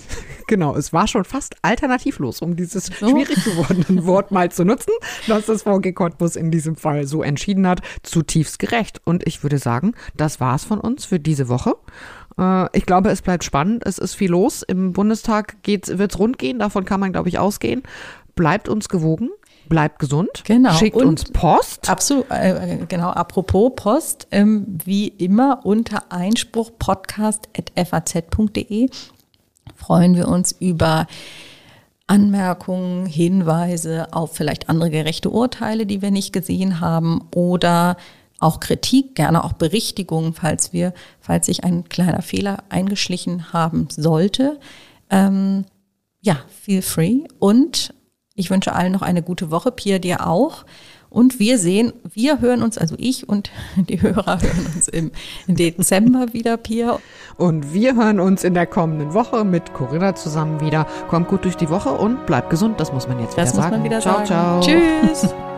Genau, 0.48 0.76
es 0.76 0.94
war 0.94 1.08
schon 1.08 1.26
fast 1.26 1.56
alternativlos, 1.64 2.40
um 2.42 2.56
dieses 2.56 2.86
so. 2.86 3.10
schwierig 3.10 3.44
gewordene 3.44 4.06
Wort 4.06 4.30
mal 4.32 4.52
zu 4.52 4.64
nutzen, 4.64 4.92
dass 5.28 5.48
das 5.48 5.64
VG 5.64 5.94
Cottbus 5.94 6.36
in 6.36 6.52
diesem 6.52 6.76
Fall 6.76 7.08
so 7.08 7.24
entschieden 7.24 7.68
hat. 7.68 7.82
Zutiefst 8.04 8.60
gerecht. 8.60 9.02
Und 9.06 9.28
ich 9.28 9.42
würde 9.42 9.58
sagen, 9.58 9.96
das 10.16 10.40
war's 10.40 10.64
von 10.64 10.80
uns 10.80 11.06
für 11.06 11.20
diese 11.20 11.50
Woche. 11.50 11.74
Äh, 12.38 12.78
ich 12.78 12.86
glaube, 12.86 13.10
es 13.10 13.24
bleibt 13.24 13.44
spannend. 13.44 13.82
Es 13.86 13.98
ist 13.98 14.14
viel 14.14 14.30
los. 14.32 14.62
Im 14.62 14.94
Bundestag 14.94 15.56
wird 15.66 15.90
es 15.90 16.20
rund 16.20 16.38
gehen. 16.38 16.60
Davon 16.60 16.86
kann 16.86 17.00
man, 17.00 17.12
glaube 17.12 17.30
ich, 17.30 17.40
ausgehen. 17.40 17.82
Bleibt 18.36 18.70
uns 18.70 18.88
gewogen. 18.90 19.32
Bleibt 19.68 19.98
gesund. 19.98 20.44
Genau. 20.46 20.74
Schickt 20.74 20.98
Und 20.98 21.08
uns 21.08 21.24
Post. 21.32 21.90
Absolut. 21.90 22.30
Äh, 22.30 22.86
genau. 22.88 23.10
Apropos 23.10 23.72
Post, 23.76 24.28
ähm, 24.30 24.78
wie 24.86 25.08
immer 25.08 25.66
unter 25.66 26.12
Einspruch 26.12 26.70
podcast.faz.de 26.78 28.90
freuen 29.76 30.16
wir 30.16 30.28
uns 30.28 30.52
über 30.52 31.08
Anmerkungen, 32.08 33.06
Hinweise 33.06 34.14
auf 34.14 34.36
vielleicht 34.36 34.70
andere 34.70 34.92
gerechte 34.92 35.30
Urteile, 35.30 35.86
die 35.86 36.02
wir 36.02 36.12
nicht 36.12 36.34
gesehen 36.34 36.80
haben 36.80 37.28
oder 37.34 37.98
auch 38.40 38.60
Kritik, 38.60 39.16
gerne 39.16 39.44
auch 39.44 39.54
Berichtigungen, 39.54 40.34
falls 40.34 40.74
wir, 40.74 40.94
falls 41.20 41.48
sich 41.48 41.64
ein 41.64 41.90
kleiner 41.90 42.22
Fehler 42.22 42.64
eingeschlichen 42.70 43.54
haben 43.54 43.88
sollte. 43.90 44.60
Ähm, 45.10 45.66
ja, 46.22 46.38
feel 46.62 46.82
free. 46.82 47.22
Und 47.40 47.94
ich 48.36 48.50
wünsche 48.50 48.74
allen 48.74 48.92
noch 48.92 49.02
eine 49.02 49.24
gute 49.24 49.52
Woche, 49.52 49.72
Pia 49.72 50.00
dir 50.00 50.28
auch. 50.28 50.66
Und 51.16 51.40
wir 51.40 51.58
sehen, 51.58 51.94
wir 52.14 52.42
hören 52.42 52.62
uns, 52.62 52.78
also 52.78 52.96
ich 52.98 53.30
und 53.30 53.50
die 53.78 54.02
Hörer 54.02 54.42
hören 54.42 54.66
uns 54.76 54.90
im 54.90 55.12
Dezember 55.48 56.34
wieder, 56.34 56.58
Pia. 56.58 57.00
Und 57.38 57.74
wir 57.74 57.96
hören 57.96 58.20
uns 58.20 58.44
in 58.44 58.54
der 58.54 58.66
kommenden 58.66 59.14
Woche 59.14 59.46
mit 59.46 59.74
Corinna 59.74 60.14
zusammen 60.16 60.60
wieder. 60.60 60.86
Kommt 61.08 61.30
gut 61.30 61.46
durch 61.46 61.56
die 61.56 61.70
Woche 61.70 61.92
und 61.92 62.26
bleibt 62.26 62.50
gesund, 62.50 62.82
das 62.82 62.92
muss 62.92 63.08
man 63.08 63.22
jetzt 63.22 63.38
das 63.38 63.54
wieder 63.54 63.64
sagen. 63.64 63.72
Das 63.72 63.72
muss 63.72 63.78
man 63.78 63.84
wieder 63.86 64.00
ciao, 64.02 64.26
sagen. 64.26 64.26
Ciao, 64.26 64.62
ciao. 64.62 65.14
Tschüss. 65.14 65.34